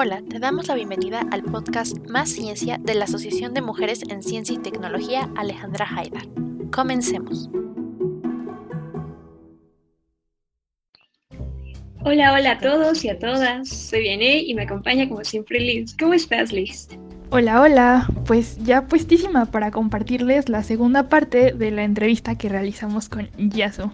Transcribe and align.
Hola, 0.00 0.22
te 0.30 0.38
damos 0.38 0.68
la 0.68 0.76
bienvenida 0.76 1.26
al 1.32 1.42
podcast 1.42 1.98
Más 2.08 2.28
Ciencia 2.28 2.78
de 2.80 2.94
la 2.94 3.06
Asociación 3.06 3.52
de 3.52 3.62
Mujeres 3.62 4.02
en 4.08 4.22
Ciencia 4.22 4.54
y 4.54 4.58
Tecnología 4.58 5.28
Alejandra 5.34 5.88
Haidar. 5.92 6.22
Comencemos. 6.70 7.50
Hola, 12.04 12.32
hola 12.32 12.52
a 12.52 12.58
todos 12.60 13.04
y 13.04 13.08
a 13.08 13.18
todas. 13.18 13.68
Soy 13.68 14.02
Vianey 14.02 14.48
y 14.48 14.54
me 14.54 14.62
acompaña 14.62 15.08
como 15.08 15.24
siempre 15.24 15.58
Liz. 15.58 15.96
¿Cómo 15.98 16.14
estás, 16.14 16.52
Liz? 16.52 16.86
Hola, 17.30 17.60
hola. 17.60 18.06
Pues 18.24 18.56
ya 18.62 18.86
puestísima 18.86 19.46
para 19.46 19.72
compartirles 19.72 20.48
la 20.48 20.62
segunda 20.62 21.08
parte 21.08 21.50
de 21.50 21.72
la 21.72 21.82
entrevista 21.82 22.38
que 22.38 22.48
realizamos 22.48 23.08
con 23.08 23.28
Yasu. 23.36 23.90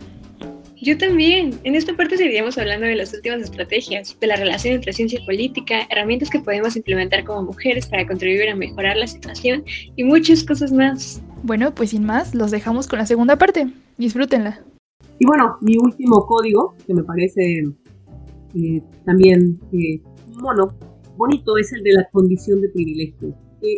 Yo 0.84 0.98
también. 0.98 1.58
En 1.64 1.74
esta 1.74 1.96
parte 1.96 2.18
seguiríamos 2.18 2.58
hablando 2.58 2.84
de 2.84 2.94
las 2.94 3.14
últimas 3.14 3.40
estrategias, 3.40 4.14
de 4.20 4.26
la 4.26 4.36
relación 4.36 4.74
entre 4.74 4.92
ciencia 4.92 5.18
y 5.18 5.24
política, 5.24 5.86
herramientas 5.88 6.28
que 6.28 6.40
podemos 6.40 6.76
implementar 6.76 7.24
como 7.24 7.42
mujeres 7.42 7.86
para 7.86 8.06
contribuir 8.06 8.50
a 8.50 8.54
mejorar 8.54 8.98
la 8.98 9.06
situación 9.06 9.64
y 9.96 10.04
muchas 10.04 10.44
cosas 10.44 10.72
más. 10.72 11.22
Bueno, 11.42 11.74
pues 11.74 11.90
sin 11.90 12.04
más, 12.04 12.34
los 12.34 12.50
dejamos 12.50 12.86
con 12.86 12.98
la 12.98 13.06
segunda 13.06 13.36
parte. 13.36 13.66
Disfrútenla. 13.96 14.62
Y 15.18 15.24
bueno, 15.26 15.56
mi 15.62 15.78
último 15.78 16.26
código, 16.26 16.76
que 16.86 16.92
me 16.92 17.02
parece 17.02 17.64
eh, 18.54 18.82
también, 19.06 19.58
eh, 19.72 20.02
bueno, 20.42 20.76
bonito, 21.16 21.56
es 21.56 21.72
el 21.72 21.82
de 21.82 21.92
la 21.94 22.06
condición 22.12 22.60
de 22.60 22.68
privilegio 22.68 23.34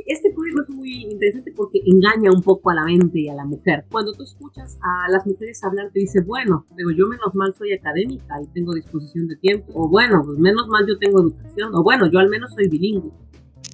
este 0.06 0.34
código 0.34 0.62
es 0.62 0.70
muy 0.70 1.04
interesante 1.04 1.52
porque 1.54 1.80
engaña 1.84 2.30
un 2.32 2.42
poco 2.42 2.70
a 2.70 2.74
la 2.74 2.84
mente 2.84 3.20
y 3.20 3.28
a 3.28 3.34
la 3.34 3.44
mujer. 3.44 3.84
Cuando 3.90 4.12
tú 4.12 4.22
escuchas 4.22 4.78
a 4.82 5.10
las 5.10 5.26
mujeres 5.26 5.62
hablar, 5.64 5.90
te 5.92 6.00
dice, 6.00 6.22
bueno, 6.22 6.66
pero 6.76 6.90
yo 6.90 7.06
menos 7.06 7.34
mal 7.34 7.54
soy 7.54 7.72
académica 7.72 8.40
y 8.42 8.46
tengo 8.48 8.74
disposición 8.74 9.28
de 9.28 9.36
tiempo, 9.36 9.72
o 9.74 9.88
bueno, 9.88 10.22
pues 10.24 10.38
menos 10.38 10.68
mal 10.68 10.86
yo 10.86 10.98
tengo 10.98 11.20
educación, 11.20 11.70
o 11.74 11.82
bueno, 11.82 12.10
yo 12.10 12.18
al 12.18 12.28
menos 12.28 12.52
soy 12.54 12.68
bilingüe. 12.68 13.12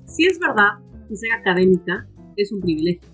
Si 0.06 0.26
es 0.26 0.38
verdad 0.38 0.78
que 1.08 1.16
ser 1.16 1.32
académica 1.32 2.06
es 2.36 2.52
un 2.52 2.60
privilegio. 2.60 3.08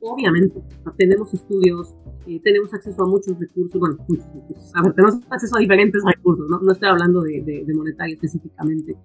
Obviamente, 0.00 0.62
tenemos 0.96 1.34
estudios, 1.34 1.94
eh, 2.26 2.40
tenemos 2.42 2.72
acceso 2.72 3.02
a 3.02 3.06
muchos 3.06 3.38
recursos, 3.38 3.80
bueno, 3.80 3.96
muchos 4.08 4.32
recursos, 4.32 4.70
a 4.74 4.82
ver, 4.82 4.92
tenemos 4.92 5.16
acceso 5.28 5.56
a 5.56 5.60
diferentes 5.60 6.02
recursos, 6.04 6.48
no, 6.48 6.60
no 6.60 6.72
estoy 6.72 6.88
hablando 6.88 7.20
de, 7.22 7.42
de, 7.42 7.64
de 7.64 7.74
monetario 7.74 8.14
específicamente, 8.14 8.96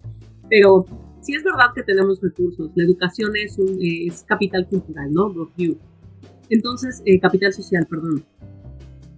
pero 0.49 0.85
sí 1.23 1.33
es 1.33 1.43
verdad 1.43 1.73
que 1.73 1.83
tenemos 1.83 2.21
recursos. 2.21 2.71
La 2.75 2.83
educación 2.83 3.31
es, 3.35 3.57
un, 3.57 3.77
es 3.79 4.23
capital 4.23 4.67
cultural, 4.67 5.11
¿no? 5.11 5.33
Entonces, 6.49 7.01
eh, 7.05 7.19
capital 7.19 7.53
social, 7.53 7.87
perdón. 7.89 8.23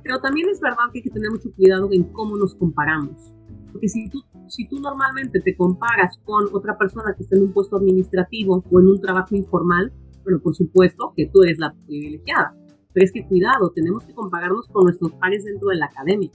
Pero 0.04 0.20
también 0.20 0.48
es 0.50 0.62
verdad 0.62 0.86
que 0.94 1.00
hay 1.00 1.04
que 1.04 1.10
tener 1.10 1.32
mucho 1.32 1.52
cuidado 1.52 1.90
en 1.92 2.04
cómo 2.04 2.38
nos 2.38 2.56
comparamos. 2.56 3.34
Porque 3.72 3.90
si 3.90 4.08
tú, 4.10 4.22
si 4.48 4.68
tú 4.68 4.80
normalmente 4.80 5.42
te 5.42 5.56
comparas 5.58 6.18
con 6.24 6.46
otra 6.54 6.78
persona 6.78 7.14
que 7.18 7.24
está 7.24 7.36
en 7.36 7.44
un 7.44 7.54
puesto 7.54 7.78
administrativo 7.78 8.64
o 8.72 8.80
en 8.80 8.88
un 8.88 9.02
trabajo 9.02 9.36
informal, 9.36 9.92
bueno, 10.24 10.40
por 10.40 10.56
supuesto 10.56 11.12
que 11.16 11.26
tú 11.26 11.42
eres 11.44 11.58
la 11.58 11.74
privilegiada. 11.88 12.56
Pero 12.94 13.04
es 13.04 13.12
que 13.12 13.28
cuidado, 13.28 13.72
tenemos 13.72 14.06
que 14.06 14.14
compararnos 14.14 14.68
con 14.68 14.86
nuestros 14.86 15.12
pares 15.16 15.44
dentro 15.44 15.70
de 15.70 15.76
la 15.78 15.88
academia. 15.88 16.32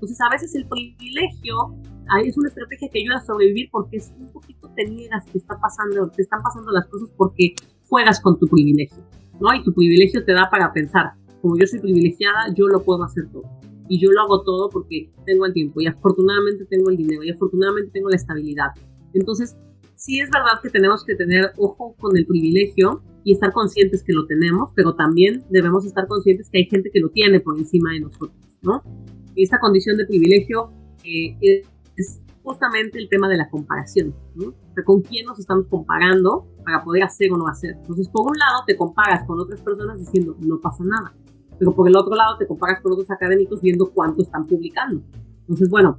Entonces, 0.00 0.18
a 0.22 0.30
veces 0.30 0.54
el 0.54 0.66
privilegio 0.66 1.76
es 2.24 2.38
una 2.38 2.48
estrategia 2.48 2.88
que 2.90 3.00
ayuda 3.00 3.16
a 3.16 3.20
sobrevivir 3.26 3.68
porque 3.70 3.98
es 3.98 4.10
un 4.18 4.32
poquito 4.32 4.60
te 4.74 4.84
niegas 4.86 5.26
que 5.30 5.36
está 5.36 5.58
pasando, 5.60 6.08
te 6.08 6.22
están 6.22 6.40
pasando 6.42 6.70
las 6.72 6.86
cosas 6.86 7.10
porque 7.18 7.54
juegas 7.86 8.18
con 8.20 8.38
tu 8.38 8.46
privilegio, 8.46 9.04
¿no? 9.40 9.52
Y 9.54 9.62
tu 9.62 9.74
privilegio 9.74 10.24
te 10.24 10.32
da 10.32 10.48
para 10.50 10.72
pensar, 10.72 11.12
como 11.42 11.58
yo 11.58 11.66
soy 11.66 11.80
privilegiada, 11.80 12.54
yo 12.56 12.66
lo 12.66 12.82
puedo 12.82 13.04
hacer 13.04 13.28
todo. 13.30 13.44
Y 13.88 14.00
yo 14.00 14.10
lo 14.10 14.22
hago 14.22 14.42
todo 14.42 14.70
porque 14.70 15.10
tengo 15.26 15.46
el 15.46 15.52
tiempo 15.52 15.80
y 15.80 15.86
afortunadamente 15.86 16.64
tengo 16.64 16.90
el 16.90 16.96
dinero 16.96 17.22
y 17.24 17.30
afortunadamente 17.30 17.90
tengo 17.90 18.08
la 18.08 18.16
estabilidad. 18.16 18.68
Entonces, 19.12 19.56
sí 19.96 20.20
es 20.20 20.30
verdad 20.30 20.62
que 20.62 20.70
tenemos 20.70 21.04
que 21.04 21.16
tener 21.16 21.52
ojo 21.58 21.94
con 21.98 22.16
el 22.16 22.24
privilegio 22.24 23.02
y 23.24 23.32
estar 23.32 23.52
conscientes 23.52 24.02
que 24.02 24.12
lo 24.12 24.26
tenemos, 24.26 24.70
pero 24.74 24.94
también 24.94 25.44
debemos 25.50 25.84
estar 25.84 26.06
conscientes 26.06 26.48
que 26.48 26.58
hay 26.58 26.66
gente 26.66 26.90
que 26.92 27.00
lo 27.00 27.10
tiene 27.10 27.40
por 27.40 27.58
encima 27.58 27.92
de 27.92 28.00
nosotros, 28.00 28.32
¿no? 28.62 28.82
Esta 29.36 29.58
condición 29.58 29.96
de 29.96 30.06
privilegio 30.06 30.70
eh, 31.04 31.36
es 31.40 32.20
justamente 32.42 32.98
el 32.98 33.08
tema 33.08 33.28
de 33.28 33.36
la 33.36 33.48
comparación, 33.48 34.14
¿no? 34.34 34.54
con 34.84 35.02
quién 35.02 35.26
nos 35.26 35.38
estamos 35.38 35.66
comparando 35.66 36.46
para 36.64 36.82
poder 36.82 37.02
hacer 37.02 37.30
o 37.32 37.36
no 37.36 37.46
hacer. 37.46 37.76
Entonces, 37.80 38.08
por 38.08 38.22
un 38.22 38.36
lado 38.38 38.62
te 38.66 38.76
comparas 38.76 39.24
con 39.26 39.38
otras 39.38 39.60
personas 39.60 39.98
diciendo 39.98 40.36
no 40.40 40.58
pasa 40.58 40.82
nada, 40.84 41.14
pero 41.58 41.72
por 41.72 41.88
el 41.88 41.96
otro 41.96 42.14
lado 42.14 42.38
te 42.38 42.46
comparas 42.46 42.80
con 42.80 42.92
otros 42.92 43.10
académicos 43.10 43.60
viendo 43.60 43.90
cuánto 43.90 44.22
están 44.22 44.46
publicando. 44.46 45.02
Entonces, 45.40 45.68
bueno, 45.68 45.98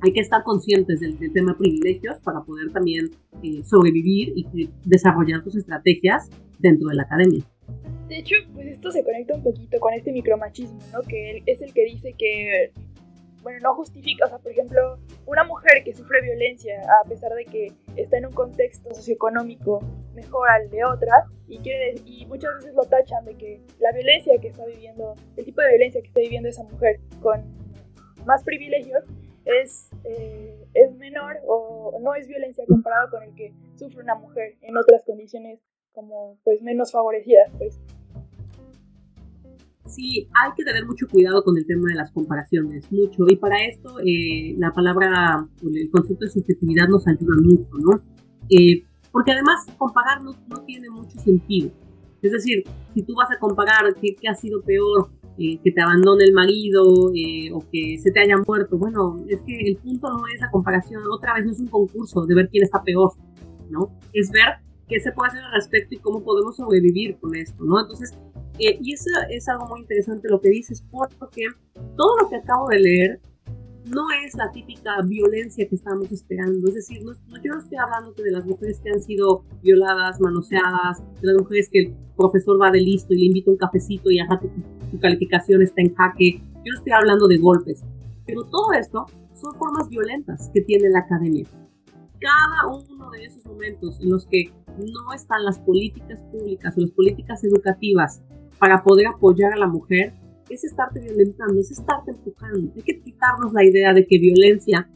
hay 0.00 0.12
que 0.12 0.20
estar 0.20 0.44
conscientes 0.44 1.00
del, 1.00 1.18
tema 1.32 1.52
de 1.52 1.58
privilegios 1.58 2.16
para 2.22 2.42
poder 2.42 2.70
también 2.70 3.10
eh, 3.42 3.64
sobrevivir 3.64 4.34
y 4.36 4.70
desarrollar 4.84 5.42
tus 5.42 5.56
estrategias 5.56 6.30
dentro 6.58 6.88
de 6.88 6.94
la 6.94 7.02
academia. 7.02 7.44
De 8.08 8.18
hecho, 8.18 8.36
pues 8.54 8.66
esto 8.66 8.92
se 8.92 9.04
conecta 9.04 9.34
un 9.34 9.42
poquito 9.42 9.80
con 9.80 9.92
este 9.94 10.12
micromachismo, 10.12 10.78
¿no? 10.92 11.02
Que 11.02 11.42
es 11.46 11.60
el 11.60 11.72
que 11.72 11.84
dice 11.84 12.12
que 12.12 12.70
bueno, 13.46 13.60
no 13.62 13.74
justifica, 13.76 14.26
o 14.26 14.28
sea, 14.28 14.38
por 14.38 14.50
ejemplo, 14.50 14.98
una 15.24 15.44
mujer 15.44 15.84
que 15.84 15.94
sufre 15.94 16.20
violencia 16.20 16.82
a 17.00 17.08
pesar 17.08 17.32
de 17.32 17.44
que 17.44 17.72
está 17.94 18.18
en 18.18 18.26
un 18.26 18.32
contexto 18.32 18.92
socioeconómico 18.92 19.84
mejor 20.16 20.48
al 20.48 20.68
de 20.68 20.84
otra 20.84 21.26
y, 21.46 21.58
quiere, 21.58 21.94
y 22.04 22.26
muchas 22.26 22.56
veces 22.56 22.74
lo 22.74 22.82
tachan 22.82 23.24
de 23.24 23.36
que 23.36 23.60
la 23.78 23.92
violencia 23.92 24.36
que 24.40 24.48
está 24.48 24.66
viviendo, 24.66 25.14
el 25.36 25.44
tipo 25.44 25.60
de 25.60 25.68
violencia 25.68 26.00
que 26.00 26.08
está 26.08 26.18
viviendo 26.18 26.48
esa 26.48 26.64
mujer 26.64 26.98
con 27.22 27.44
más 28.24 28.42
privilegios 28.42 29.04
es, 29.44 29.90
eh, 30.02 30.66
es 30.74 30.92
menor 30.96 31.38
o 31.46 32.00
no 32.02 32.16
es 32.16 32.26
violencia 32.26 32.64
comparado 32.66 33.10
con 33.10 33.22
el 33.22 33.32
que 33.36 33.52
sufre 33.76 34.02
una 34.02 34.16
mujer 34.16 34.56
en 34.62 34.76
otras 34.76 35.04
condiciones 35.04 35.60
como 35.96 36.38
pues 36.44 36.62
menos 36.62 36.92
favorecidas, 36.92 37.50
pues 37.56 37.80
sí, 39.86 40.28
hay 40.34 40.50
que 40.54 40.62
tener 40.62 40.84
mucho 40.84 41.06
cuidado 41.10 41.42
con 41.42 41.56
el 41.56 41.66
tema 41.66 41.88
de 41.88 41.94
las 41.94 42.12
comparaciones, 42.12 42.90
mucho. 42.92 43.24
Y 43.28 43.36
para 43.36 43.64
esto, 43.64 43.98
eh, 44.00 44.54
la 44.58 44.72
palabra, 44.72 45.48
el 45.62 45.90
concepto 45.90 46.26
de 46.26 46.30
subjetividad 46.30 46.88
nos 46.88 47.06
ayuda 47.08 47.34
mucho, 47.42 47.78
¿no? 47.78 48.00
Eh, 48.50 48.82
porque 49.10 49.32
además 49.32 49.64
comparar 49.78 50.22
no, 50.22 50.34
tiene 50.66 50.90
mucho 50.90 51.18
sentido. 51.18 51.70
Es 52.20 52.32
decir, 52.32 52.64
si 52.92 53.02
tú 53.02 53.14
vas 53.14 53.30
a 53.30 53.38
comparar 53.38 53.94
qué, 54.00 54.14
ha 54.28 54.34
sido 54.34 54.60
peor, 54.62 55.08
eh, 55.38 55.58
que 55.62 55.70
te 55.70 55.80
abandone 55.80 56.24
el 56.24 56.32
marido 56.32 56.82
o 56.84 57.64
que 57.70 57.98
se 57.98 58.10
te 58.10 58.20
haya 58.20 58.36
muerto, 58.46 58.76
bueno, 58.76 59.16
es 59.28 59.40
que 59.42 59.54
el 59.54 59.76
punto 59.76 60.08
no 60.08 60.26
es 60.26 60.40
la 60.40 60.50
comparación, 60.50 61.02
otra 61.10 61.34
vez 61.34 61.46
no 61.46 61.52
es 61.52 61.60
un 61.60 61.68
concurso 61.68 62.26
de 62.26 62.34
ver 62.34 62.48
quién 62.50 62.64
está 62.64 62.82
peor, 62.82 63.12
¿no? 63.70 63.90
Es 64.12 64.30
ver 64.30 64.66
qué 64.88 65.00
se 65.00 65.12
puede 65.12 65.30
hacer 65.30 65.44
al 65.44 65.52
respecto 65.52 65.94
y 65.94 65.98
cómo 65.98 66.22
podemos 66.22 66.56
sobrevivir 66.56 67.18
con 67.18 67.34
esto, 67.34 67.64
¿no? 67.64 67.80
Entonces, 67.80 68.14
eh, 68.58 68.78
y 68.80 68.94
eso 68.94 69.10
es 69.30 69.48
algo 69.48 69.66
muy 69.66 69.80
interesante 69.80 70.28
lo 70.28 70.40
que 70.40 70.50
dices, 70.50 70.84
porque 70.90 71.46
todo 71.96 72.16
lo 72.22 72.28
que 72.28 72.36
acabo 72.36 72.68
de 72.68 72.80
leer 72.80 73.20
no 73.86 74.06
es 74.24 74.34
la 74.34 74.50
típica 74.50 75.00
violencia 75.02 75.68
que 75.68 75.76
estamos 75.76 76.10
esperando. 76.10 76.68
Es 76.68 76.74
decir, 76.74 77.04
no, 77.04 77.12
yo 77.42 77.52
no 77.52 77.60
estoy 77.60 77.78
hablando 77.78 78.12
de 78.12 78.30
las 78.30 78.44
mujeres 78.44 78.80
que 78.80 78.90
han 78.90 79.00
sido 79.00 79.44
violadas, 79.62 80.20
manoseadas, 80.20 81.02
de 81.20 81.26
las 81.28 81.36
mujeres 81.36 81.68
que 81.70 81.80
el 81.80 81.94
profesor 82.16 82.60
va 82.60 82.70
de 82.70 82.80
listo 82.80 83.14
y 83.14 83.18
le 83.18 83.26
invita 83.26 83.50
un 83.50 83.56
cafecito 83.56 84.10
y 84.10 84.18
ajá, 84.18 84.40
tu, 84.40 84.48
tu 84.90 84.98
calificación 84.98 85.62
está 85.62 85.82
en 85.82 85.94
jaque. 85.94 86.40
Yo 86.64 86.72
no 86.72 86.78
estoy 86.78 86.92
hablando 86.92 87.28
de 87.28 87.38
golpes. 87.38 87.84
Pero 88.26 88.42
todo 88.44 88.72
esto 88.72 89.06
son 89.34 89.54
formas 89.54 89.88
violentas 89.88 90.50
que 90.52 90.62
tiene 90.62 90.88
la 90.88 91.00
academia. 91.00 91.46
Cada 92.20 92.66
uno 92.68 93.10
de 93.10 93.24
esos 93.24 93.44
momentos 93.44 94.00
en 94.00 94.10
los 94.10 94.26
que 94.26 94.52
no 94.78 95.12
están 95.14 95.44
las 95.44 95.58
políticas 95.58 96.22
públicas 96.32 96.76
o 96.76 96.80
las 96.80 96.90
políticas 96.90 97.44
educativas 97.44 98.22
para 98.58 98.82
poder 98.82 99.08
apoyar 99.08 99.52
a 99.52 99.56
la 99.56 99.66
mujer 99.66 100.14
es 100.48 100.64
estarte 100.64 101.00
violentando, 101.00 101.60
es 101.60 101.70
estarte 101.70 102.12
empujando. 102.12 102.72
Hay 102.74 102.82
que 102.82 103.00
quitarnos 103.00 103.52
la 103.52 103.64
idea 103.64 103.92
de 103.92 104.06
que 104.06 104.18
violencia 104.18 104.88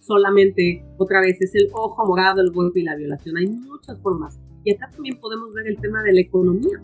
solamente, 0.00 0.84
otra 0.98 1.20
vez, 1.20 1.40
es 1.40 1.54
el 1.54 1.68
ojo 1.72 2.06
morado, 2.06 2.40
el 2.40 2.50
golpe 2.50 2.80
y 2.80 2.84
la 2.84 2.96
violación. 2.96 3.36
Hay 3.36 3.46
muchas 3.46 3.98
formas. 4.00 4.38
Y 4.64 4.74
acá 4.74 4.90
también 4.90 5.18
podemos 5.20 5.52
ver 5.54 5.66
el 5.68 5.78
tema 5.78 6.02
de 6.02 6.12
la 6.12 6.20
economía, 6.20 6.80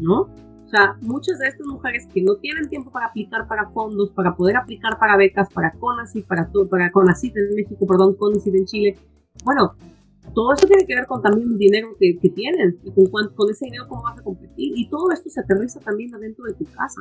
¿no? 0.00 0.28
O 0.64 0.68
sea, 0.68 0.96
muchas 1.02 1.38
de 1.38 1.48
estas 1.48 1.66
mujeres 1.66 2.06
que 2.12 2.22
no 2.22 2.36
tienen 2.36 2.68
tiempo 2.68 2.90
para 2.90 3.06
aplicar 3.06 3.46
para 3.46 3.68
fondos, 3.70 4.10
para 4.10 4.34
poder 4.34 4.56
aplicar 4.56 4.98
para 4.98 5.16
becas, 5.16 5.48
para 5.52 5.72
CONACYT, 5.72 6.26
para, 6.26 6.50
para 6.70 6.90
CONACYT 6.90 7.36
en 7.36 7.54
México, 7.54 7.86
perdón, 7.86 8.14
CONACYT 8.14 8.54
en 8.54 8.64
Chile, 8.64 8.96
bueno, 9.42 9.74
todo 10.34 10.52
eso 10.52 10.66
tiene 10.66 10.86
que 10.86 10.94
ver 10.94 11.06
con 11.06 11.22
también 11.22 11.48
el 11.52 11.58
dinero 11.58 11.88
que, 11.98 12.18
que 12.18 12.30
tienen 12.30 12.78
y 12.84 12.90
con, 12.92 13.06
con 13.34 13.50
ese 13.50 13.66
dinero 13.66 13.86
cómo 13.88 14.02
vas 14.02 14.18
a 14.18 14.22
competir. 14.22 14.72
Y 14.76 14.88
todo 14.88 15.10
esto 15.12 15.30
se 15.30 15.40
aterriza 15.40 15.80
también 15.80 16.14
adentro 16.14 16.44
de 16.44 16.54
tu 16.54 16.64
casa, 16.64 17.00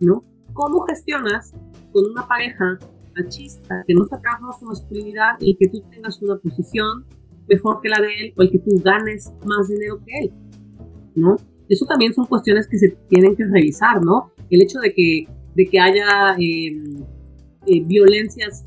¿no? 0.00 0.22
¿Cómo 0.52 0.80
gestionas 0.82 1.52
con 1.92 2.10
una 2.10 2.26
pareja 2.26 2.78
machista 3.16 3.84
que 3.86 3.94
no 3.94 4.04
está 4.04 4.20
trabajando 4.20 4.52
su 4.58 4.66
masculinidad 4.66 5.36
y 5.40 5.56
que 5.56 5.68
tú 5.68 5.82
tengas 5.90 6.20
una 6.22 6.36
posición 6.36 7.06
mejor 7.48 7.80
que 7.80 7.88
la 7.88 8.00
de 8.00 8.08
él 8.20 8.34
o 8.36 8.42
el 8.42 8.50
que 8.50 8.58
tú 8.58 8.70
ganes 8.82 9.32
más 9.44 9.68
dinero 9.68 10.00
que 10.04 10.24
él, 10.24 10.32
¿no? 11.14 11.36
Eso 11.68 11.86
también 11.86 12.12
son 12.12 12.26
cuestiones 12.26 12.68
que 12.68 12.78
se 12.78 12.90
tienen 13.08 13.34
que 13.34 13.44
revisar, 13.44 14.02
¿no? 14.02 14.32
El 14.50 14.62
hecho 14.62 14.78
de 14.80 14.92
que, 14.92 15.26
de 15.54 15.66
que 15.66 15.80
haya 15.80 16.34
em, 16.38 17.02
eh, 17.66 17.82
violencias 17.84 18.64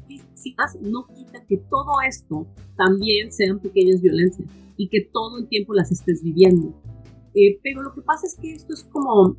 no 0.81 1.07
quita 1.07 1.43
que 1.47 1.57
todo 1.57 2.01
esto 2.07 2.47
también 2.75 3.31
sean 3.31 3.59
pequeñas 3.59 4.01
violencias 4.01 4.47
y 4.77 4.89
que 4.89 5.01
todo 5.11 5.39
el 5.39 5.47
tiempo 5.47 5.73
las 5.73 5.91
estés 5.91 6.23
viviendo. 6.23 6.73
Eh, 7.33 7.59
pero 7.63 7.81
lo 7.81 7.93
que 7.93 8.01
pasa 8.01 8.27
es 8.27 8.35
que 8.35 8.53
esto 8.53 8.73
es 8.73 8.83
como, 8.85 9.35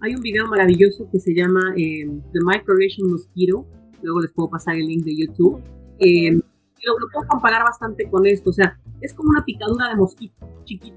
hay 0.00 0.14
un 0.14 0.20
video 0.20 0.46
maravilloso 0.46 1.08
que 1.10 1.18
se 1.18 1.34
llama 1.34 1.74
eh, 1.76 2.06
The 2.32 2.40
Microaggression 2.44 3.10
Mosquito, 3.10 3.66
luego 4.02 4.20
les 4.20 4.32
puedo 4.32 4.50
pasar 4.50 4.76
el 4.76 4.86
link 4.86 5.04
de 5.04 5.16
YouTube. 5.16 5.60
Eh, 5.98 6.32
lo, 6.32 6.98
lo, 6.98 7.08
puedo 7.12 7.28
comparar 7.28 7.62
bastante 7.62 8.08
con 8.08 8.26
esto, 8.26 8.50
o 8.50 8.52
sea, 8.52 8.78
es 9.00 9.12
como 9.12 9.30
una 9.30 9.44
picadura 9.44 9.88
de 9.88 9.96
mosquito 9.96 10.34
chiquito. 10.64 10.96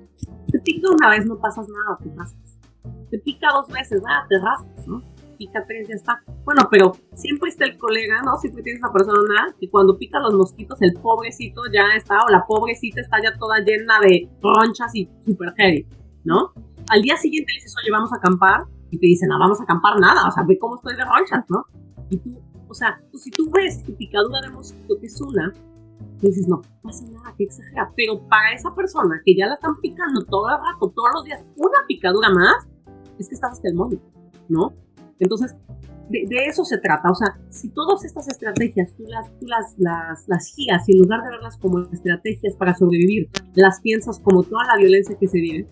Te 0.52 0.60
pica 0.60 0.88
una 0.90 1.10
vez, 1.10 1.26
no 1.26 1.38
pasas 1.40 1.68
nada, 1.68 1.98
te 2.02 2.14
rascas. 2.16 2.58
Te 3.10 3.20
pica 3.20 3.48
dos 3.54 3.68
veces, 3.68 4.02
nada, 4.02 4.26
te 4.30 4.38
rascas, 4.40 4.88
¿no? 4.88 5.04
Pica 5.44 5.66
tres, 5.68 5.90
ya 5.90 5.96
está. 5.96 6.24
Bueno, 6.46 6.70
pero 6.72 6.94
siempre 7.16 7.50
está 7.50 7.66
el 7.66 7.78
colega, 7.78 8.22
¿no? 8.24 8.38
Siempre 8.38 8.64
tienes 8.64 8.82
una 8.82 8.94
persona 8.94 9.54
que 9.60 9.70
cuando 9.70 9.98
pica 9.98 10.18
los 10.20 10.34
mosquitos, 10.34 10.82
el 10.82 10.94
pobrecito 10.94 11.64
ya 11.74 11.84
está, 11.98 12.20
o 12.26 12.32
la 12.32 12.46
pobrecita 12.46 13.02
está 13.02 13.18
ya 13.22 13.38
toda 13.38 13.60
llena 13.60 14.00
de 14.00 14.30
ronchas 14.42 14.96
y 14.96 15.10
super 15.26 15.54
heavy, 15.58 15.86
¿no? 16.24 16.54
Al 16.90 17.02
día 17.02 17.18
siguiente 17.18 17.52
le 17.52 17.56
dices, 17.56 17.76
oye, 17.82 17.92
vamos 17.92 18.14
a 18.14 18.16
acampar, 18.16 18.64
y 18.90 18.98
te 18.98 19.06
dicen, 19.06 19.28
no, 19.28 19.38
vamos 19.38 19.60
a 19.60 19.64
acampar 19.64 20.00
nada, 20.00 20.30
o 20.30 20.32
sea, 20.32 20.44
ve 20.48 20.58
cómo 20.58 20.76
estoy 20.76 20.96
de 20.96 21.04
ronchas, 21.04 21.44
¿no? 21.50 21.66
Y 22.10 22.18
tú, 22.20 22.40
o 22.70 22.74
sea, 22.74 23.02
pues 23.12 23.24
si 23.24 23.32
tú 23.32 23.52
ves 23.52 23.84
tu 23.84 23.94
picadura 23.98 24.40
de 24.40 24.50
mosquito, 24.50 24.96
que 24.98 25.08
es 25.08 25.20
una, 25.20 25.52
tú 26.22 26.28
dices, 26.28 26.48
no, 26.48 26.58
no 26.58 26.82
pasa 26.84 27.04
nada, 27.12 27.36
que 27.38 27.44
exagera. 27.44 27.92
Pero 27.98 28.26
para 28.30 28.54
esa 28.54 28.74
persona 28.74 29.20
que 29.26 29.36
ya 29.36 29.48
la 29.48 29.56
están 29.56 29.76
picando 29.82 30.24
todo 30.24 30.48
el 30.48 30.56
rato, 30.56 30.90
todos 30.96 31.10
los 31.16 31.26
días, 31.26 31.44
una 31.58 31.80
picadura 31.86 32.30
más, 32.30 32.66
es 33.20 33.28
que 33.28 33.36
estás 33.36 33.52
hasta 33.52 33.68
el 33.68 33.76
moño, 33.76 34.00
¿no? 34.48 34.74
Entonces, 35.20 35.56
de, 36.10 36.28
eso 36.48 36.66
se 36.66 36.78
trata. 36.78 37.10
O 37.10 37.16
sea, 37.16 37.40
si 37.50 37.70
todas 37.70 38.04
estas 38.04 38.28
estrategias 38.28 38.94
tú 38.96 39.04
las, 39.08 39.32
tú 39.40 39.48
las, 39.48 39.76
las, 39.78 40.28
las 40.28 40.48
giras 40.54 40.88
y 40.88 40.94
en 40.94 41.00
lugar 41.00 41.24
de 41.24 41.30
verlas 41.30 41.58
como 41.58 41.80
estrategias 41.80 42.56
para 42.56 42.76
sobrevivir, 42.76 43.30
las 43.56 43.80
piensas 43.82 44.20
como 44.20 44.44
toda 44.44 44.66
la 44.66 44.78
violencia 44.78 45.18
que 45.18 45.28
se 45.28 45.40
vive 45.40 45.68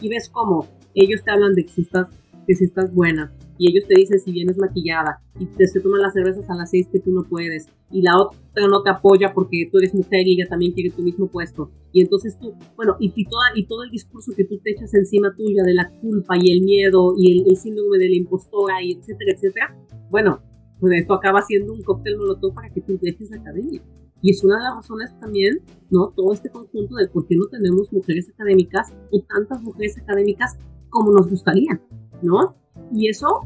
y 0.00 0.08
ves 0.08 0.28
cómo 0.28 0.66
ellos 0.94 1.22
te 1.24 1.30
hablan 1.30 1.54
de 1.54 1.64
que 1.64 1.72
si 1.72 1.82
estás, 1.82 2.08
que 2.46 2.54
si 2.54 2.64
estás 2.64 2.94
buena, 2.94 3.32
y 3.58 3.70
ellos 3.70 3.86
te 3.88 3.94
dicen 3.94 4.18
si 4.18 4.32
vienes 4.32 4.58
maquillada 4.58 5.20
y 5.38 5.46
te 5.46 5.66
se 5.66 5.80
toman 5.80 6.02
las 6.02 6.12
cervezas 6.12 6.48
a 6.50 6.54
las 6.54 6.70
seis 6.70 6.88
que 6.90 7.00
tú 7.00 7.12
no 7.12 7.22
puedes 7.22 7.68
y 7.90 8.02
la 8.02 8.18
otra 8.18 8.66
no 8.68 8.82
te 8.82 8.90
apoya 8.90 9.32
porque 9.34 9.68
tú 9.70 9.78
eres 9.78 9.94
mujer 9.94 10.26
y 10.26 10.34
ella 10.34 10.48
también 10.48 10.72
quiere 10.72 10.90
tu 10.90 11.02
mismo 11.02 11.26
puesto 11.26 11.70
y 11.92 12.00
entonces 12.00 12.38
tú, 12.38 12.54
bueno, 12.76 12.96
y, 13.00 13.12
y, 13.14 13.24
toda, 13.24 13.44
y 13.54 13.66
todo 13.66 13.82
el 13.82 13.90
discurso 13.90 14.32
que 14.36 14.44
tú 14.44 14.58
te 14.58 14.72
echas 14.72 14.92
encima 14.94 15.34
tuya 15.34 15.62
de 15.62 15.74
la 15.74 15.90
culpa 16.00 16.34
y 16.38 16.52
el 16.52 16.62
miedo 16.62 17.14
y 17.16 17.32
el, 17.32 17.48
el 17.48 17.56
síndrome 17.56 17.98
de 17.98 18.08
la 18.08 18.16
impostora 18.16 18.82
y 18.82 18.92
etcétera, 18.92 19.32
etcétera, 19.32 19.76
bueno, 20.10 20.40
pues 20.80 21.00
esto 21.00 21.14
acaba 21.14 21.42
siendo 21.42 21.72
un 21.72 21.82
cóctel 21.82 22.18
molotov 22.18 22.54
para 22.54 22.70
que 22.70 22.80
tú 22.80 22.98
dejes 23.00 23.30
la 23.30 23.38
academia. 23.38 23.82
Y 24.22 24.30
es 24.30 24.42
una 24.44 24.56
de 24.56 24.62
las 24.62 24.76
razones 24.76 25.18
también, 25.20 25.60
¿no? 25.90 26.12
Todo 26.16 26.32
este 26.32 26.50
conjunto 26.50 26.96
de 26.96 27.08
por 27.08 27.26
qué 27.26 27.36
no 27.36 27.46
tenemos 27.46 27.92
mujeres 27.92 28.28
académicas 28.30 28.92
o 29.10 29.20
tantas 29.20 29.62
mujeres 29.62 29.98
académicas 29.98 30.58
como 30.88 31.12
nos 31.12 31.28
gustaría, 31.28 31.80
¿no? 32.22 32.56
Y 32.92 33.08
eso 33.08 33.40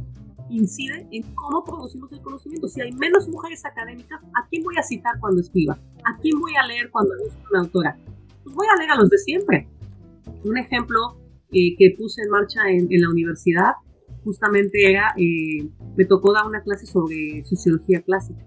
incide 0.50 1.06
en 1.10 1.22
cómo 1.34 1.64
producimos 1.64 2.12
el 2.12 2.20
conocimiento. 2.20 2.68
Si 2.68 2.80
hay 2.80 2.92
menos 2.92 3.28
mujeres 3.28 3.64
académicas, 3.64 4.22
¿a 4.34 4.48
quién 4.48 4.62
voy 4.62 4.74
a 4.78 4.82
citar 4.82 5.18
cuando 5.20 5.40
escriba? 5.40 5.78
¿A 6.04 6.18
quién 6.20 6.38
voy 6.40 6.52
a 6.56 6.66
leer 6.66 6.90
cuando 6.90 7.14
busco 7.22 7.40
una 7.50 7.60
autora? 7.60 7.98
Pues 8.42 8.54
voy 8.54 8.66
a 8.72 8.78
leer 8.78 8.90
a 8.90 8.96
los 8.96 9.08
de 9.08 9.18
siempre. 9.18 9.68
Un 10.44 10.58
ejemplo 10.58 11.16
eh, 11.52 11.76
que 11.78 11.94
puse 11.98 12.22
en 12.22 12.30
marcha 12.30 12.68
en, 12.68 12.88
la 12.90 13.08
universidad 13.08 13.72
justamente 14.24 14.96
eh, 14.96 15.68
me 15.96 16.04
tocó 16.04 16.32
dar 16.32 16.46
una 16.46 16.62
clase 16.62 16.86
sobre 16.86 17.42
sociología 17.44 18.02
clásica. 18.02 18.44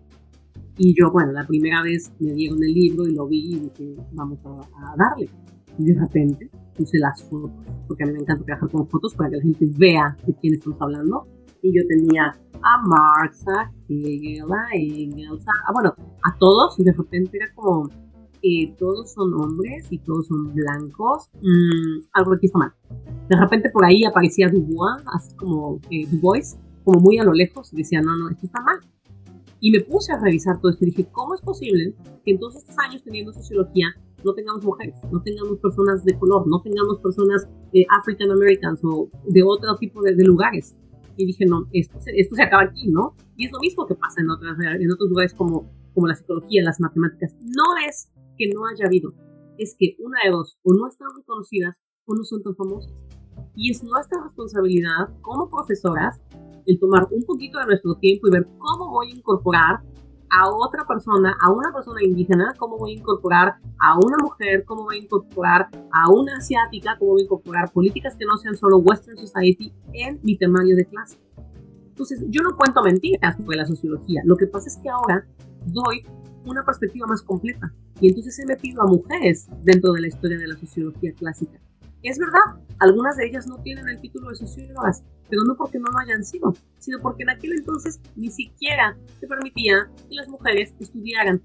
Y 0.78 0.96
yo, 1.00 1.12
bueno, 1.12 1.31
la 1.31 1.46
primera 1.46 1.81
vez 1.84 2.12
me 2.20 2.34
dieron 2.34 2.64
el 2.64 2.74
libro 2.74 3.08
y 3.08 3.14
lo 3.14 3.28
vi 3.28 3.56
y 3.56 3.60
dije, 3.60 3.96
vamos 4.12 4.40
a, 4.46 4.50
a 4.52 4.96
darle. 4.98 5.30
Y 5.78 5.86
de 5.86 6.00
repente 6.00 6.50
puse 6.75 6.98
las 7.00 7.24
fotos, 7.24 7.52
porque 7.88 8.04
a 8.04 8.08
mí 8.08 8.14
me 8.14 8.20
encanta 8.20 8.44
trabajar 8.44 8.70
con 8.70 8.88
fotos 8.88 9.16
para 9.16 9.30
que 9.30 9.38
la 9.38 9.44
gente 9.44 9.66
vea 9.78 10.18
de 10.25 10.34
quién 10.36 10.54
estamos 10.54 10.81
hablando. 10.81 11.28
Y 11.62 11.74
yo 11.74 11.81
tenía 11.88 12.38
a 12.62 12.81
Marx, 12.86 13.46
a 13.48 13.72
Hegel, 13.88 14.46
a 14.52 14.75
Engels, 14.75 15.46
a, 15.48 15.72
bueno, 15.72 15.94
a 16.24 16.38
todos, 16.38 16.78
y 16.80 16.84
de 16.84 16.92
repente 16.92 17.38
era 17.38 17.54
como, 17.54 17.90
eh, 18.42 18.75
todos 18.78 19.14
son 19.14 19.34
hombres 19.34 19.88
y 19.90 20.00
todos 20.00 20.28
son 20.28 20.54
blancos, 20.54 21.30
mm, 21.42 22.08
algo 22.14 22.34
aquí 22.34 22.48
está 22.48 22.60
mal. 22.60 22.74
De 23.30 23.38
repente 23.38 23.70
por 23.70 23.86
ahí 23.86 24.04
aparecía 24.04 24.50
Dubois, 24.50 25.04
así 25.14 25.34
como 25.36 25.80
eh, 25.90 26.06
Dubois, 26.12 26.58
como 26.84 27.00
muy 27.00 27.18
a 27.18 27.24
lo 27.24 27.34
lejos, 27.34 27.72
y 27.74 27.78
decía, 27.78 28.02
no, 28.02 28.16
no, 28.18 28.30
esto 28.30 28.46
está 28.46 28.62
mal. 28.62 28.80
Y 29.62 29.72
me 29.72 29.80
puse 29.80 30.12
a 30.12 30.20
revisar 30.20 30.60
todo 30.60 30.72
esto 30.72 30.84
y 30.84 30.90
dije, 30.90 31.08
¿cómo 31.10 31.36
es 31.36 31.42
posible 31.42 31.96
que 32.25 32.31
en 32.31 32.40
todos 32.40 32.58
estos 32.58 32.78
años 32.80 33.02
teniendo 33.02 33.31
sociología 33.31 33.96
no 34.24 34.34
tengamos 34.34 34.64
mujeres, 34.64 34.96
no 35.12 35.22
tengamos 35.22 35.60
personas 35.60 36.04
de 36.04 36.18
color, 36.18 36.48
no 36.48 36.62
tengamos 36.62 37.00
personas 37.00 37.48
eh, 37.74 37.86
African 37.90 38.31
Americans 38.31 38.80
o 38.84 39.10
de 39.28 39.44
otro 39.44 39.75
tipo 39.78 40.02
de, 40.02 40.16
de, 40.16 40.24
lugares. 40.24 40.75
Y 41.16 41.25
dije, 41.25 41.46
no, 41.46 41.68
esto 41.72 41.98
esto 42.06 42.36
se 42.36 42.44
acaba 42.44 42.64
aquí, 42.64 42.90
¿no? 42.90 43.16
Y 43.38 43.46
es 43.46 43.52
lo 43.52 43.60
mismo 43.60 43.86
que 43.86 43.96
pasa 43.96 44.22
en, 44.22 44.30
otras, 44.30 44.58
en 44.60 44.92
otros 44.92 45.10
lugares 45.10 45.34
como, 45.34 45.70
como 45.94 46.08
la 46.08 46.16
psicología, 46.16 46.64
las 46.64 46.80
matemáticas. 46.80 47.36
No 47.42 47.78
es 47.88 48.12
que 48.38 48.50
no 48.54 48.66
haya 48.66 48.88
habido, 48.88 49.14
es 49.58 49.75
que 49.78 49.96
una 50.00 50.18
de 50.24 50.31
dos, 50.31 50.58
o 50.64 50.74
no 50.74 50.88
están 50.88 51.10
reconocidas 51.16 51.78
o 52.06 52.16
no 52.16 52.24
son 52.24 52.42
tan 52.42 52.56
famosas. 52.56 52.94
Y 53.56 53.72
es 53.72 53.84
nuestra 53.84 54.24
responsabilidad 54.24 55.10
como 55.22 55.50
profesoras 55.50 56.20
el 56.66 56.80
tomar 56.80 57.08
un 57.12 57.24
poquito 57.24 57.60
de 57.60 57.66
nuestro 57.66 57.96
tiempo 57.96 58.28
y 58.28 58.31
ver 58.31 58.48
cómo 58.58 58.92
voy 58.92 59.12
a 59.12 59.16
incorporar 59.16 59.81
a 60.34 60.50
otra 60.50 60.84
persona, 60.88 61.36
a 61.40 61.52
una 61.52 61.72
persona 61.72 62.04
indígena, 62.04 62.54
cómo 62.58 62.78
voy 62.78 62.94
a 62.94 63.00
incorporar 63.00 63.56
a 63.80 63.98
una 64.04 64.18
mujer, 64.18 64.66
cómo 64.66 64.84
voy 64.84 64.98
a 64.98 65.04
incorporar 65.04 65.70
a 65.92 66.10
una 66.12 66.38
asiática, 66.38 66.98
cómo 66.98 67.12
voy 67.12 67.22
a 67.22 67.26
incorporar 67.26 67.72
políticas 67.72 68.16
que 68.18 68.26
no 68.26 68.38
sean 68.38 68.56
solo 68.56 68.78
Western 68.80 69.18
Society 69.18 69.72
en 69.94 70.20
mi 70.24 70.36
temario 70.36 70.76
de 70.76 70.86
clase. 70.86 71.20
Entonces, 71.90 72.24
yo 72.30 72.42
no 72.42 72.58
cuento 72.58 72.82
mentiras 72.82 73.38
sobre 73.38 73.58
la 73.58 73.66
sociología. 73.66 74.22
Lo 74.26 74.36
que 74.36 74.48
pasa 74.48 74.68
es 74.70 74.78
que 74.78 74.90
ahora 74.90 75.28
doy 75.68 76.04
una 76.46 76.64
perspectiva 76.64 77.06
más 77.06 77.22
completa. 77.22 77.72
Y 78.02 78.08
entonces 78.08 78.38
he 78.40 78.46
metido 78.48 78.82
a 78.82 78.88
mujeres 78.88 79.48
dentro 79.62 79.94
de 79.94 80.02
la 80.02 80.08
historia 80.08 80.40
de 80.40 80.48
la 80.48 80.58
sociología 80.58 81.14
clásica. 81.14 81.60
Es 82.04 82.20
verdad, 82.20 82.62
algunas 82.80 83.16
de 83.16 83.28
ellas 83.28 83.48
no 83.48 83.58
tienen 83.58 83.88
el 83.88 84.00
título 84.02 84.30
de 84.30 84.36
sociólogas, 84.36 85.04
pero 85.30 85.44
no 85.46 85.56
porque 85.56 85.80
no 85.80 85.90
lo 85.90 85.98
hayan 86.00 86.24
sido, 86.26 86.54
sino 86.80 87.00
porque 87.00 87.24
en 87.24 87.30
aquel 87.30 87.54
entonces 87.54 88.02
ni 88.18 88.30
siquiera 88.30 88.98
se 89.22 89.28
permitía 89.28 89.90
que 90.10 90.16
las 90.16 90.28
mujeres 90.28 90.74
estudiaran. 90.80 91.42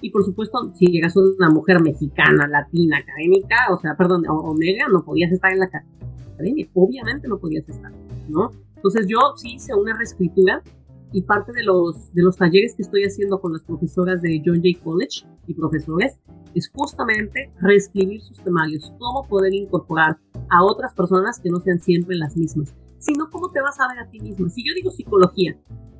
Y 0.00 0.10
por 0.10 0.24
supuesto, 0.24 0.72
si 0.74 0.86
llegas 0.86 1.14
una 1.16 1.48
mujer 1.48 1.80
mexicana, 1.80 2.48
latina, 2.48 2.98
académica, 2.98 3.56
o 3.70 3.78
sea, 3.78 3.96
perdón, 3.96 4.24
omega, 4.28 4.88
no 4.90 5.04
podías 5.04 5.30
estar 5.30 5.52
en 5.52 5.60
la 5.60 5.66
academia, 5.66 6.66
obviamente 6.74 7.28
no 7.28 7.38
podías 7.38 7.68
estar, 7.68 7.92
¿no? 8.28 8.50
Entonces 8.74 9.06
yo 9.06 9.18
sí 9.36 9.54
hice 9.54 9.74
una 9.74 9.96
reescritura 9.96 10.62
y 11.12 11.22
parte 11.22 11.52
de 11.52 11.62
los, 11.62 12.12
de 12.14 12.22
los 12.22 12.36
talleres 12.36 12.74
que 12.74 12.82
estoy 12.82 13.04
haciendo 13.04 13.40
con 13.40 13.52
las 13.52 13.62
profesoras 13.62 14.22
de 14.22 14.40
John 14.44 14.60
Jay 14.62 14.74
College 14.74 15.26
y 15.46 15.54
profesores 15.54 16.18
es 16.54 16.68
justamente 16.68 17.52
reescribir 17.60 18.20
sus 18.20 18.38
temarios, 18.42 18.92
cómo 18.98 19.26
poder 19.26 19.54
incorporar 19.54 20.18
a 20.48 20.64
otras 20.64 20.94
personas 20.94 21.40
que 21.40 21.50
no 21.50 21.60
sean 21.60 21.80
siempre 21.80 22.16
las 22.16 22.36
mismas, 22.36 22.74
sino 22.98 23.30
cómo 23.30 23.50
te 23.50 23.60
vas 23.60 23.78
a 23.80 23.88
ver 23.88 23.98
a 23.98 24.10
ti 24.10 24.20
misma. 24.20 24.48
Si 24.50 24.66
yo 24.66 24.74
digo 24.74 24.90
psicología 24.90 25.56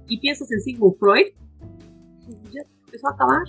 y 0.08 0.18
piensas 0.18 0.50
en 0.52 0.60
Sigmund 0.60 0.96
Freud, 0.96 1.26
ya 2.52 2.62
empezó 2.86 3.08
a 3.08 3.12
acabar. 3.12 3.44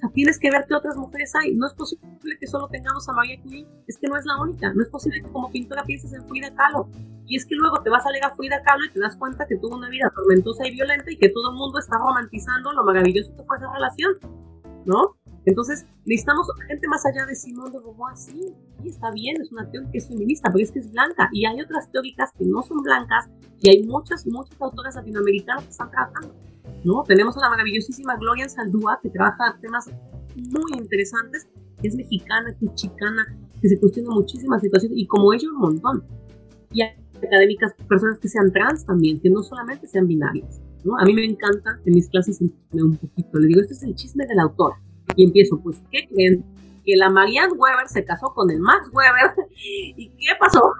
Sea, 0.00 0.10
tienes 0.10 0.38
que 0.38 0.50
ver 0.50 0.64
qué 0.66 0.74
otras 0.74 0.96
mujeres 0.96 1.34
hay. 1.34 1.54
No 1.54 1.66
es 1.66 1.74
posible 1.74 2.02
que 2.38 2.46
solo 2.46 2.68
tengamos 2.68 3.06
a 3.08 3.12
Maria 3.12 3.40
Curie, 3.42 3.66
es 3.86 3.98
que 3.98 4.08
no 4.08 4.16
es 4.16 4.24
la 4.24 4.40
única. 4.40 4.72
No 4.72 4.82
es 4.82 4.88
posible 4.88 5.20
que 5.22 5.30
como 5.30 5.50
pintora 5.50 5.84
pienses 5.84 6.12
en 6.14 6.24
Frida 6.26 6.54
Kahlo. 6.54 6.88
Y 7.26 7.36
es 7.36 7.46
que 7.46 7.54
luego 7.54 7.82
te 7.82 7.90
vas 7.90 8.04
a 8.06 8.10
leer 8.10 8.24
a 8.24 8.34
Frida 8.34 8.62
Kahlo 8.62 8.86
y 8.86 8.90
te 8.90 9.00
das 9.00 9.16
cuenta 9.16 9.46
que 9.46 9.56
tuvo 9.56 9.76
una 9.76 9.88
vida 9.88 10.10
tormentosa 10.14 10.66
y 10.66 10.72
violenta 10.72 11.10
y 11.10 11.16
que 11.16 11.28
todo 11.28 11.50
el 11.50 11.56
mundo 11.56 11.78
está 11.78 11.98
romantizando 11.98 12.72
lo 12.72 12.82
maravilloso 12.82 13.36
que 13.36 13.44
fue 13.44 13.56
esa 13.56 13.72
relación, 13.72 14.12
¿no? 14.84 15.16
Entonces, 15.46 15.86
necesitamos 16.04 16.48
gente 16.68 16.86
más 16.88 17.04
allá 17.06 17.24
de 17.26 17.34
Simón 17.34 17.72
de 17.72 17.78
Beauvoir, 17.78 18.16
sí, 18.16 18.54
sí, 18.82 18.88
está 18.88 19.10
bien, 19.10 19.40
es 19.40 19.50
una 19.50 19.70
teórica 19.70 19.92
que 19.92 19.98
es 19.98 20.08
feminista, 20.08 20.50
pero 20.52 20.62
es 20.62 20.70
que 20.70 20.80
es 20.80 20.90
blanca. 20.90 21.30
Y 21.32 21.46
hay 21.46 21.60
otras 21.60 21.90
teóricas 21.90 22.32
que 22.38 22.44
no 22.44 22.62
son 22.62 22.82
blancas 22.82 23.28
y 23.60 23.70
hay 23.70 23.82
muchas, 23.84 24.26
muchas 24.26 24.60
autoras 24.60 24.94
latinoamericanas 24.96 25.64
que 25.64 25.70
están 25.70 25.90
trabajando. 25.90 26.34
¿No? 26.84 27.02
Tenemos 27.04 27.36
a 27.36 27.40
la 27.40 27.50
maravillosísima 27.50 28.16
Gloria 28.16 28.48
Saldúa, 28.48 29.00
que 29.02 29.10
trabaja 29.10 29.58
temas 29.60 29.90
muy 30.36 30.78
interesantes, 30.78 31.48
que 31.80 31.88
es 31.88 31.96
mexicana, 31.96 32.56
que 32.58 32.66
es 32.66 32.74
chicana, 32.74 33.36
que 33.60 33.68
se 33.68 33.78
cuestiona 33.78 34.10
muchísimas 34.10 34.60
situaciones, 34.60 34.98
y 34.98 35.06
como 35.06 35.32
ella 35.32 35.48
un 35.48 35.58
montón. 35.58 36.04
Y 36.72 36.82
académicas, 36.82 37.74
personas 37.88 38.18
que 38.18 38.28
sean 38.28 38.52
trans 38.52 38.86
también, 38.86 39.20
que 39.20 39.30
no 39.30 39.42
solamente 39.42 39.86
sean 39.86 40.06
binarias. 40.06 40.60
¿no? 40.84 40.96
A 40.98 41.04
mí 41.04 41.12
me 41.12 41.24
encanta 41.24 41.78
en 41.84 41.94
mis 41.94 42.08
clases 42.08 42.40
un 42.40 42.96
poquito, 42.96 43.38
le 43.38 43.48
digo, 43.48 43.60
este 43.60 43.74
es 43.74 43.82
el 43.82 43.94
chisme 43.94 44.26
de 44.26 44.34
la 44.34 44.44
autora 44.44 44.80
y 45.16 45.24
empiezo, 45.24 45.60
pues, 45.60 45.82
¿qué 45.90 46.08
creen? 46.08 46.44
Que 46.84 46.96
la 46.96 47.10
Marianne 47.10 47.52
Weber 47.52 47.88
se 47.88 48.04
casó 48.04 48.32
con 48.34 48.50
el 48.50 48.60
Max 48.60 48.88
Weber. 48.92 49.34
¿Y 49.96 50.08
qué 50.10 50.32
pasó? 50.38 50.72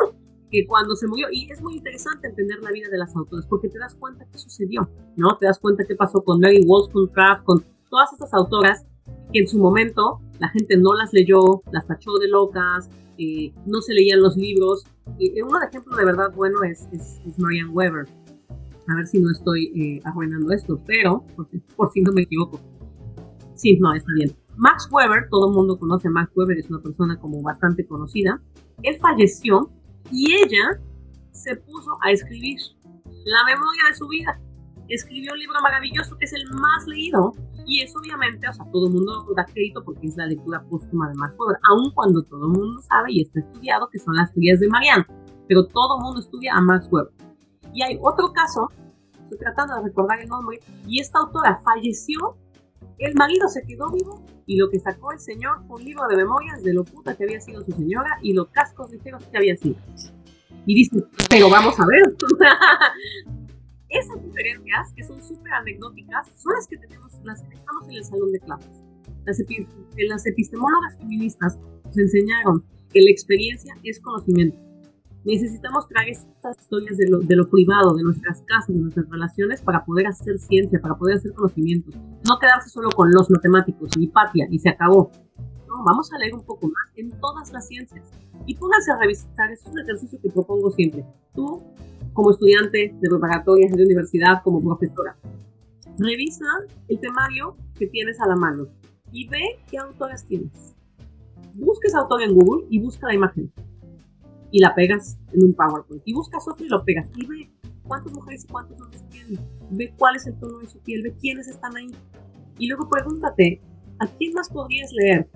Que 0.51 0.67
cuando 0.67 0.97
se 0.97 1.07
murió, 1.07 1.29
y 1.31 1.51
es 1.51 1.61
muy 1.61 1.77
interesante 1.77 2.29
entender 2.29 2.59
la 2.61 2.71
vida 2.71 2.89
de 2.89 2.99
las 2.99 3.15
autoras, 3.15 3.47
porque 3.47 3.69
te 3.69 3.79
das 3.79 3.95
cuenta 3.95 4.27
qué 4.31 4.39
sucedió, 4.39 4.89
¿no? 5.17 5.37
Te 5.39 5.47
das 5.47 5.59
cuenta 5.59 5.85
qué 5.87 5.95
pasó 5.95 6.23
con 6.23 6.41
Mary 6.41 6.61
Wollstonecraft, 6.67 7.45
con 7.45 7.65
todas 7.89 8.13
estas 8.13 8.35
autoras 8.35 8.87
que 9.33 9.41
en 9.41 9.49
su 9.49 9.59
momento 9.59 10.21
la 10.39 10.49
gente 10.49 10.77
no 10.77 10.95
las 10.95 11.13
leyó, 11.13 11.63
las 11.71 11.87
tachó 11.87 12.19
de 12.19 12.29
locas, 12.29 12.91
eh, 13.19 13.53
no 13.67 13.81
se 13.81 13.93
leían 13.93 14.21
los 14.21 14.37
libros. 14.37 14.85
Eh, 15.19 15.35
de 15.35 15.67
ejemplo 15.69 15.97
de 15.97 16.05
verdad 16.05 16.33
bueno 16.35 16.63
es, 16.63 16.89
es, 16.93 17.39
Marianne 17.39 17.71
Weber. 17.71 18.07
A 18.89 18.95
ver 18.97 19.07
si 19.07 19.19
no 19.21 19.31
estoy 19.31 19.67
eh, 19.77 20.01
arruinando 20.05 20.53
esto, 20.53 20.81
pero 20.87 21.25
por 21.37 21.47
por 21.77 21.93
si 21.93 22.01
no 22.01 22.13
me 22.13 22.23
equivoco. 22.23 22.59
Sí, 23.55 23.79
no, 23.79 23.93
está 23.93 24.11
bien. 24.15 24.35
Max 24.57 24.89
Weber, 24.91 25.29
todo 25.31 25.49
el 25.49 25.55
mundo 25.55 25.79
conoce 25.79 26.09
a 26.09 26.11
Max 26.11 26.33
Weber, 26.35 26.59
es 26.59 26.71
una 26.71 26.81
persona 26.81 27.19
como 27.21 27.43
bastante 27.43 27.87
conocida. 27.87 28.43
Él 28.83 28.99
falleció 28.99 29.71
y 30.11 30.33
ella 30.35 30.81
se 31.33 31.57
puso 31.57 31.97
a 32.03 32.11
escribir 32.11 32.59
la 33.25 33.45
memoria 33.45 33.83
de 33.89 33.95
su 33.95 34.09
vida. 34.09 34.41
Escribió 34.89 35.33
un 35.33 35.39
libro 35.39 35.61
maravilloso 35.63 36.17
que 36.19 36.25
es 36.25 36.33
el 36.33 36.45
más 36.51 36.87
leído 36.87 37.35
y 37.67 37.83
es 37.83 37.95
obviamente, 37.95 38.49
o 38.49 38.53
sea, 38.53 38.65
todo 38.73 38.89
el 38.89 38.95
mundo 38.95 39.25
da 39.37 39.45
crédito 39.45 39.85
porque 39.85 40.09
es 40.09 40.17
la 40.17 40.27
lectura 40.27 40.63
póstuma 40.69 41.09
de 41.09 41.15
Max 41.15 41.37
Weber, 41.39 41.59
aun 41.69 41.93
cuando 41.95 42.23
todo 42.23 42.47
el 42.47 42.53
mundo 42.53 42.81
sabe 42.83 43.13
y 43.13 43.23
está 43.23 43.41
estudiado 43.41 43.89
que 43.91 43.99
son 43.99 44.17
las 44.17 44.33
teorías 44.33 44.59
de 44.61 44.69
Marianne, 44.69 45.07
pero 45.47 45.65
todo 45.67 45.99
el 45.99 46.05
mundo 46.05 46.21
estudia 46.21 46.55
a 46.55 46.61
Max 46.61 46.89
Weber. 46.91 47.13
Y 47.73 47.83
hay 47.83 47.99
otro 48.03 48.33
caso, 48.33 48.69
estoy 49.23 49.39
tratando 49.39 49.77
de 49.77 49.83
recordar 49.83 50.21
el 50.21 50.29
nombre, 50.29 50.59
y 50.87 51.01
esta 51.01 51.21
autora 51.21 51.61
falleció, 51.63 52.37
el 53.01 53.15
marido 53.15 53.49
se 53.49 53.63
quedó 53.63 53.91
vivo 53.91 54.23
y 54.47 54.57
lo 54.57 54.69
que 54.71 54.79
sacó 54.79 55.13
el 55.13 55.19
señor 55.19 55.63
fue 55.67 55.79
un 55.79 55.85
libro 55.85 56.07
de 56.07 56.17
memorias 56.17 56.63
de 56.63 56.75
lo 56.75 56.85
puta 56.85 57.17
que 57.17 57.25
había 57.25 57.41
sido 57.41 57.65
su 57.65 57.73
señora 57.73 58.19
y 58.23 58.35
los 58.35 58.49
cascos 58.49 58.91
ligeros 58.91 59.25
que 59.27 59.39
había 59.39 59.57
sido. 59.57 59.77
Y 60.67 60.75
dice, 60.75 61.03
pero 61.31 61.49
vamos 61.49 61.81
a 61.81 61.87
ver. 61.87 62.03
Esas 63.89 64.23
diferencias, 64.23 64.93
que 64.95 65.03
son 65.03 65.21
súper 65.23 65.53
anecdóticas, 65.53 66.29
son 66.37 66.53
las 66.55 66.67
que 66.69 66.77
tenemos, 66.77 67.13
las 67.25 67.43
que 67.43 67.57
estamos 67.57 67.89
en 67.89 67.95
el 67.95 68.05
salón 68.05 68.33
de 68.33 68.39
clases. 68.41 68.83
Las, 69.25 69.39
las 69.97 70.27
epistemólogas 70.27 70.97
feministas 70.99 71.59
nos 71.87 71.99
enseñaron 71.99 72.65
que 72.93 73.01
la 73.01 73.11
experiencia 73.11 73.75
es 73.83 73.99
conocimiento. 74.01 74.59
Necesitamos 75.25 75.87
traer 75.87 76.11
estas 76.11 76.59
historias 76.59 76.97
de 76.97 77.09
lo, 77.09 77.19
de 77.19 77.37
lo 77.37 77.49
privado, 77.51 77.95
de 77.95 78.03
nuestras 78.03 78.43
casas, 78.43 78.75
de 78.75 78.81
nuestras 78.81 79.09
relaciones, 79.11 79.61
para 79.61 79.85
poder 79.85 80.07
hacer 80.07 80.39
ciencia, 80.39 80.81
para 80.81 80.95
poder 80.97 81.19
hacer 81.19 81.33
conocimiento. 81.35 81.91
No 82.27 82.39
quedarse 82.39 82.71
solo 82.71 82.91
con 82.91 83.11
los 83.13 83.31
matemáticos, 83.31 83.97
ni 83.99 84.07
patia, 84.07 84.47
y 84.51 84.59
se 84.59 84.71
acabó. 84.71 85.11
No, 85.69 85.85
vamos 85.85 86.11
a 86.13 86.19
leer 86.19 86.35
un 86.35 86.43
poco 86.43 86.67
más 86.67 86.97
en 86.97 87.11
todas 87.21 87.53
las 87.53 87.69
ciencias. 87.69 88.09
Y 88.47 88.57
pónganse 88.57 88.93
a 88.93 88.97
revisar, 88.97 89.51
es 89.53 89.65
un 89.67 89.79
ejercicio 89.79 90.19
que 90.23 90.31
propongo 90.31 90.71
siempre. 90.71 91.05
Tú 91.35 91.63
como 92.13 92.31
estudiante 92.31 92.95
de 93.01 93.09
preparatoria, 93.09 93.69
de 93.71 93.85
universidad, 93.85 94.43
como 94.43 94.61
profesora. 94.61 95.17
Revisa 95.99 96.45
el 96.89 96.99
temario 96.99 97.57
que 97.79 97.87
tienes 97.87 98.21
a 98.21 98.27
la 98.27 98.37
mano 98.37 98.67
y 99.13 99.29
ve 99.29 99.61
qué 99.71 99.79
autores 99.79 100.25
tienes. 100.25 100.75
Busca 101.55 101.89
ese 101.89 101.97
autor 101.97 102.23
en 102.23 102.35
Google 102.35 102.67
y 102.71 102.81
busca 102.81 103.07
la 103.07 103.15
imagen. 103.15 103.53
Y 104.51 104.61
la 104.61 104.75
pegas 104.75 105.19
en 105.33 105.45
un 105.45 105.53
PowerPoint. 105.53 106.03
Y 106.05 106.15
buscas 106.15 106.47
otro 106.49 106.65
y 106.65 106.69
lo 106.69 106.85
pegas. 106.85 107.09
Y 107.17 107.27
ve 107.27 107.51
cuántas 107.87 108.13
mujeres 108.13 108.45
y 108.45 108.49
cuántos 108.49 108.81
hombres 108.81 109.05
tienen. 109.09 109.39
Ve 109.71 109.95
cuál 109.97 110.17
es 110.17 110.27
el 110.27 110.39
tono 110.39 110.59
de 110.59 110.67
su 110.67 110.79
piel. 110.81 111.03
Ve 111.03 111.15
quiénes 111.21 111.49
están 111.49 111.77
ahí. 111.77 111.91
Y 112.59 112.69
luego 112.69 112.89
pregúntate, 112.89 113.61
¿a 113.99 114.07
quién 114.07 114.33
más 114.35 114.51
podrías 114.51 114.93
leer? 114.93 115.29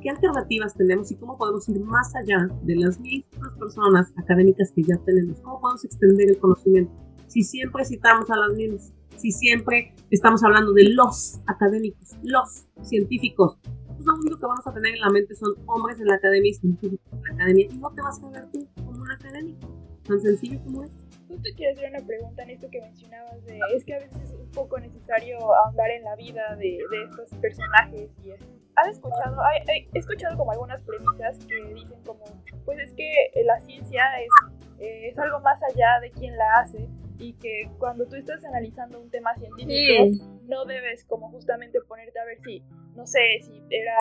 qué 0.00 0.10
alternativas 0.10 0.74
tenemos 0.74 1.10
y 1.10 1.16
cómo 1.16 1.36
podemos 1.36 1.68
ir 1.68 1.78
más 1.80 2.14
allá 2.16 2.48
de 2.62 2.76
las 2.76 2.98
mismas 3.00 3.54
personas 3.58 4.12
académicas 4.16 4.72
que 4.74 4.82
ya 4.82 4.96
tenemos, 5.04 5.40
cómo 5.40 5.60
podemos 5.60 5.84
extender 5.84 6.30
el 6.30 6.38
conocimiento. 6.38 6.92
Si 7.26 7.42
siempre 7.42 7.84
citamos 7.84 8.30
a 8.30 8.36
las 8.36 8.54
mismas, 8.54 8.92
si 9.16 9.30
siempre 9.30 9.94
estamos 10.10 10.42
hablando 10.42 10.72
de 10.72 10.88
los 10.94 11.40
académicos, 11.46 12.16
los 12.22 12.66
científicos, 12.82 13.58
pues 14.04 14.06
lo 14.06 14.20
único 14.20 14.38
que 14.38 14.46
vamos 14.46 14.66
a 14.66 14.72
tener 14.72 14.94
en 14.94 15.00
la 15.00 15.10
mente 15.10 15.34
son 15.34 15.54
hombres 15.66 16.00
en 16.00 16.06
la 16.06 16.14
academia 16.14 16.50
y 16.50 16.54
científicos 16.54 17.12
en 17.12 17.22
la 17.22 17.32
academia 17.34 17.66
y 17.66 17.76
no 17.76 17.90
te 17.90 18.02
vas 18.02 18.22
a 18.22 18.30
ver 18.30 18.50
tú 18.50 18.66
como 18.76 19.02
un 19.02 19.10
académico, 19.10 19.68
tan 20.06 20.20
sencillo 20.20 20.60
como 20.64 20.84
es. 20.84 20.92
Justo 21.28 21.48
quiero 21.56 21.72
hacer 21.72 21.90
una 21.90 22.06
pregunta 22.06 22.42
en 22.42 22.50
esto 22.50 22.68
que 22.70 22.80
mencionabas 22.80 23.44
de, 23.44 23.60
es 23.74 23.84
que 23.84 23.94
a 23.94 23.98
veces 24.00 24.22
es 24.22 24.32
un 24.32 24.50
poco 24.50 24.78
necesario 24.80 25.36
ahondar 25.54 25.90
en 25.90 26.02
la 26.02 26.16
vida 26.16 26.56
de, 26.56 26.78
de 26.90 27.04
estos 27.04 27.28
personajes 27.40 28.10
y 28.24 28.30
¿Has 28.76 28.88
escuchado? 28.88 29.36
He, 29.68 29.98
escuchado 29.98 30.36
como 30.38 30.52
algunas 30.52 30.82
premisas 30.82 31.38
que 31.44 31.74
dicen 31.74 32.00
como, 32.04 32.24
pues 32.64 32.78
es 32.78 32.94
que 32.94 33.10
la 33.44 33.60
ciencia 33.60 34.02
es, 34.22 34.30
eh, 34.78 35.08
es 35.08 35.18
algo 35.18 35.40
más 35.40 35.60
allá 35.62 36.00
de 36.00 36.10
quien 36.10 36.36
la 36.36 36.60
hace 36.60 36.88
y 37.18 37.34
que 37.34 37.68
cuando 37.78 38.06
tú 38.06 38.16
estás 38.16 38.42
analizando 38.44 38.98
un 38.98 39.10
tema 39.10 39.34
científico 39.34 40.24
no 40.48 40.64
debes 40.64 41.04
como 41.04 41.30
justamente 41.30 41.80
ponerte 41.82 42.18
a 42.18 42.24
ver 42.24 42.38
si, 42.42 42.62
no 42.94 43.06
sé, 43.06 43.40
si 43.42 43.62
era 43.70 43.98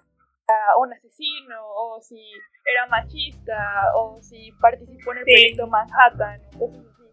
un 0.79 0.91
asesino 0.93 1.55
o 1.61 2.01
si 2.01 2.19
era 2.65 2.87
machista 2.87 3.93
o 3.95 4.17
si 4.21 4.51
participó 4.59 5.11
en 5.11 5.19
el 5.19 5.23
proyecto 5.23 5.67
Manhattan, 5.67 6.41
cosas 6.57 6.85
así. 6.85 7.03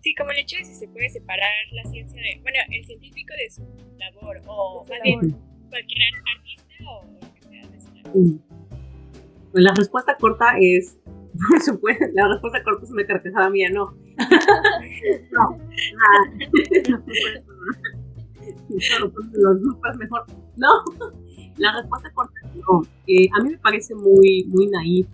Sí, 0.00 0.14
como 0.14 0.30
el 0.30 0.38
hecho 0.38 0.56
de 0.56 0.64
si 0.64 0.74
se 0.74 0.88
puede 0.88 1.08
separar 1.10 1.50
la 1.72 1.84
ciencia 1.90 2.20
de, 2.22 2.40
bueno, 2.42 2.58
el 2.70 2.84
científico 2.84 3.34
de 3.34 3.50
su 3.50 3.62
labor 3.96 4.36
o 4.46 4.84
cualquier 4.86 6.14
artista 6.36 6.50
pues 9.52 9.64
la 9.64 9.74
respuesta 9.74 10.16
corta 10.18 10.54
es, 10.60 10.98
por 11.50 11.60
supuesto, 11.60 12.04
la 12.14 12.28
respuesta 12.28 12.62
corta 12.62 12.84
es 12.84 12.90
una 12.90 13.04
carcajada 13.06 13.50
mía, 13.50 13.68
no. 13.72 13.94
no, 15.32 15.58
los 19.32 19.96
mejor. 19.98 20.24
No, 20.60 20.84
la 21.56 21.72
respuesta 21.80 22.10
corta 22.12 22.34
es 22.44 22.56
no. 22.56 22.82
Eh, 23.06 23.28
a 23.32 23.42
mí 23.42 23.50
me 23.50 23.58
parece 23.58 23.94
muy, 23.94 24.44
muy 24.48 24.66
naif 24.66 25.06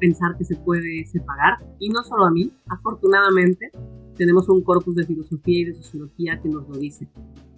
pensar 0.00 0.36
que 0.36 0.44
se 0.44 0.56
puede 0.56 1.06
separar, 1.06 1.58
y 1.78 1.88
no 1.88 2.02
solo 2.02 2.24
a 2.24 2.30
mí, 2.30 2.50
afortunadamente 2.68 3.70
tenemos 4.16 4.48
un 4.48 4.62
corpus 4.62 4.96
de 4.96 5.04
filosofía 5.04 5.60
y 5.60 5.64
de 5.64 5.74
sociología 5.74 6.40
que 6.40 6.48
nos 6.48 6.68
lo 6.68 6.76
dice. 6.76 7.08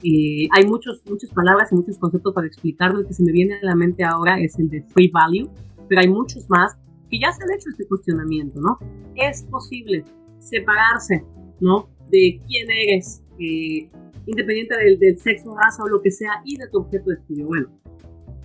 Eh, 0.02 0.48
hay 0.52 0.66
muchos, 0.66 1.02
muchas 1.08 1.30
palabras 1.30 1.72
y 1.72 1.76
muchos 1.76 1.98
conceptos 1.98 2.34
para 2.34 2.46
explicarlo. 2.46 3.00
El 3.00 3.06
que 3.06 3.14
se 3.14 3.22
me 3.22 3.32
viene 3.32 3.54
a 3.54 3.64
la 3.64 3.74
mente 3.74 4.04
ahora 4.04 4.38
es 4.38 4.58
el 4.58 4.68
de 4.68 4.82
free 4.82 5.08
value, 5.08 5.48
pero 5.88 6.00
hay 6.00 6.08
muchos 6.08 6.48
más 6.48 6.76
que 7.10 7.18
ya 7.18 7.30
se 7.32 7.42
han 7.44 7.52
hecho 7.52 7.70
este 7.70 7.86
cuestionamiento, 7.86 8.60
¿no? 8.60 8.78
Es 9.14 9.44
posible 9.44 10.04
separarse, 10.38 11.24
¿no? 11.60 11.88
De 12.10 12.40
quién 12.46 12.68
eres, 12.70 13.22
eh, 13.38 13.90
independiente 14.25 14.76
del, 14.76 14.99
del, 14.99 15.18
sexo, 15.18 15.54
raza 15.54 15.82
o 15.85 15.88
lo 15.88 16.00
que 16.00 16.11
sea, 16.11 16.42
y 16.44 16.56
de 16.56 16.68
tu 16.68 16.78
objeto 16.78 17.11
de 17.11 17.16
estudio. 17.16 17.46
Bueno, 17.46 17.68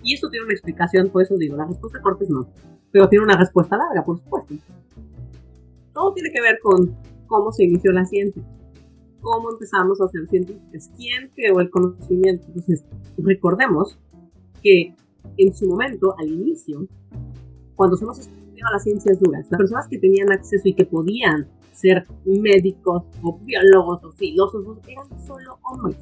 y 0.02 0.14
esto 0.14 0.28
tiene 0.28 0.44
una 0.44 0.54
explicación, 0.54 1.08
por 1.08 1.22
eso 1.22 1.36
digo, 1.36 1.56
la 1.56 1.66
respuesta 1.66 2.00
corta 2.00 2.24
es 2.24 2.30
no, 2.30 2.48
pero 2.90 3.08
tiene 3.08 3.24
una 3.24 3.36
respuesta 3.36 3.76
larga, 3.76 4.04
por 4.04 4.18
supuesto. 4.18 4.54
Todo 5.92 6.12
tiene 6.14 6.30
que 6.30 6.40
ver 6.40 6.58
con 6.62 6.96
cómo 7.26 7.52
se 7.52 7.64
inició 7.64 7.92
la 7.92 8.04
ciencia 8.04 8.42
cómo 9.22 9.52
empezamos 9.52 10.00
a 10.00 10.08
ser 10.08 10.26
científicos, 10.28 10.90
quién 10.96 11.30
creó 11.34 11.60
el 11.60 11.70
conocimiento. 11.70 12.44
Entonces, 12.48 12.84
recordemos 13.16 13.98
que 14.62 14.94
en 15.38 15.54
su 15.54 15.66
momento, 15.66 16.14
al 16.18 16.28
inicio, 16.28 16.86
cuando 17.76 17.96
hemos 17.98 18.18
estudiado 18.18 18.72
las 18.72 18.82
ciencias 18.82 19.18
duras, 19.20 19.46
las 19.50 19.58
personas 19.58 19.88
que 19.88 19.98
tenían 19.98 20.30
acceso 20.30 20.68
y 20.68 20.74
que 20.74 20.84
podían 20.84 21.46
ser 21.72 22.06
médicos 22.24 23.04
o 23.22 23.38
biólogos 23.38 24.04
o 24.04 24.12
filósofos 24.12 24.78
eran 24.86 25.06
solo 25.26 25.58
hombres. 25.62 25.98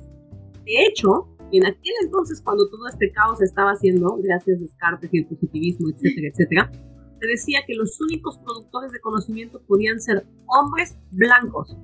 De 0.65 0.85
hecho, 0.87 1.29
en 1.53 1.67
aquel 1.67 1.93
entonces, 2.05 2.41
cuando 2.43 2.69
todo 2.69 2.87
este 2.87 3.11
caos 3.11 3.43
estaba 3.43 3.73
haciendo, 3.73 4.17
gracias 4.23 4.59
a 4.59 4.62
Descartes 4.62 5.12
y 5.12 5.19
el 5.19 5.27
positivismo, 5.27 5.89
etcétera, 5.91 6.29
etcétera, 6.29 6.73
se 7.21 7.27
decía 7.27 7.61
que 7.67 7.75
los 7.75 8.00
únicos 8.00 8.39
productores 8.39 8.93
de 8.93 9.00
conocimiento 9.00 9.61
podían 9.67 10.00
ser 10.00 10.27
hombres 10.47 10.97
blancos. 11.11 11.77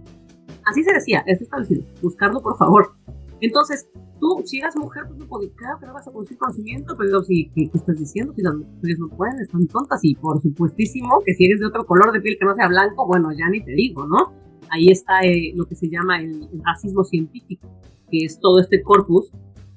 Así 0.65 0.83
se 0.83 0.93
decía, 0.93 1.23
es 1.27 1.41
establecido. 1.41 1.85
Buscarlo, 2.03 2.41
por 2.41 2.57
favor. 2.57 2.95
Entonces, 3.41 3.89
tú, 4.21 4.43
si 4.45 4.59
eras 4.59 4.77
mujer, 4.77 5.05
pues 5.07 5.19
no 5.19 5.27
podías, 5.27 5.53
claro 5.57 5.79
que 5.79 5.87
no 5.87 5.95
vas 5.95 6.07
a 6.07 6.11
producir 6.11 6.39
conocimiento, 6.39 6.95
pero 6.97 7.23
si, 7.23 7.47
¿qué, 7.55 7.71
estás 7.73 7.99
diciendo? 7.99 8.33
Si 8.33 8.43
las 8.43 8.55
mujeres 8.55 8.99
no 8.99 9.09
pueden, 9.09 9.41
están 9.41 9.67
tontas. 9.67 10.01
Y 10.03 10.15
por 10.15 10.41
supuestísimo 10.41 11.21
que 11.25 11.35
si 11.35 11.45
eres 11.45 11.61
de 11.61 11.67
otro 11.67 11.85
color 11.85 12.13
de 12.13 12.21
piel 12.21 12.37
que 12.39 12.47
no 12.47 12.55
sea 12.55 12.69
blanco, 12.69 13.07
bueno, 13.07 13.29
ya 13.33 13.49
ni 13.51 13.63
te 13.63 13.73
digo, 13.73 14.07
¿no? 14.07 14.33
Ahí 14.71 14.89
está 14.89 15.21
eh, 15.23 15.53
lo 15.55 15.67
que 15.67 15.77
se 15.77 15.89
llama 15.89 16.21
el, 16.21 16.49
racismo 16.65 17.05
científico, 17.05 17.69
que 18.11 18.25
es 18.25 18.41
todo 18.41 18.59
este 18.59 18.83
corpus, 18.83 19.31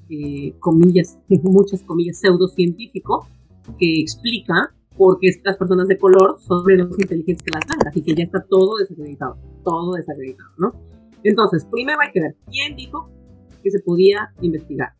eh, 0.09 0.55
comillas, 0.59 1.19
muchas 1.43 1.83
comillas, 1.83 2.19
pseudocientífico, 2.19 3.27
que 3.77 4.01
explica 4.01 4.73
por 4.97 5.19
qué 5.19 5.29
las 5.43 5.57
personas 5.57 5.87
de 5.87 5.97
color 5.97 6.37
son 6.39 6.63
menos 6.65 6.99
inteligentes 6.99 7.43
que 7.43 7.51
las 7.51 7.65
blancas 7.65 7.95
y 7.95 8.01
que 8.01 8.15
ya 8.15 8.23
está 8.23 8.43
todo 8.49 8.77
desacreditado 8.77 9.37
todo 9.63 9.93
desacreditado, 9.93 10.49
¿no? 10.57 10.73
Entonces, 11.23 11.65
primero 11.69 11.99
hay 12.01 12.11
que 12.11 12.21
ver 12.21 12.35
quién 12.49 12.75
dijo 12.75 13.09
que 13.61 13.71
se 13.71 13.79
podía 13.79 14.33
investigar. 14.41 14.93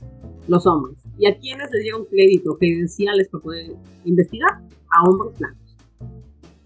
Los 0.47 0.65
hombres. 0.65 1.03
¿Y 1.17 1.27
a 1.27 1.37
quiénes 1.37 1.69
les 1.71 1.83
dieron 1.83 2.05
crédito 2.05 2.57
credenciales 2.57 3.29
para 3.29 3.43
poder 3.43 3.75
investigar? 4.05 4.61
A 4.89 5.07
hombres 5.07 5.37
blancos. 5.37 5.77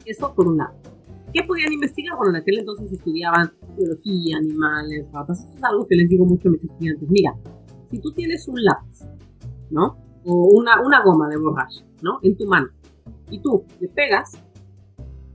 Eso 0.05 0.33
por 0.33 0.47
un 0.47 0.57
lado. 0.57 0.73
¿Qué 1.33 1.43
podían 1.43 1.73
investigar? 1.73 2.15
Bueno, 2.15 2.35
en 2.35 2.41
aquel 2.41 2.59
entonces 2.59 2.91
estudiaban 2.91 3.51
biología, 3.75 4.37
animales, 4.37 5.05
ratas. 5.11 5.43
Eso 5.43 5.57
es 5.57 5.63
algo 5.63 5.87
que 5.87 5.95
les 5.95 6.07
digo 6.07 6.25
mucho 6.25 6.47
a 6.47 6.51
mis 6.51 6.63
estudiantes. 6.63 7.09
Mira, 7.09 7.33
si 7.89 7.99
tú 7.99 8.11
tienes 8.13 8.47
un 8.47 8.63
lápiz, 8.63 9.05
¿no? 9.69 9.97
O 10.25 10.49
una, 10.53 10.81
una 10.81 11.03
goma 11.03 11.27
de 11.27 11.37
borracho, 11.37 11.83
¿no? 12.01 12.19
En 12.21 12.37
tu 12.37 12.45
mano, 12.45 12.67
y 13.29 13.39
tú 13.39 13.65
le 13.79 13.87
pegas, 13.89 14.31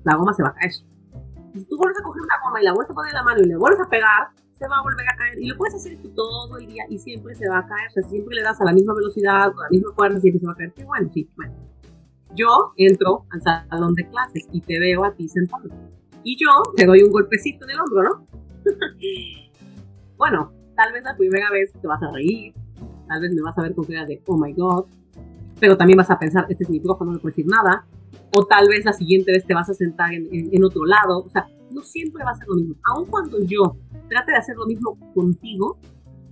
la 0.05 0.17
goma 0.17 0.33
se 0.33 0.43
va 0.43 0.51
a 0.51 0.55
caer. 0.55 0.73
si 0.73 1.65
tú 1.65 1.77
vuelves 1.77 1.99
a 2.01 2.05
coger 2.05 2.23
una 2.23 2.35
goma 2.45 2.61
y 2.61 2.65
la 2.65 2.73
vuelves 2.73 2.91
a 2.91 2.95
poner 2.95 3.11
en 3.11 3.15
la 3.15 3.23
mano 3.25 3.41
y 3.43 3.47
le 3.49 3.57
vuelves 3.57 3.81
a 3.81 3.91
pegar, 3.91 4.29
se 4.59 4.67
va 4.67 4.79
a 4.79 4.83
volver 4.83 5.09
a 5.09 5.17
caer. 5.17 5.41
Y 5.41 5.47
lo 5.47 5.57
puedes 5.57 5.75
hacer 5.75 5.93
esto 5.93 6.11
todo 6.11 6.59
el 6.59 6.67
día 6.67 6.85
y 6.89 6.99
siempre 6.99 7.35
se 7.35 7.49
va 7.49 7.59
a 7.59 7.67
caer. 7.67 7.89
O 7.89 7.91
sea, 7.93 8.03
siempre 8.09 8.35
le 8.35 8.43
das 8.43 8.61
a 8.61 8.65
la 8.65 8.73
misma 8.73 8.95
velocidad, 8.95 9.47
a 9.47 9.49
la 9.49 9.69
misma 9.71 9.93
fuerza, 9.95 10.21
siempre 10.21 10.41
se 10.41 10.47
va 10.47 10.53
a 10.53 10.57
caer. 10.57 10.73
Qué 10.73 10.85
bueno, 10.85 11.09
sí, 11.13 11.31
bueno. 11.37 11.55
Yo 12.35 12.73
entro 12.77 13.25
al 13.31 13.41
salón 13.41 13.95
de 13.95 14.09
clases 14.09 14.47
y 14.53 14.61
te 14.61 14.79
veo 14.79 15.05
a 15.05 15.15
ti 15.15 15.29
sentado. 15.29 15.69
Y 16.25 16.37
yo 16.37 16.51
te 16.77 16.85
doy 16.85 17.03
un 17.03 17.11
golpecito 17.11 17.65
en 17.65 17.71
el 17.71 17.81
hombro, 17.81 18.03
¿no? 18.03 18.27
bueno, 20.17 20.53
tal 20.77 20.93
vez 20.93 21.05
la 21.05 21.17
primera 21.17 21.51
vez 21.51 21.73
te 21.73 21.87
vas 21.87 22.03
a 22.03 22.11
reír, 22.11 22.53
tal 23.09 23.21
vez 23.21 23.33
me 23.33 23.41
vas 23.41 23.57
a 23.57 23.63
ver 23.63 23.75
con 23.75 23.87
cara 23.87 24.05
de, 24.05 24.23
oh 24.27 24.37
my 24.37 24.53
god, 24.53 24.85
pero 25.59 25.77
también 25.77 25.97
vas 25.97 26.11
a 26.11 26.19
pensar, 26.19 26.47
este 26.49 26.65
es 26.65 26.71
mi 26.71 26.81
profe, 26.81 27.05
no 27.05 27.13
le 27.13 27.19
puedo 27.19 27.35
decir 27.35 27.47
nada, 27.47 27.87
o 28.37 28.45
tal 28.45 28.69
vez 28.69 28.85
la 28.85 28.93
siguiente 28.93 29.33
vez 29.33 29.47
te 29.47 29.55
vas 29.55 29.71
a 29.71 29.75
sentar 29.75 30.13
en, 30.13 30.29
en, 30.31 30.65
otro 30.65 30.85
lado, 30.85 31.25
o 31.25 31.29
sea, 31.31 31.49
no 31.71 31.83
siempre 31.83 32.25
va 32.25 32.31
a 32.33 32.37
ser 32.37 32.49
lo 32.49 32.57
mismo. 32.57 32.77
Aun 32.95 33.07
cuando 33.07 33.39
yo 33.41 33.77
trate 34.09 34.33
de 34.33 34.39
hacer 34.39 34.57
lo 34.57 34.67
mismo 34.67 34.99
contigo, 35.15 35.79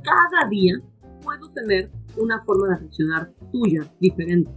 cada 0.02 0.48
día 0.48 0.74
puedo 1.22 1.50
tener 1.50 1.90
una 2.16 2.40
forma 2.44 2.68
de 2.68 2.76
reaccionar 2.76 3.32
tuya 3.52 3.80
diferente, 4.00 4.50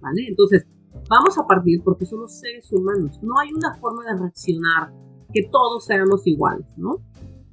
¿vale? 0.00 0.26
Entonces, 0.26 0.66
vamos 1.08 1.38
a 1.38 1.46
partir 1.46 1.82
porque 1.82 2.06
somos 2.06 2.32
seres 2.32 2.72
humanos, 2.72 3.20
no 3.22 3.38
hay 3.38 3.50
una 3.52 3.74
forma 3.74 4.04
de 4.04 4.18
reaccionar 4.18 4.92
que 5.32 5.48
todos 5.50 5.84
seamos 5.84 6.26
iguales, 6.26 6.66
¿no? 6.76 7.02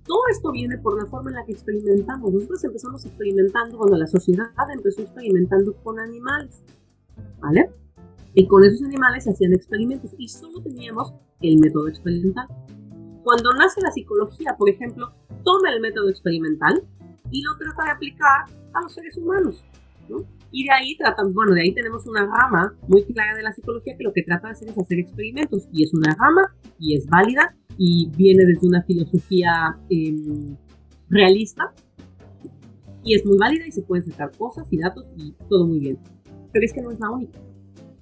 Todo 0.05 0.19
esto 0.31 0.51
viene 0.51 0.77
por 0.77 1.01
la 1.01 1.09
forma 1.09 1.29
en 1.29 1.37
la 1.37 1.45
que 1.45 1.51
experimentamos. 1.53 2.33
Nosotros 2.33 2.63
empezamos 2.63 3.05
experimentando 3.05 3.77
cuando 3.77 3.97
la 3.97 4.07
sociedad 4.07 4.47
empezó 4.73 5.01
experimentando 5.01 5.73
con 5.83 5.99
animales, 5.99 6.63
¿vale? 7.39 7.71
Y 8.33 8.47
con 8.47 8.63
esos 8.63 8.81
animales 8.83 9.25
se 9.25 9.31
hacían 9.31 9.53
experimentos 9.53 10.11
y 10.17 10.27
solo 10.27 10.61
teníamos 10.61 11.13
el 11.41 11.59
método 11.59 11.87
experimental. 11.87 12.47
Cuando 13.23 13.53
nace 13.53 13.81
la 13.81 13.91
psicología, 13.91 14.55
por 14.57 14.69
ejemplo, 14.69 15.13
toma 15.43 15.71
el 15.73 15.81
método 15.81 16.09
experimental 16.09 16.81
y 17.29 17.41
lo 17.41 17.57
trata 17.57 17.83
de 17.85 17.91
aplicar 17.91 18.45
a 18.73 18.81
los 18.81 18.93
seres 18.93 19.17
humanos, 19.17 19.63
¿no? 20.09 20.25
Y 20.51 20.65
de 20.65 20.71
ahí 20.71 20.97
tratan, 20.97 21.33
bueno, 21.33 21.53
de 21.53 21.61
ahí 21.61 21.73
tenemos 21.73 22.05
una 22.07 22.25
rama 22.25 22.73
muy 22.87 23.03
clara 23.03 23.35
de 23.35 23.43
la 23.43 23.53
psicología 23.53 23.95
que 23.97 24.03
lo 24.03 24.11
que 24.11 24.23
trata 24.23 24.47
de 24.47 24.53
hacer 24.53 24.69
es 24.69 24.77
hacer 24.77 24.99
experimentos 24.99 25.67
y 25.71 25.83
es 25.83 25.93
una 25.93 26.13
rama 26.15 26.53
y 26.77 26.95
es 26.97 27.07
válida 27.07 27.55
y 27.77 28.09
viene 28.17 28.45
desde 28.45 28.67
una 28.67 28.81
filosofía 28.83 29.77
em, 29.89 30.57
realista 31.09 31.73
y 33.03 33.15
es 33.15 33.25
muy 33.25 33.37
válida 33.37 33.65
y 33.65 33.71
se 33.71 33.81
pueden 33.81 34.05
sacar 34.05 34.31
cosas 34.37 34.67
y 34.71 34.77
datos 34.77 35.05
y 35.15 35.33
todo 35.49 35.67
muy 35.67 35.79
bien. 35.79 35.97
Pero 36.51 36.65
es 36.65 36.73
que 36.73 36.81
no 36.81 36.91
es 36.91 36.99
la 36.99 37.09
única. 37.09 37.39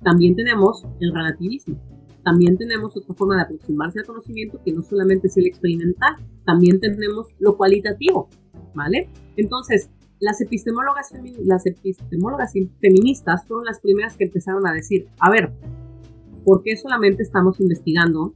También 0.03 0.36
tenemos 0.36 0.86
el 1.00 1.13
relativismo. 1.13 1.77
También 2.24 2.58
tenemos 2.58 2.96
otra 2.96 3.15
forma 3.15 3.38
de 3.38 3.44
aproximarse 3.44 4.00
al 4.00 4.06
conocimiento 4.06 4.60
que 4.63 4.72
no 4.72 4.82
solamente 4.82 5.27
es 5.27 5.38
el 5.38 5.48
experimental, 5.48 6.15
también 6.46 6.79
tenemos 6.79 7.27
lo 7.39 7.58
cualitativo, 7.58 8.29
¿vale? 8.75 9.10
Entonces, 9.38 9.89
las 10.20 10.41
epistemólogas, 10.41 11.12
las 11.46 11.65
epistemólogas 11.65 12.53
feministas 12.82 13.46
fueron 13.48 13.65
las 13.65 13.79
primeras 13.79 14.18
que 14.18 14.25
empezaron 14.25 14.68
a 14.68 14.74
decir, 14.74 15.08
a 15.20 15.29
ver, 15.29 15.53
¿por 16.44 16.62
qué 16.62 16.75
solamente 16.75 17.24
estamos 17.24 17.60
investigando 17.62 18.34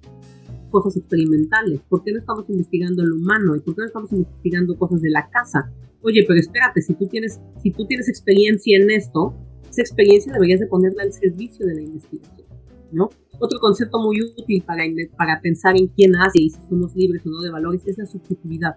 cosas 0.72 0.96
experimentales? 0.98 1.82
¿Por 1.88 2.04
qué 2.04 2.14
no 2.14 2.20
estamos 2.20 2.50
investigando 2.50 3.06
lo 3.06 3.16
humano? 3.16 3.56
¿Y 3.56 3.60
por 3.60 3.76
qué 3.76 3.82
no 3.82 3.88
estamos 3.88 4.12
investigando 4.14 4.78
cosas 4.78 5.02
de 5.02 5.10
la 5.10 5.30
casa? 5.30 5.72
Oye, 6.02 6.24
pero 6.28 6.40
espérate, 6.40 6.82
si 6.82 6.96
tú 6.96 7.08
tienes, 7.08 7.40
si 7.62 7.72
tú 7.72 7.86
tienes 7.86 8.08
experiencia 8.10 8.78
en 8.78 8.90
esto, 8.90 9.34
esa 9.74 9.82
experiencia 9.82 10.32
deberías 10.32 10.60
de 10.60 10.68
ponerla 10.68 11.02
al 11.02 11.12
servicio 11.12 11.66
de 11.66 11.74
la 11.74 11.82
investigación, 11.82 12.48
¿no? 12.92 13.10
Otro 13.40 13.60
concepto 13.60 14.00
muy 14.00 14.22
útil 14.22 14.62
para, 14.64 14.84
para 15.18 15.42
pensar 15.42 15.76
en 15.76 15.88
quién 15.88 16.16
hace 16.16 16.44
y 16.44 16.52
si 16.52 16.62
somos 16.70 16.96
libres 16.96 17.26
o 17.26 17.30
no 17.30 17.42
de 17.42 17.50
valores 17.50 17.82
es 17.88 17.98
la 17.98 18.06
subjetividad. 18.06 18.76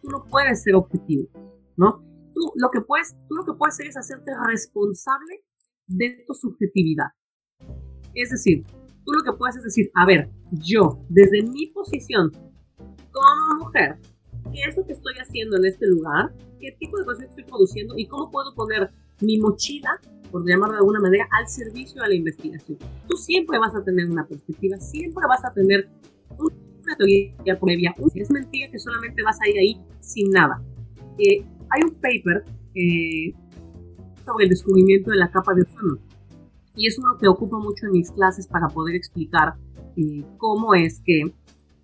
Tú 0.00 0.08
no 0.08 0.22
puedes 0.30 0.62
ser 0.62 0.76
objetivo, 0.76 1.26
¿no? 1.76 2.00
Tú 2.32 2.52
lo 2.54 2.70
que 2.70 2.80
puedes, 2.80 3.16
tú 3.28 3.34
lo 3.34 3.44
que 3.44 3.54
puedes 3.54 3.74
hacer 3.74 3.88
es 3.88 3.96
hacerte 3.96 4.30
responsable 4.46 5.42
de 5.88 6.24
tu 6.24 6.32
subjetividad. 6.34 7.06
Es 8.14 8.30
decir, 8.30 8.64
tú 9.04 9.12
lo 9.12 9.24
que 9.24 9.36
puedes 9.36 9.56
es 9.56 9.64
decir, 9.64 9.90
a 9.94 10.06
ver, 10.06 10.28
yo, 10.52 11.00
desde 11.08 11.42
mi 11.42 11.66
posición 11.66 12.30
como 13.10 13.64
mujer, 13.64 13.96
¿qué 14.52 14.60
es 14.68 14.76
lo 14.76 14.86
que 14.86 14.92
estoy 14.92 15.14
haciendo 15.20 15.56
en 15.56 15.64
este 15.64 15.88
lugar? 15.88 16.32
¿Qué 16.60 16.70
tipo 16.78 16.98
de 16.98 17.04
cosas 17.04 17.24
estoy 17.24 17.44
produciendo? 17.44 17.94
¿Y 17.98 18.06
cómo 18.06 18.30
puedo 18.30 18.54
poner 18.54 18.92
mi 19.20 19.38
mochila, 19.38 20.00
por 20.30 20.46
llamarlo 20.46 20.74
de 20.74 20.78
alguna 20.78 21.00
manera, 21.00 21.26
al 21.30 21.48
servicio 21.48 22.02
de 22.02 22.08
la 22.08 22.14
investigación? 22.14 22.78
Tú 23.08 23.16
siempre 23.16 23.58
vas 23.58 23.74
a 23.74 23.82
tener 23.82 24.10
una 24.10 24.24
perspectiva, 24.24 24.78
siempre 24.78 25.24
vas 25.28 25.44
a 25.44 25.50
tener 25.50 25.88
una 26.38 26.96
teoría 26.96 27.58
previa. 27.60 27.94
Es 28.14 28.30
mentira 28.30 28.70
que 28.70 28.78
solamente 28.78 29.22
vas 29.22 29.38
a 29.40 29.48
ir 29.48 29.58
ahí 29.58 29.80
sin 30.00 30.30
nada. 30.30 30.62
Eh, 31.18 31.44
hay 31.70 31.82
un 31.82 31.94
paper 31.94 32.44
eh, 32.74 33.34
sobre 34.24 34.44
el 34.44 34.50
descubrimiento 34.50 35.10
de 35.10 35.16
la 35.16 35.30
capa 35.30 35.54
de 35.54 35.62
ozono 35.62 35.98
y 36.76 36.86
es 36.86 36.98
uno 36.98 37.16
que 37.18 37.26
ocupo 37.26 37.58
mucho 37.58 37.86
en 37.86 37.92
mis 37.92 38.10
clases 38.10 38.46
para 38.46 38.68
poder 38.68 38.94
explicar 38.94 39.54
eh, 39.96 40.22
cómo 40.36 40.74
es 40.74 41.00
que 41.04 41.22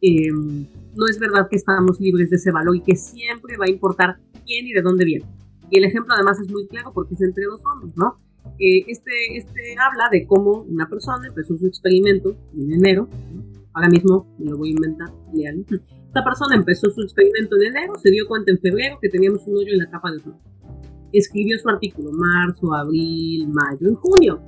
em, 0.02 0.66
no 0.94 1.06
es 1.08 1.18
verdad 1.18 1.48
que 1.48 1.56
estamos 1.56 1.98
libres 1.98 2.28
de 2.30 2.36
ese 2.36 2.50
valor 2.50 2.76
y 2.76 2.82
que 2.82 2.94
siempre 2.94 3.56
va 3.56 3.64
a 3.64 3.70
importar 3.70 4.18
quién 4.44 4.66
y 4.66 4.72
de 4.72 4.82
dónde 4.82 5.04
viene. 5.04 5.24
Y 5.70 5.78
el 5.78 5.84
ejemplo 5.84 6.14
además 6.14 6.38
es 6.40 6.50
muy 6.50 6.66
claro 6.66 6.92
porque 6.92 7.14
es 7.14 7.22
entre 7.22 7.44
dos 7.44 7.62
hombres, 7.64 7.96
¿no? 7.96 8.18
Eh, 8.64 8.84
este, 8.86 9.10
este 9.34 9.74
habla 9.76 10.08
de 10.08 10.24
cómo 10.24 10.62
una 10.68 10.88
persona 10.88 11.26
empezó 11.26 11.56
su 11.56 11.66
experimento 11.66 12.36
en 12.56 12.72
enero, 12.72 13.08
ahora 13.72 13.88
mismo 13.88 14.32
me 14.38 14.52
lo 14.52 14.56
voy 14.56 14.68
a 14.68 14.72
inventar, 14.72 15.08
lean. 15.34 15.66
Esta 16.06 16.22
persona 16.22 16.54
empezó 16.54 16.88
su 16.90 17.02
experimento 17.02 17.56
en 17.56 17.74
enero, 17.74 17.94
se 17.96 18.10
dio 18.12 18.24
cuenta 18.28 18.52
en 18.52 18.60
febrero 18.60 18.98
que 19.02 19.08
teníamos 19.08 19.44
un 19.48 19.56
hoyo 19.56 19.72
en 19.72 19.78
la 19.78 19.90
capa 19.90 20.12
de 20.12 20.18
ozono. 20.18 20.40
Escribió 21.12 21.58
su 21.58 21.68
artículo 21.68 22.12
marzo, 22.12 22.72
abril, 22.72 23.48
mayo, 23.48 23.88
en 23.88 23.96
junio 23.96 24.38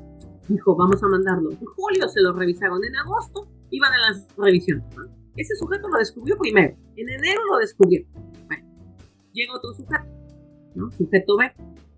dijo, 0.46 0.76
vamos 0.76 1.02
a 1.02 1.08
mandarlo. 1.08 1.50
En 1.50 1.64
julio 1.64 2.08
se 2.08 2.20
lo 2.20 2.34
revisaron, 2.34 2.84
en 2.84 2.94
agosto 2.94 3.48
iban 3.70 3.92
a 3.94 4.10
las 4.10 4.28
revisiones. 4.36 4.84
Ese 5.36 5.56
sujeto 5.56 5.88
lo 5.88 5.98
descubrió 5.98 6.36
primero, 6.38 6.76
en 6.94 7.08
enero 7.08 7.40
lo 7.50 7.58
descubrió. 7.58 8.06
Bueno, 8.46 8.64
llega 9.32 9.56
otro 9.56 9.72
sujeto, 9.74 10.04
¿no? 10.76 10.92
Sujeto 10.92 11.36
B, 11.36 11.50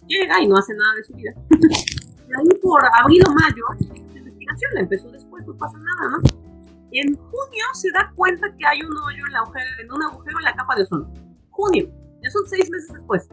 llega 0.07 0.41
y 0.41 0.47
no 0.47 0.57
hace 0.57 0.73
nada 0.75 0.95
de 0.97 1.05
su 1.05 1.13
vida. 1.13 1.35
ahí 2.35 2.61
por 2.61 2.81
abril 3.01 3.23
o 3.29 3.33
mayo, 3.33 3.65
la 4.13 4.19
investigación 4.19 4.71
la 4.75 4.81
empezó 4.81 5.11
después, 5.11 5.47
no 5.47 5.57
pasa 5.57 5.79
nada, 5.79 6.11
¿no? 6.11 6.47
En 6.93 7.15
junio 7.15 7.65
se 7.75 7.91
da 7.91 8.13
cuenta 8.15 8.49
que 8.57 8.67
hay 8.67 8.81
un 8.81 8.97
hoyo 8.97 9.27
en, 9.27 9.33
la 9.33 9.41
agujero, 9.41 9.67
en 9.83 9.93
un 9.93 10.03
agujero 10.03 10.39
en 10.39 10.45
la 10.45 10.55
capa 10.55 10.77
de 10.77 10.83
ozono. 10.83 11.13
Junio, 11.51 11.91
ya 12.23 12.31
son 12.31 12.47
seis 12.47 12.71
meses 12.71 12.93
después. 12.95 13.29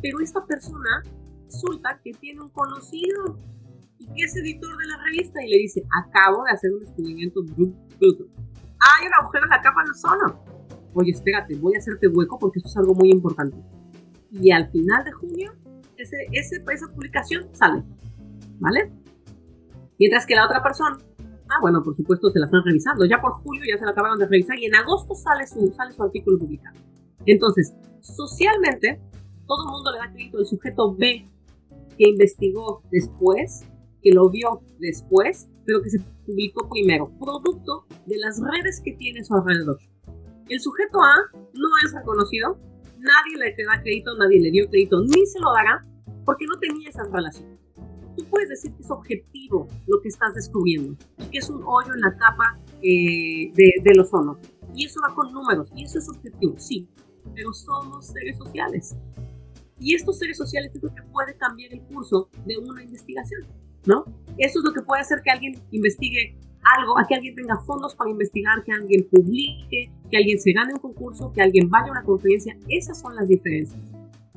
Pero 0.00 0.20
esta 0.20 0.44
persona 0.44 1.02
resulta 1.46 2.00
que 2.04 2.12
tiene 2.12 2.40
un 2.40 2.50
conocido 2.50 3.38
y 4.14 4.22
es 4.22 4.36
editor 4.36 4.76
de 4.76 4.86
la 4.86 5.02
revista 5.04 5.42
y 5.42 5.48
le 5.50 5.58
dice, 5.58 5.82
acabo 6.04 6.44
de 6.44 6.52
hacer 6.52 6.72
un 6.72 6.80
descubrimiento 6.80 7.42
bruto. 7.42 8.24
Hay 8.80 9.06
un 9.06 9.14
agujero 9.20 9.44
en 9.44 9.50
la 9.50 9.60
capa 9.60 9.82
del 9.82 9.90
ozono. 9.90 10.44
Oye, 10.94 11.10
espérate, 11.12 11.56
voy 11.56 11.74
a 11.74 11.78
hacerte 11.78 12.08
hueco 12.08 12.38
porque 12.38 12.58
eso 12.58 12.68
es 12.68 12.76
algo 12.76 12.94
muy 12.94 13.10
importante. 13.10 13.56
Y 14.30 14.50
al 14.52 14.68
final 14.70 15.04
de 15.04 15.12
junio, 15.12 15.52
ese, 15.98 16.16
ese, 16.32 16.62
esa 16.72 16.86
publicación 16.92 17.48
sale. 17.52 17.82
¿Vale? 18.58 18.92
Mientras 19.98 20.26
que 20.26 20.34
la 20.34 20.46
otra 20.46 20.62
persona, 20.62 20.96
ah, 21.48 21.58
bueno, 21.60 21.82
por 21.82 21.94
supuesto 21.94 22.30
se 22.30 22.38
la 22.38 22.46
están 22.46 22.64
revisando. 22.64 23.04
Ya 23.04 23.20
por 23.20 23.32
julio 23.32 23.62
ya 23.68 23.78
se 23.78 23.84
la 23.84 23.90
acabaron 23.90 24.18
de 24.18 24.26
revisar 24.26 24.58
y 24.58 24.66
en 24.66 24.74
agosto 24.74 25.14
sale 25.14 25.46
su, 25.46 25.72
sale 25.76 25.92
su 25.92 26.02
artículo 26.02 26.38
publicado. 26.38 26.78
Entonces, 27.26 27.74
socialmente, 28.00 29.00
todo 29.46 29.64
el 29.66 29.72
mundo 29.72 29.92
le 29.92 29.98
da 29.98 30.12
crédito 30.12 30.38
al 30.38 30.46
sujeto 30.46 30.94
B 30.94 31.28
que 31.96 32.08
investigó 32.08 32.82
después 32.90 33.64
que 34.02 34.12
lo 34.12 34.30
vio 34.30 34.60
después, 34.78 35.48
pero 35.64 35.82
que 35.82 35.90
se 35.90 36.00
publicó 36.24 36.68
primero, 36.68 37.10
producto 37.18 37.86
de 38.06 38.18
las 38.18 38.40
redes 38.40 38.80
que 38.82 38.92
tiene 38.92 39.20
a 39.20 39.24
su 39.24 39.34
alrededor. 39.34 39.78
El 40.48 40.60
sujeto 40.60 41.02
A 41.02 41.14
no 41.34 41.68
es 41.84 41.92
reconocido, 41.92 42.58
nadie 42.98 43.36
le 43.36 43.64
da 43.64 43.82
crédito, 43.82 44.16
nadie 44.16 44.40
le 44.40 44.50
dio 44.50 44.68
crédito, 44.68 45.00
ni 45.00 45.26
se 45.26 45.40
lo 45.40 45.52
dará, 45.52 45.86
porque 46.24 46.46
no 46.46 46.58
tenía 46.58 46.88
esas 46.88 47.10
relaciones. 47.10 47.58
Tú 48.16 48.24
puedes 48.28 48.48
decir 48.48 48.72
que 48.72 48.82
es 48.82 48.90
objetivo 48.90 49.68
lo 49.86 50.00
que 50.00 50.08
estás 50.08 50.34
descubriendo, 50.34 50.96
y 51.18 51.24
que 51.30 51.38
es 51.38 51.48
un 51.48 51.62
hoyo 51.64 51.94
en 51.94 52.00
la 52.00 52.16
capa 52.16 52.58
eh, 52.82 53.52
de, 53.54 53.72
del 53.82 54.00
ozono. 54.00 54.38
Y 54.74 54.86
eso 54.86 55.00
va 55.06 55.14
con 55.14 55.32
números, 55.32 55.70
y 55.74 55.84
eso 55.84 55.98
es 55.98 56.08
objetivo, 56.08 56.54
sí, 56.58 56.88
pero 57.34 57.52
somos 57.52 58.06
seres 58.06 58.36
sociales. 58.36 58.96
Y 59.78 59.94
estos 59.94 60.18
seres 60.18 60.36
sociales 60.36 60.72
es 60.74 60.82
lo 60.82 60.92
que 60.92 61.02
puede 61.02 61.36
cambiar 61.36 61.72
el 61.72 61.82
curso 61.82 62.28
de 62.44 62.58
una 62.58 62.82
investigación. 62.82 63.46
¿no? 63.86 64.04
Eso 64.36 64.58
es 64.58 64.64
lo 64.64 64.72
que 64.72 64.82
puede 64.82 65.00
hacer 65.00 65.22
que 65.24 65.30
alguien 65.30 65.54
investigue 65.70 66.36
algo, 66.76 66.98
a 66.98 67.06
que 67.06 67.14
alguien 67.14 67.34
tenga 67.34 67.56
fondos 67.66 67.94
para 67.94 68.10
investigar, 68.10 68.62
que 68.64 68.72
alguien 68.72 69.06
publique, 69.10 69.92
que 70.10 70.16
alguien 70.16 70.38
se 70.38 70.52
gane 70.52 70.74
un 70.74 70.80
concurso, 70.80 71.32
que 71.32 71.42
alguien 71.42 71.68
vaya 71.68 71.88
a 71.88 71.92
una 71.92 72.02
conferencia. 72.02 72.56
Esas 72.68 73.00
son 73.00 73.14
las 73.14 73.28
diferencias. 73.28 73.82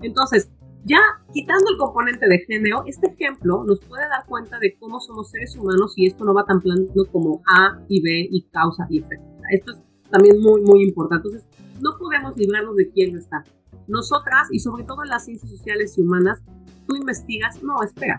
Entonces, 0.02 0.50
Ya 0.84 1.00
quitando 1.32 1.70
el 1.70 1.78
componente 1.78 2.28
de 2.28 2.40
género, 2.40 2.84
este 2.88 3.08
ejemplo 3.08 3.64
nos 3.64 3.80
puede 3.82 4.08
dar 4.10 4.26
cuenta 4.26 4.58
de 4.58 4.76
cómo 4.80 5.00
somos 5.00 5.30
seres 5.30 5.56
humanos 5.56 5.94
y 5.96 6.08
esto 6.08 6.26
no 6.26 6.34
va 6.34 6.44
tan 6.44 6.60
plano 6.60 6.86
como 7.12 7.44
A 7.48 7.80
y 7.88 8.02
B 8.02 8.28
y 8.32 8.48
causa 8.50 8.88
y 8.90 9.00
efecto. 9.00 9.26
Esto 9.52 9.74
es 9.74 10.10
también 10.10 10.42
muy, 10.42 10.62
muy 10.62 10.84
importante. 10.84 11.28
Entonces, 11.28 11.48
no 11.80 11.98
podemos 12.00 12.36
librarnos 12.36 12.76
de 12.76 12.90
quién 12.90 13.16
está. 13.16 13.44
Nosotras, 13.88 14.48
y 14.52 14.60
sobre 14.60 14.84
todo 14.84 15.04
en 15.04 15.10
las 15.10 15.26
ciencias 15.26 15.52
sociales 15.52 15.98
y 15.98 16.02
humanas, 16.02 16.42
tú 16.88 16.96
investigas, 16.96 17.62
no, 17.62 17.84
espera, 17.84 18.18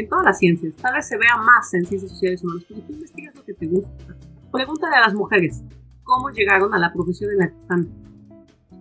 en 0.00 0.08
todas 0.08 0.24
las 0.24 0.38
ciencias, 0.38 0.74
tal 0.76 0.94
vez 0.94 1.06
se 1.06 1.16
vea 1.18 1.36
más 1.36 1.72
en 1.74 1.84
ciencias 1.84 2.12
sociales 2.12 2.42
humanas, 2.42 2.64
pero 2.68 2.80
tú 2.80 2.92
investigas 2.92 3.34
lo 3.34 3.44
que 3.44 3.54
te 3.54 3.66
gusta. 3.66 4.16
Pregúntale 4.50 4.96
a 4.96 5.00
las 5.00 5.14
mujeres, 5.14 5.62
¿cómo 6.02 6.30
llegaron 6.30 6.72
a 6.74 6.78
la 6.78 6.92
profesión 6.92 7.30
en 7.32 7.38
la 7.38 7.48
que 7.48 7.58
están? 7.58 7.88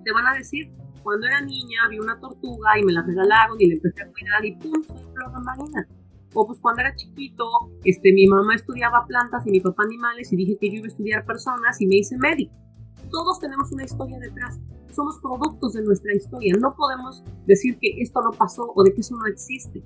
Te 0.04 0.12
van 0.14 0.28
a 0.28 0.34
decir, 0.34 0.72
cuando 1.04 1.28
era 1.28 1.42
niña 1.42 1.88
vi 1.90 2.00
una 2.00 2.20
tortuga 2.20 2.78
y 2.80 2.84
me 2.84 2.94
la 2.94 3.02
regalaron 3.02 3.60
y 3.60 3.68
le 3.68 3.76
empecé 3.76 4.04
a 4.04 4.08
cuidar 4.08 4.46
y 4.46 4.56
pum, 4.56 4.84
soy 4.84 5.04
flor 5.14 5.44
marina. 5.44 5.88
O 6.34 6.48
pues 6.48 6.60
cuando 6.60 6.82
era 6.82 6.96
chiquito, 6.96 7.46
este, 7.84 8.14
mi 8.14 8.26
mamá 8.28 8.56
estudiaba 8.56 9.06
plantas 9.06 9.46
y 9.46 9.52
mi 9.52 9.60
papá 9.60 9.84
animales 9.84 10.32
y 10.32 10.38
dije 10.38 10.58
que 10.60 10.70
yo 10.70 10.78
iba 10.78 10.86
a 10.86 10.88
estudiar 10.88 11.26
personas 11.26 11.80
y 11.82 11.88
me 11.88 11.98
hice 11.98 12.18
médico. 12.18 12.54
Todos 13.10 13.40
tenemos 13.40 13.70
una 13.74 13.84
historia 13.84 14.18
detrás. 14.20 14.60
Somos 14.92 15.20
productos 15.20 15.74
de 15.74 15.84
nuestra 15.84 16.14
historia. 16.14 16.56
No 16.58 16.74
podemos 16.74 17.24
decir 17.46 17.78
que 17.80 18.02
esto 18.02 18.22
no 18.22 18.32
pasó 18.32 18.72
o 18.74 18.84
de 18.84 18.94
que 18.94 19.02
eso 19.02 19.16
no 19.18 19.26
existe. 19.26 19.84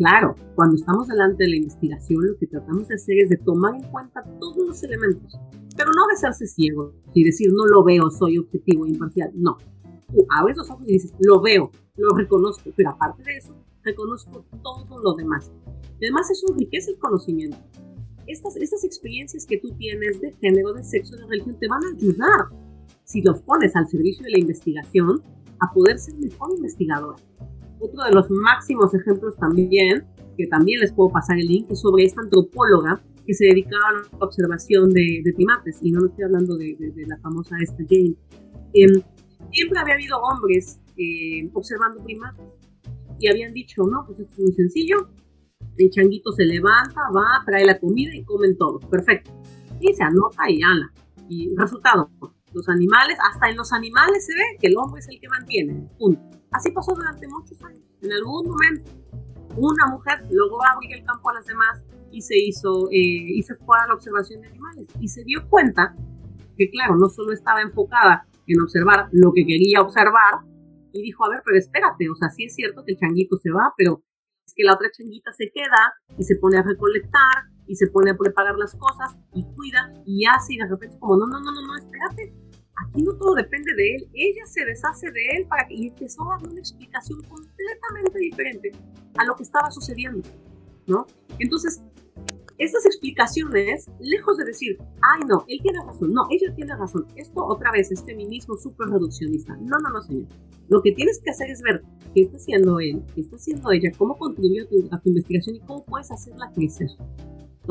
Claro, 0.00 0.34
cuando 0.54 0.76
estamos 0.76 1.08
delante 1.08 1.44
de 1.44 1.50
la 1.50 1.56
investigación, 1.56 2.26
lo 2.26 2.34
que 2.38 2.46
tratamos 2.46 2.88
de 2.88 2.94
hacer 2.94 3.18
es 3.18 3.28
de 3.28 3.36
tomar 3.36 3.74
en 3.74 3.82
cuenta 3.82 4.24
todos 4.40 4.56
los 4.56 4.82
elementos, 4.82 5.38
pero 5.76 5.90
no 5.90 6.06
de 6.06 6.14
hacerse 6.14 6.46
ciego 6.46 6.94
y 7.12 7.22
decir 7.22 7.52
no 7.52 7.66
lo 7.66 7.84
veo, 7.84 8.08
soy 8.10 8.38
objetivo, 8.38 8.86
imparcial. 8.86 9.30
No, 9.34 9.58
tú 10.08 10.24
abres 10.30 10.56
los 10.56 10.70
ojos 10.70 10.88
y 10.88 10.92
dices, 10.94 11.12
lo 11.18 11.42
veo, 11.42 11.70
lo 11.98 12.16
reconozco, 12.16 12.70
pero 12.74 12.92
aparte 12.92 13.24
de 13.24 13.36
eso, 13.36 13.54
reconozco 13.82 14.46
todo 14.62 15.02
lo 15.02 15.12
demás. 15.16 15.52
Además, 15.98 16.30
eso 16.30 16.46
enriquece 16.50 16.92
el 16.92 16.98
conocimiento. 16.98 17.58
Estas, 18.26 18.56
estas 18.56 18.84
experiencias 18.84 19.44
que 19.44 19.58
tú 19.58 19.68
tienes 19.76 20.18
de 20.22 20.32
género, 20.32 20.72
de 20.72 20.82
sexo, 20.82 21.14
de 21.14 21.26
religión, 21.26 21.58
te 21.60 21.68
van 21.68 21.84
a 21.84 21.94
ayudar, 21.94 22.46
si 23.04 23.20
los 23.20 23.42
pones 23.42 23.76
al 23.76 23.86
servicio 23.86 24.24
de 24.24 24.30
la 24.30 24.38
investigación, 24.38 25.22
a 25.58 25.70
poder 25.74 25.98
ser 25.98 26.14
mejor 26.18 26.54
investigador. 26.56 27.16
Otro 27.80 28.04
de 28.04 28.12
los 28.12 28.30
máximos 28.30 28.94
ejemplos 28.94 29.36
también, 29.36 30.06
que 30.36 30.46
también 30.46 30.80
les 30.80 30.92
puedo 30.92 31.10
pasar 31.10 31.38
el 31.38 31.46
link, 31.46 31.70
es 31.70 31.80
sobre 31.80 32.04
esta 32.04 32.20
antropóloga 32.20 33.02
que 33.26 33.34
se 33.34 33.46
dedicaba 33.46 33.88
a 33.88 33.92
la 33.92 34.24
observación 34.24 34.90
de, 34.90 35.22
primates, 35.34 35.78
y 35.82 35.90
no 35.90 36.04
estoy 36.04 36.24
hablando 36.24 36.56
de, 36.56 36.76
la 37.06 37.16
famosa 37.18 37.56
esta 37.60 37.82
Jane. 37.88 38.14
Em, 38.74 39.02
siempre 39.52 39.78
había 39.78 39.94
habido 39.94 40.18
hombres 40.18 40.80
eh, 40.96 41.48
observando 41.54 42.04
primates 42.04 42.50
y 43.18 43.28
habían 43.28 43.52
dicho, 43.52 43.82
no, 43.84 44.04
pues 44.06 44.20
esto 44.20 44.32
es 44.34 44.40
muy 44.40 44.52
sencillo, 44.52 44.96
el 45.76 45.90
changuito 45.90 46.32
se 46.32 46.44
levanta, 46.44 47.00
va, 47.14 47.42
trae 47.44 47.64
la 47.64 47.78
comida 47.78 48.14
y 48.14 48.24
comen 48.24 48.56
todos, 48.56 48.84
perfecto. 48.86 49.30
Y 49.80 49.92
se 49.94 50.02
anota 50.02 50.50
y 50.50 50.60
ala. 50.62 50.92
Y 51.28 51.54
resultado, 51.56 52.10
los 52.52 52.68
animales, 52.68 53.16
hasta 53.30 53.48
en 53.48 53.56
los 53.56 53.72
animales 53.72 54.26
se 54.26 54.34
ve 54.34 54.56
que 54.60 54.68
el 54.68 54.76
hombre 54.76 55.00
es 55.00 55.08
el 55.08 55.20
que 55.20 55.28
mantiene, 55.28 55.88
punto. 55.98 56.22
Así 56.50 56.70
pasó 56.72 56.94
durante 56.94 57.26
muchos 57.28 57.62
años. 57.62 57.80
En 58.02 58.12
algún 58.12 58.48
momento, 58.48 58.90
una 59.56 59.86
mujer 59.86 60.24
logró 60.30 60.58
abrir 60.64 60.94
el 60.94 61.04
campo 61.04 61.30
a 61.30 61.34
las 61.34 61.46
demás 61.46 61.84
y 62.10 62.22
se 62.22 62.36
hizo, 62.36 62.88
eh, 62.90 62.96
y 63.36 63.42
se 63.42 63.54
fue 63.54 63.76
a 63.78 63.86
la 63.86 63.94
observación 63.94 64.40
de 64.42 64.48
animales. 64.48 64.88
Y 64.98 65.08
se 65.08 65.22
dio 65.24 65.48
cuenta 65.48 65.94
que, 66.56 66.70
claro, 66.70 66.96
no 66.96 67.08
solo 67.08 67.32
estaba 67.32 67.62
enfocada 67.62 68.26
en 68.46 68.60
observar 68.60 69.08
lo 69.12 69.32
que 69.32 69.46
quería 69.46 69.80
observar 69.80 70.42
y 70.92 71.02
dijo, 71.02 71.24
a 71.24 71.30
ver, 71.30 71.42
pero 71.44 71.56
espérate, 71.56 72.10
o 72.10 72.16
sea, 72.16 72.30
sí 72.30 72.44
es 72.44 72.54
cierto 72.54 72.84
que 72.84 72.92
el 72.92 72.98
changuito 72.98 73.36
se 73.36 73.50
va, 73.50 73.72
pero 73.76 74.02
es 74.44 74.52
que 74.54 74.64
la 74.64 74.74
otra 74.74 74.90
changuita 74.90 75.32
se 75.32 75.50
queda 75.54 75.94
y 76.18 76.24
se 76.24 76.36
pone 76.36 76.58
a 76.58 76.62
recolectar 76.62 77.46
y 77.70 77.76
se 77.76 77.86
pone 77.86 78.10
a 78.10 78.16
preparar 78.16 78.56
las 78.56 78.74
cosas 78.74 79.16
y 79.32 79.44
cuida 79.54 79.94
y 80.04 80.26
hace 80.26 80.54
y 80.54 80.56
de 80.56 80.66
repente 80.66 80.94
es 80.94 81.00
como, 81.00 81.16
no, 81.16 81.24
no, 81.24 81.38
no, 81.38 81.52
no, 81.52 81.62
no, 81.62 81.76
espérate, 81.76 82.34
aquí 82.84 83.00
no 83.00 83.16
todo 83.16 83.34
depende 83.34 83.72
de 83.76 83.94
él, 83.94 84.10
ella 84.12 84.44
se 84.44 84.64
deshace 84.64 85.08
de 85.12 85.24
él 85.36 85.46
para 85.46 85.68
que, 85.68 85.74
y 85.74 85.86
empezó 85.86 86.24
a 86.24 86.36
dar 86.36 86.48
una 86.48 86.58
explicación 86.58 87.22
completamente 87.22 88.18
diferente 88.18 88.72
a 89.16 89.24
lo 89.24 89.36
que 89.36 89.44
estaba 89.44 89.70
sucediendo, 89.70 90.28
¿no? 90.88 91.06
Entonces, 91.38 91.80
estas 92.58 92.84
explicaciones, 92.86 93.88
lejos 94.00 94.36
de 94.36 94.46
decir, 94.46 94.76
ay 95.00 95.20
no, 95.28 95.44
él 95.46 95.60
tiene 95.62 95.78
razón, 95.86 96.12
no, 96.12 96.26
ella 96.28 96.52
tiene 96.56 96.74
razón, 96.74 97.06
esto 97.14 97.40
otra 97.46 97.70
vez 97.70 97.92
es 97.92 98.04
feminismo 98.04 98.56
súper 98.56 98.88
reduccionista. 98.88 99.56
No, 99.60 99.78
no, 99.78 99.90
no, 99.90 100.02
señor. 100.02 100.26
Lo 100.68 100.82
que 100.82 100.92
tienes 100.92 101.20
que 101.20 101.30
hacer 101.30 101.50
es 101.50 101.62
ver 101.62 101.82
qué 102.14 102.22
está 102.22 102.36
haciendo 102.36 102.78
él, 102.80 103.02
qué 103.14 103.22
está 103.22 103.36
haciendo 103.36 103.70
ella, 103.70 103.90
cómo 103.96 104.18
contribuyó 104.18 104.64
a 104.90 105.00
tu, 105.00 105.08
investigación 105.08 105.56
y 105.56 105.60
cómo 105.60 105.84
puedes 105.84 106.10
hacerla 106.10 106.52
crecer. 106.52 106.88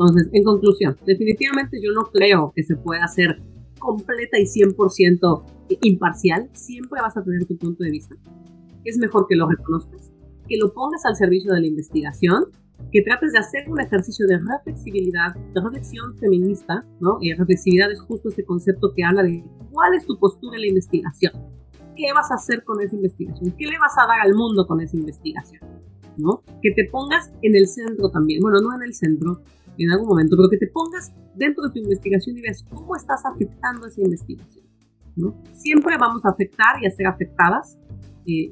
Entonces, 0.00 0.30
en 0.32 0.42
conclusión, 0.44 0.96
definitivamente 1.04 1.78
yo 1.82 1.92
no 1.92 2.04
creo 2.10 2.52
que 2.56 2.62
se 2.62 2.74
pueda 2.74 3.04
hacer 3.04 3.42
completa 3.78 4.38
y 4.38 4.44
100% 4.44 5.44
imparcial. 5.82 6.48
Siempre 6.54 7.02
vas 7.02 7.18
a 7.18 7.22
tener 7.22 7.44
tu 7.44 7.58
punto 7.58 7.84
de 7.84 7.90
vista. 7.90 8.14
Es 8.84 8.96
mejor 8.96 9.26
que 9.28 9.36
lo 9.36 9.46
reconozcas, 9.46 10.10
que 10.48 10.56
lo 10.56 10.72
pongas 10.72 11.04
al 11.04 11.16
servicio 11.16 11.52
de 11.52 11.60
la 11.60 11.66
investigación 11.66 12.46
que 12.90 13.02
trates 13.02 13.32
de 13.32 13.40
hacer 13.40 13.68
un 13.68 13.78
ejercicio 13.78 14.26
de 14.26 14.38
reflexibilidad, 14.38 15.34
de 15.34 15.60
reflexión 15.60 16.14
feminista, 16.14 16.82
¿no? 16.98 17.18
Y 17.20 17.34
reflexividad 17.34 17.92
es 17.92 18.00
justo 18.00 18.30
este 18.30 18.44
concepto 18.44 18.92
que 18.96 19.04
habla 19.04 19.22
de 19.22 19.44
cuál 19.70 19.94
es 19.94 20.06
tu 20.06 20.18
postura 20.18 20.56
en 20.56 20.62
la 20.62 20.68
investigación. 20.68 21.32
¿Qué 21.94 22.10
vas 22.14 22.30
a 22.30 22.36
hacer 22.36 22.64
con 22.64 22.80
esa 22.80 22.96
investigación? 22.96 23.54
¿Qué 23.58 23.66
le 23.66 23.78
vas 23.78 23.92
a 23.98 24.06
dar 24.06 24.20
al 24.22 24.34
mundo 24.34 24.66
con 24.66 24.80
esa 24.80 24.96
investigación? 24.96 25.60
¿No? 26.16 26.42
Que 26.62 26.70
te 26.72 26.88
pongas 26.90 27.32
en 27.42 27.54
el 27.54 27.66
centro 27.66 28.10
también. 28.10 28.40
Bueno, 28.40 28.60
no 28.60 28.74
en 28.74 28.82
el 28.82 28.94
centro, 28.94 29.42
en 29.78 29.90
algún 29.90 30.08
momento, 30.08 30.36
pero 30.36 30.48
que 30.50 30.58
te 30.58 30.66
pongas 30.68 31.12
dentro 31.34 31.64
de 31.64 31.72
tu 31.72 31.78
investigación 31.78 32.36
y 32.36 32.42
veas 32.42 32.64
cómo 32.68 32.96
estás 32.96 33.24
afectando 33.24 33.86
esa 33.86 34.00
investigación. 34.00 34.66
¿no? 35.16 35.34
Siempre 35.52 35.96
vamos 35.98 36.24
a 36.24 36.30
afectar 36.30 36.82
y 36.82 36.86
a 36.86 36.90
ser 36.90 37.06
afectadas 37.06 37.78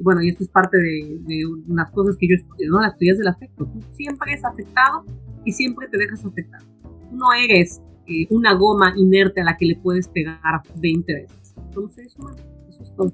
bueno, 0.01 0.23
y 0.23 0.29
esto 0.29 0.45
es 0.45 0.51
parte 0.51 0.79
de, 0.79 1.47
unas 1.67 1.91
cosas 1.93 2.17
que 2.17 2.29
yo 2.29 2.37
estudio, 2.37 2.71
¿no? 2.71 2.81
Las 2.81 2.97
teorías 2.97 3.19
del 3.19 3.29
afecto. 3.29 3.67
Tú 3.67 3.81
siempre 3.93 4.33
eres 4.33 4.45
afectado 4.45 5.05
y 5.45 5.53
siempre 5.53 5.89
te 5.89 5.99
dejas 5.99 6.25
afectar. 6.25 6.61
Tú 6.83 7.17
no 7.17 7.33
eres 7.33 7.81
eh, 8.07 8.27
una 8.31 8.55
goma 8.55 8.95
inerte 8.97 9.41
a 9.41 9.45
la 9.45 9.57
que 9.57 9.67
le 9.67 9.77
puedes 9.77 10.09
pegar 10.09 10.39
20 10.77 11.13
veces. 11.13 11.55
Entonces, 11.57 12.17
eso 12.69 12.83
es 12.83 12.97
todo. 12.97 13.13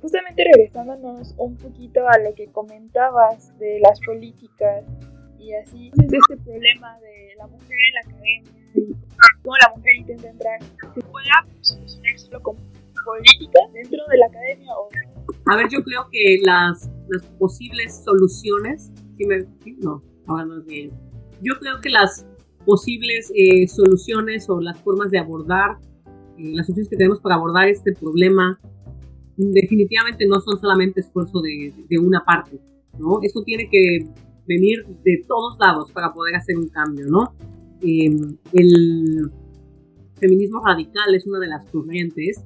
Justamente 0.00 0.44
regresándonos 0.44 1.34
un 1.38 1.56
poquito 1.56 2.08
a 2.08 2.18
lo 2.18 2.34
que 2.34 2.46
comentabas 2.48 3.58
de 3.58 3.80
las 3.80 4.00
políticas 4.00 4.84
y 5.38 5.52
así, 5.54 5.90
de 5.94 6.16
este 6.16 6.36
problema 6.44 6.98
de 7.00 7.34
la 7.36 7.46
mujer 7.46 7.76
en 7.88 7.94
la 7.94 8.00
academia 8.00 8.52
y 8.74 8.92
cómo 9.42 9.56
la 9.56 9.72
mujer 9.76 9.96
intenta 9.96 10.28
entrar, 10.28 10.60
¿se 10.62 11.00
puede 11.02 11.26
solucionar 11.60 12.18
solo 12.18 12.42
con 12.42 12.56
política 13.04 13.60
dentro 13.72 13.98
de 14.10 14.18
la 14.18 14.26
academia 14.26 14.72
o 14.76 14.88
a 15.46 15.56
ver, 15.56 15.66
yo 15.70 15.82
creo 15.82 16.08
que 16.10 16.38
las, 16.42 16.90
las 17.08 17.24
posibles 17.38 18.02
soluciones, 18.04 18.92
si 19.16 19.24
me, 19.24 19.46
no, 19.80 20.02
ahora 20.26 20.44
es 20.58 20.66
bien. 20.66 20.90
Yo 21.42 21.54
creo 21.58 21.80
que 21.80 21.88
las 21.88 22.26
posibles 22.66 23.32
eh, 23.34 23.66
soluciones 23.68 24.48
o 24.50 24.60
las 24.60 24.78
formas 24.80 25.10
de 25.10 25.18
abordar, 25.18 25.78
eh, 26.38 26.52
las 26.54 26.68
opciones 26.68 26.88
que 26.88 26.96
tenemos 26.96 27.20
para 27.20 27.36
abordar 27.36 27.68
este 27.68 27.92
problema, 27.94 28.58
definitivamente 29.36 30.26
no 30.26 30.40
son 30.40 30.58
solamente 30.60 31.00
esfuerzo 31.00 31.40
de, 31.40 31.72
de 31.88 31.98
una 31.98 32.24
parte, 32.24 32.58
¿no? 32.98 33.20
Esto 33.22 33.42
tiene 33.44 33.68
que 33.70 34.00
venir 34.48 34.84
de 35.04 35.24
todos 35.28 35.58
lados 35.58 35.92
para 35.92 36.12
poder 36.12 36.34
hacer 36.36 36.56
un 36.56 36.68
cambio, 36.68 37.06
¿no? 37.06 37.34
Em, 37.82 38.36
el 38.52 39.30
feminismo 40.18 40.60
radical 40.64 41.14
es 41.14 41.26
una 41.26 41.38
de 41.38 41.46
las 41.46 41.64
corrientes 41.66 42.44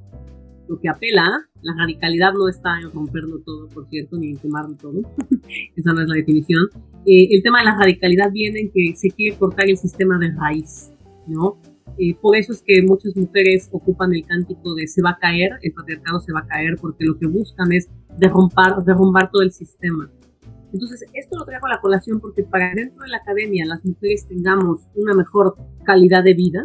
lo 0.68 0.78
que 0.80 0.88
apela, 0.88 1.48
la 1.60 1.74
radicalidad 1.76 2.32
no 2.32 2.48
está 2.48 2.78
en 2.80 2.90
romperlo 2.90 3.40
todo, 3.40 3.68
por 3.68 3.86
cierto, 3.88 4.16
ni 4.16 4.30
en 4.30 4.38
quemarlo 4.38 4.74
todo, 4.76 5.00
esa 5.76 5.92
no 5.92 6.02
es 6.02 6.08
la 6.08 6.14
definición. 6.14 6.68
Eh, 7.04 7.28
el 7.30 7.42
tema 7.42 7.58
de 7.58 7.66
la 7.66 7.76
radicalidad 7.76 8.30
viene 8.32 8.60
en 8.60 8.70
que 8.72 8.94
se 8.96 9.10
quiere 9.10 9.36
cortar 9.36 9.68
el 9.68 9.76
sistema 9.76 10.18
de 10.18 10.32
raíz, 10.32 10.90
¿no? 11.26 11.58
Eh, 11.98 12.14
por 12.20 12.36
eso 12.36 12.52
es 12.52 12.62
que 12.62 12.82
muchas 12.82 13.14
mujeres 13.16 13.68
ocupan 13.70 14.14
el 14.14 14.24
cántico 14.24 14.74
de 14.74 14.86
se 14.86 15.02
va 15.02 15.10
a 15.10 15.18
caer, 15.18 15.52
el 15.60 15.72
patriarcado 15.72 16.20
se 16.20 16.32
va 16.32 16.40
a 16.40 16.46
caer, 16.46 16.76
porque 16.80 17.04
lo 17.04 17.18
que 17.18 17.26
buscan 17.26 17.70
es 17.72 17.90
derrumbar, 18.18 18.82
derrumbar 18.84 19.30
todo 19.30 19.42
el 19.42 19.52
sistema. 19.52 20.10
Entonces, 20.72 21.04
esto 21.12 21.36
lo 21.38 21.44
traigo 21.44 21.66
a 21.66 21.70
la 21.70 21.80
colación 21.80 22.20
porque 22.20 22.44
para 22.44 22.72
dentro 22.74 23.02
de 23.02 23.10
la 23.10 23.18
academia 23.18 23.66
las 23.66 23.84
mujeres 23.84 24.26
tengamos 24.26 24.80
una 24.94 25.14
mejor 25.14 25.56
calidad 25.84 26.24
de 26.24 26.34
vida 26.34 26.64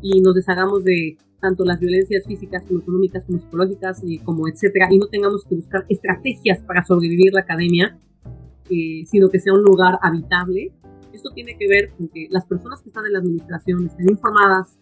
y 0.00 0.20
nos 0.20 0.34
deshagamos 0.34 0.84
de 0.84 1.18
tanto 1.40 1.64
las 1.64 1.80
violencias 1.80 2.24
físicas 2.26 2.64
como 2.66 2.80
económicas 2.80 3.24
como 3.24 3.38
psicológicas 3.38 4.02
y 4.04 4.18
como 4.18 4.46
etcétera 4.46 4.88
y 4.90 4.98
no 4.98 5.06
tengamos 5.08 5.44
que 5.44 5.54
buscar 5.54 5.86
estrategias 5.88 6.62
para 6.62 6.84
sobrevivir 6.84 7.32
la 7.32 7.40
academia 7.40 7.98
eh, 8.70 9.04
sino 9.06 9.28
que 9.28 9.40
sea 9.40 9.52
un 9.52 9.62
lugar 9.62 9.98
habitable. 10.00 10.72
Esto 11.12 11.30
tiene 11.34 11.56
que 11.58 11.66
ver 11.66 11.90
con 11.90 12.06
que 12.08 12.28
las 12.30 12.46
personas 12.46 12.80
que 12.80 12.88
están 12.88 13.04
en 13.04 13.14
la 13.14 13.18
administración 13.18 13.86
estén 13.86 14.08
informadas 14.08 14.78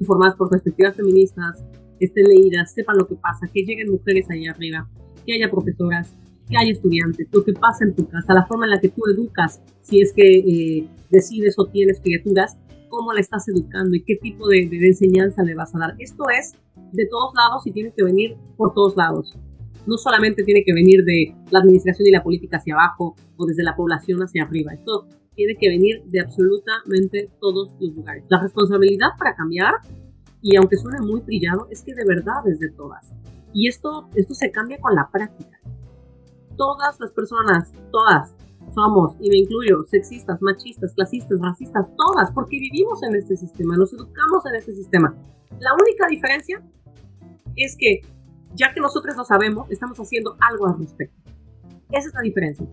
informadas 0.00 0.34
por 0.34 0.50
perspectivas 0.50 0.96
feministas 0.96 1.62
estén 2.00 2.26
leídas 2.26 2.74
sepan 2.74 2.98
lo 2.98 3.06
que 3.06 3.14
pasa 3.14 3.46
que 3.46 3.62
lleguen 3.62 3.92
mujeres 3.92 4.28
ahí 4.30 4.46
arriba 4.46 4.88
que 5.24 5.34
haya 5.34 5.48
profesoras 5.48 6.16
que 6.52 6.58
hay 6.58 6.70
estudiantes, 6.70 7.28
lo 7.32 7.42
que 7.42 7.52
pasa 7.54 7.84
en 7.84 7.94
tu 7.94 8.06
casa, 8.06 8.34
la 8.34 8.46
forma 8.46 8.66
en 8.66 8.70
la 8.70 8.80
que 8.80 8.90
tú 8.90 9.02
educas, 9.10 9.60
si 9.80 10.00
es 10.00 10.12
que 10.12 10.38
eh, 10.38 10.88
decides 11.10 11.54
o 11.58 11.66
tienes 11.66 12.00
criaturas, 12.00 12.58
cómo 12.88 13.12
la 13.12 13.20
estás 13.20 13.48
educando 13.48 13.96
y 13.96 14.02
qué 14.02 14.16
tipo 14.16 14.46
de, 14.48 14.68
enseñanza 14.70 15.42
le 15.42 15.54
vas 15.54 15.74
a 15.74 15.78
dar. 15.78 15.94
Esto 15.98 16.24
es 16.28 16.54
de 16.92 17.06
todos 17.06 17.32
lados 17.34 17.66
y 17.66 17.72
tiene 17.72 17.92
que 17.96 18.04
venir 18.04 18.36
por 18.56 18.74
todos 18.74 18.96
lados. 18.96 19.34
No 19.86 19.96
solamente 19.96 20.44
tiene 20.44 20.62
que 20.64 20.74
venir 20.74 21.02
de 21.04 21.34
la 21.50 21.60
administración 21.60 22.06
y 22.06 22.10
la 22.10 22.22
política 22.22 22.58
hacia 22.58 22.74
abajo 22.74 23.16
o 23.36 23.46
desde 23.46 23.62
la 23.62 23.74
población 23.74 24.22
hacia 24.22 24.44
arriba. 24.44 24.74
Esto 24.74 25.06
tiene 25.34 25.56
que 25.58 25.70
venir 25.70 26.02
de 26.04 26.20
absolutamente 26.20 27.30
todos 27.40 27.74
los 27.80 27.94
lugares. 27.94 28.24
La 28.28 28.40
responsabilidad 28.40 29.08
para 29.18 29.34
cambiar, 29.34 29.72
y 30.42 30.56
aunque 30.56 30.76
suene 30.76 31.00
muy 31.00 31.22
trillado, 31.22 31.68
es 31.70 31.82
que 31.82 31.94
de 31.94 32.04
verdad 32.04 32.46
es 32.46 32.60
de 32.60 32.70
todas. 32.70 33.10
Y 33.54 33.68
esto, 33.68 34.08
esto 34.14 34.34
se 34.34 34.50
cambia 34.50 34.78
con 34.78 34.94
la 34.94 35.08
práctica. 35.10 35.58
Todas 36.56 36.98
las 37.00 37.12
personas, 37.12 37.72
todas, 37.90 38.34
somos, 38.74 39.16
y 39.20 39.28
me 39.28 39.38
incluyo, 39.38 39.84
sexistas, 39.84 40.40
machistas, 40.40 40.94
clasistas, 40.94 41.38
racistas, 41.40 41.86
todas, 41.96 42.30
porque 42.32 42.58
vivimos 42.58 43.02
en 43.02 43.16
este 43.16 43.36
sistema, 43.36 43.76
nos 43.76 43.92
educamos 43.92 44.46
en 44.46 44.54
este 44.54 44.72
sistema. 44.72 45.14
La 45.60 45.74
única 45.74 46.06
diferencia 46.08 46.62
es 47.56 47.76
que, 47.76 48.00
ya 48.54 48.72
que 48.72 48.80
nosotros 48.80 49.16
lo 49.16 49.24
sabemos, 49.24 49.70
estamos 49.70 49.98
haciendo 49.98 50.36
algo 50.40 50.66
al 50.66 50.78
respecto. 50.78 51.20
Esa 51.90 52.08
es 52.08 52.14
la 52.14 52.22
diferencia. 52.22 52.66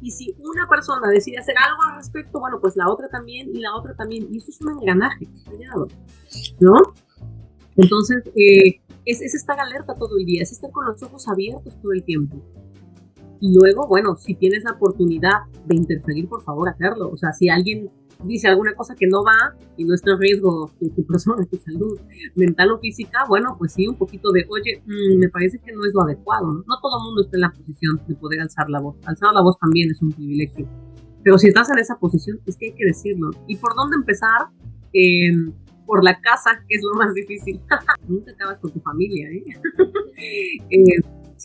Y 0.00 0.10
si 0.10 0.36
una 0.40 0.68
persona 0.68 1.08
decide 1.08 1.38
hacer 1.38 1.54
algo 1.56 1.80
al 1.88 1.96
respecto, 1.96 2.40
bueno, 2.40 2.60
pues 2.60 2.76
la 2.76 2.88
otra 2.88 3.08
también 3.08 3.48
y 3.54 3.60
la 3.60 3.74
otra 3.76 3.94
también. 3.94 4.26
Y 4.32 4.38
eso 4.38 4.50
es 4.50 4.60
un 4.60 4.72
engranaje, 4.72 5.28
¿no? 6.58 6.74
Entonces, 7.76 8.24
eh, 8.34 8.80
es, 9.04 9.20
es 9.20 9.34
estar 9.34 9.58
alerta 9.60 9.94
todo 9.94 10.18
el 10.18 10.24
día, 10.24 10.42
es 10.42 10.52
estar 10.52 10.70
con 10.72 10.86
los 10.86 11.00
ojos 11.02 11.28
abiertos 11.28 11.80
todo 11.80 11.92
el 11.92 12.02
tiempo. 12.02 12.36
Y 13.42 13.52
luego, 13.52 13.88
bueno, 13.88 14.14
si 14.14 14.36
tienes 14.36 14.62
la 14.62 14.70
oportunidad 14.70 15.50
de 15.66 15.74
interferir, 15.74 16.28
por 16.28 16.44
favor, 16.44 16.68
hacerlo. 16.68 17.10
O 17.10 17.16
sea, 17.16 17.32
si 17.32 17.48
alguien 17.48 17.90
dice 18.22 18.46
alguna 18.46 18.72
cosa 18.76 18.94
que 18.94 19.08
no 19.08 19.24
va 19.24 19.56
y 19.76 19.84
no 19.84 19.96
está 19.96 20.12
en 20.12 20.20
riesgo 20.20 20.70
tu, 20.78 21.04
persona, 21.08 21.44
tu 21.50 21.56
salud 21.56 21.98
mental 22.36 22.70
o 22.70 22.78
física, 22.78 23.24
bueno, 23.28 23.56
pues 23.58 23.72
sí, 23.72 23.88
un 23.88 23.96
poquito 23.96 24.30
de, 24.30 24.46
oye, 24.48 24.80
mm, 24.86 25.18
me 25.18 25.28
parece 25.28 25.58
que 25.58 25.72
no 25.72 25.84
es 25.84 25.92
lo 25.92 26.02
adecuado. 26.02 26.52
¿no? 26.52 26.62
no 26.64 26.80
todo 26.80 26.98
el 27.00 27.04
mundo 27.04 27.22
está 27.22 27.36
en 27.36 27.40
la 27.40 27.50
posición 27.50 28.00
de 28.06 28.14
poder 28.14 28.42
alzar 28.42 28.70
la 28.70 28.80
voz. 28.80 28.96
Alzar 29.06 29.34
la 29.34 29.42
voz 29.42 29.58
también 29.58 29.90
es 29.90 30.00
un 30.00 30.12
privilegio. 30.12 30.68
Pero 31.24 31.36
si 31.36 31.48
estás 31.48 31.68
en 31.70 31.80
esa 31.80 31.98
posición, 31.98 32.38
es 32.46 32.56
que 32.56 32.66
hay 32.66 32.74
que 32.74 32.86
decirlo. 32.86 33.30
¿Y 33.48 33.56
por 33.56 33.74
dónde 33.74 33.96
empezar? 33.96 34.50
Em, 34.92 35.52
por 35.84 36.04
la 36.04 36.20
casa, 36.20 36.50
que 36.68 36.76
es 36.76 36.82
lo 36.84 36.96
más 36.96 37.12
difícil. 37.12 37.60
Nunca 38.08 38.30
acabas 38.30 38.60
con 38.60 38.70
tu 38.70 38.78
familia, 38.78 39.28
¿eh? 39.30 39.44
eh 40.70 41.02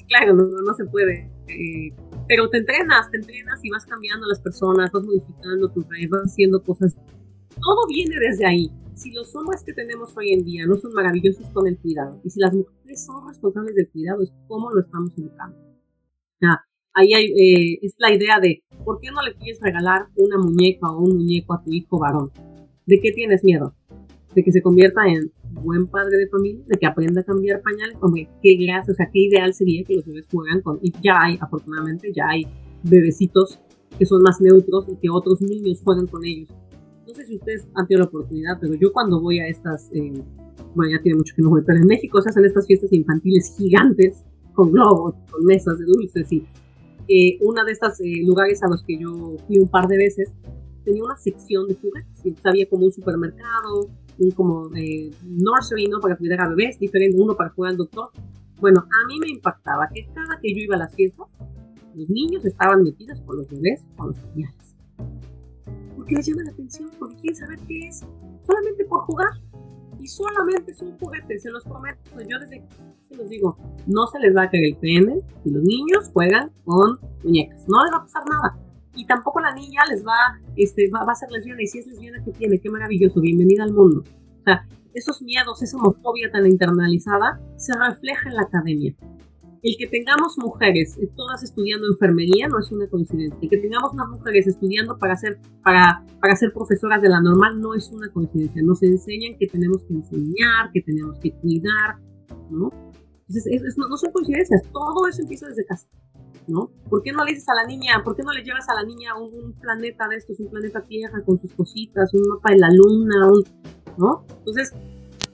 claro, 0.07 0.36
no, 0.36 0.43
no 0.45 0.73
se 0.75 0.86
puede. 0.86 1.37
Eh, 1.49 1.93
pero 2.27 2.49
te 2.49 2.57
entrenas, 2.57 3.10
te 3.10 3.17
entrenas 3.17 3.60
y 3.63 3.69
vas 3.69 3.86
cambiando 3.86 4.25
a 4.25 4.29
las 4.29 4.39
personas, 4.39 4.91
vas 4.91 5.03
modificando 5.03 5.69
tus 5.69 5.88
redes, 5.88 6.10
vas 6.10 6.23
haciendo 6.23 6.62
cosas. 6.62 6.95
Todo 7.55 7.88
viene 7.88 8.17
desde 8.19 8.45
ahí. 8.45 8.71
Si 8.93 9.12
los 9.12 9.36
hombres 9.36 9.63
que 9.63 9.73
tenemos 9.73 10.15
hoy 10.17 10.33
en 10.33 10.43
día 10.43 10.65
no 10.65 10.75
son 10.75 10.93
maravillosos 10.93 11.47
con 11.51 11.67
el 11.67 11.77
cuidado, 11.77 12.19
y 12.23 12.29
si 12.29 12.39
las 12.39 12.53
mujeres 12.53 13.05
son 13.05 13.27
responsables 13.27 13.75
del 13.75 13.89
cuidado, 13.89 14.23
es 14.23 14.33
cómo 14.47 14.71
lo 14.71 14.79
estamos 14.79 15.17
educando. 15.17 15.57
ahí 16.93 17.13
hay, 17.13 17.25
eh, 17.25 17.79
es 17.83 17.93
la 17.97 18.12
idea 18.12 18.39
de, 18.39 18.63
¿por 18.83 18.99
qué 18.99 19.12
no 19.12 19.21
le 19.21 19.36
quieres 19.36 19.60
regalar 19.62 20.07
una 20.15 20.38
muñeca 20.38 20.88
o 20.89 21.03
un 21.03 21.17
muñeco 21.17 21.53
a 21.53 21.63
tu 21.63 21.71
hijo 21.71 21.99
varón? 21.99 22.31
¿De 22.88 22.99
qué 22.99 23.12
tienes 23.12 23.43
miedo? 23.43 23.75
de 24.38 24.43
que 24.43 24.51
se 24.51 24.62
convierta 24.62 25.01
en 25.07 25.31
buen 25.62 25.88
padre 25.88 26.17
de 26.17 26.28
familia, 26.28 26.63
de 26.67 26.78
que 26.78 26.86
aprenda 26.86 27.22
a 27.22 27.24
cambiar 27.24 27.62
pañales, 27.62 27.96
hombre, 28.02 28.30
qué 28.41 28.56
gracia, 28.56 28.93
o 28.93 28.96
sea, 28.96 29.10
qué 29.12 29.20
ideal 29.20 29.54
sería 29.54 29.84
que 29.84 29.96
los 29.96 30.06
bebés 30.06 30.28
juegan 30.32 30.62
con, 30.62 30.80
y 30.82 30.91
ya 31.02 31.17
hay, 31.22 31.38
afortunadamente, 31.41 32.12
ya 32.13 32.26
hay 32.30 32.48
bebecitos 32.84 33.60
que 33.98 34.06
son 34.06 34.22
más 34.22 34.39
neutros 34.41 34.88
y 34.89 34.96
que 34.98 35.10
otros 35.10 35.41
niños 35.41 35.82
juegan 35.84 36.08
con 36.08 36.24
ellos. 36.26 36.50
No 37.08 37.13
sé 37.13 37.26
si 37.26 37.36
ustedes 37.36 37.67
han 37.74 37.88
tenido 37.88 38.04
la 38.04 38.10
oportunidad, 38.10 38.58
pero 38.60 38.74
yo 38.76 38.91
cuando 38.91 39.22
voy 39.22 39.39
a 39.39 39.48
estas, 39.48 39.89
eh, 39.93 40.24
bueno, 40.76 40.91
ya 40.91 41.02
tiene 41.02 41.17
mucho 41.17 41.34
que 41.36 41.41
no 41.41 41.50
voy, 41.50 41.63
pero 41.65 41.80
en 41.80 41.88
México 41.88 42.22
se 42.22 42.30
hacen 42.30 42.46
estas 42.46 42.67
fiestas 42.67 42.91
infantiles 42.93 43.56
gigantes, 43.58 44.24
con 44.54 44.72
globos, 44.72 45.13
con 45.32 45.46
mesas 45.46 45.78
de 45.78 45.86
dulces, 45.86 46.32
y 46.32 46.43
eh, 47.08 47.38
una 47.41 47.63
de 47.63 47.72
estos 47.72 48.00
eh, 48.02 48.24
lugares 48.26 48.62
a 48.63 48.67
los 48.67 48.84
que 48.84 49.00
yo 49.00 49.38
fui 49.46 49.60
un 49.60 49.70
par 49.70 49.88
de 49.88 49.98
veces, 49.98 50.34
tenía 50.84 51.04
una 51.04 51.15
sección 51.15 51.67
de 51.67 51.76
juguetes, 51.76 52.41
sabía 52.41 52.67
como 52.67 52.86
un 52.86 52.91
supermercado, 52.91 53.89
un 54.19 54.32
como 54.32 54.75
eh, 54.75 55.12
nursery, 55.23 55.88
¿no? 55.88 55.99
Para 55.99 56.15
cuidar 56.15 56.41
a 56.41 56.49
bebés, 56.49 56.80
diferente, 56.80 57.17
uno 57.19 57.36
para 57.36 57.49
jugar 57.49 57.71
al 57.71 57.77
doctor. 57.77 58.10
Bueno, 58.60 58.82
a 58.82 59.08
mí 59.08 59.19
me 59.19 59.30
impactaba 59.30 59.89
que 59.93 60.08
cada 60.13 60.39
que 60.41 60.53
yo 60.53 60.62
iba 60.62 60.75
a 60.75 60.80
las 60.80 60.95
fiestas, 60.95 61.27
los 61.95 62.10
niños 62.10 62.45
estaban 62.45 62.84
metidos 62.84 63.21
con 63.21 63.38
los 63.38 63.47
bebés, 63.47 63.86
con 63.95 64.08
los 64.08 64.19
pañales. 64.19 64.75
Porque 65.95 66.15
les 66.15 66.27
llama 66.27 66.43
la 66.43 66.51
atención, 66.51 66.89
porque 66.97 67.15
quieren 67.17 67.36
saber 67.36 67.60
qué 67.67 67.88
es, 67.88 68.06
solamente 68.45 68.86
por 68.86 69.01
jugar. 69.01 69.30
Y 69.99 70.08
solamente 70.08 70.71
es 70.71 70.82
un 70.82 70.97
juguete, 70.99 71.39
se 71.39 71.49
los 71.49 71.63
prometo. 71.63 71.99
Yo 72.27 72.39
desde 72.39 72.63
se 73.01 73.15
los 73.15 73.30
digo, 73.30 73.58
no 73.88 74.06
se 74.08 74.19
les 74.19 74.36
va 74.36 74.43
a 74.43 74.49
caer 74.49 74.65
el 74.65 74.75
pene 74.75 75.21
si 75.43 75.49
los 75.49 75.63
niños 75.63 76.10
juegan 76.13 76.51
con 76.65 76.99
muñecas. 77.23 77.65
No 77.67 77.84
les 77.84 77.93
va 77.93 77.97
a 77.97 78.01
pasar 78.01 78.23
nada 78.30 78.66
y 78.97 79.05
tampoco 79.05 79.39
la 79.39 79.53
niña 79.53 79.81
les 79.89 80.05
va, 80.05 80.41
este, 80.55 80.89
va, 80.89 81.10
a 81.10 81.15
ser 81.15 81.29
lesbiana, 81.31 81.62
y 81.62 81.67
si 81.67 81.79
es 81.79 81.88
lesbiana, 81.88 82.21
¿qué 82.25 82.31
tiene? 82.31 82.60
Qué 82.60 82.69
maravilloso, 82.69 83.21
bienvenida 83.21 83.63
al 83.63 83.71
mundo. 83.71 84.03
O 84.39 84.43
sea, 84.43 84.67
esos 84.93 85.21
miedos, 85.21 85.62
esa 85.62 85.77
homofobia 85.77 86.31
tan 86.31 86.47
internalizada, 86.47 87.39
se 87.57 87.73
refleja 87.77 88.29
en 88.29 88.36
la 88.36 88.41
academia. 88.41 88.95
El 89.62 89.75
que 89.77 89.88
tengamos 89.88 90.38
mujeres 90.38 90.97
eh, 90.97 91.10
todas 91.15 91.43
estudiando 91.43 91.88
enfermería 91.88 92.47
no 92.47 92.60
es 92.60 92.71
una 92.71 92.88
coincidencia. 92.88 93.38
El 93.41 93.49
que 93.49 93.57
tengamos 93.57 93.93
unas 93.93 94.10
mujeres 94.10 94.47
estudiando 94.47 94.97
para 94.97 95.15
ser, 95.15 95.39
para, 95.63 96.03
para 96.19 96.36
ser 96.36 96.51
profesoras 96.53 97.01
de 97.01 97.10
la 97.10 97.21
normal 97.21 97.60
no 97.60 97.75
es 97.75 97.89
una 97.91 98.10
coincidencia. 98.12 98.62
Nos 98.63 98.81
enseñan 98.81 99.38
que 99.38 99.47
tenemos 99.47 99.83
que 99.83 99.93
enseñar, 99.93 100.71
que 100.73 100.81
tenemos 100.81 101.19
que 101.19 101.31
cuidar, 101.33 101.97
¿no? 102.49 102.71
Entonces, 103.27 103.77
no, 103.77 103.88
no 103.88 103.97
son 103.97 104.12
coincidencias, 104.12 104.62
todo 104.71 105.07
eso 105.07 105.21
empieza 105.21 105.47
desde 105.47 105.65
casa. 105.65 105.88
¿No? 106.47 106.71
¿Por 106.89 107.03
qué 107.03 107.12
no 107.12 107.23
le 107.23 107.31
dices 107.31 107.47
a 107.49 107.55
la 107.55 107.65
niña, 107.65 108.01
por 108.03 108.15
qué 108.15 108.23
no 108.23 108.31
le 108.31 108.43
llevas 108.43 108.67
a 108.69 108.75
la 108.75 108.83
niña 108.83 109.15
un, 109.15 109.53
planeta 109.53 110.07
de 110.07 110.15
estos, 110.15 110.39
un 110.39 110.49
planeta 110.49 110.81
Tierra 110.81 111.19
con 111.25 111.39
sus 111.39 111.51
cositas, 111.53 112.13
un 112.13 112.21
mapa 112.27 112.51
de 112.51 112.60
la 112.60 112.69
luna, 112.71 113.31
¿no? 113.97 114.25
Entonces, 114.39 114.73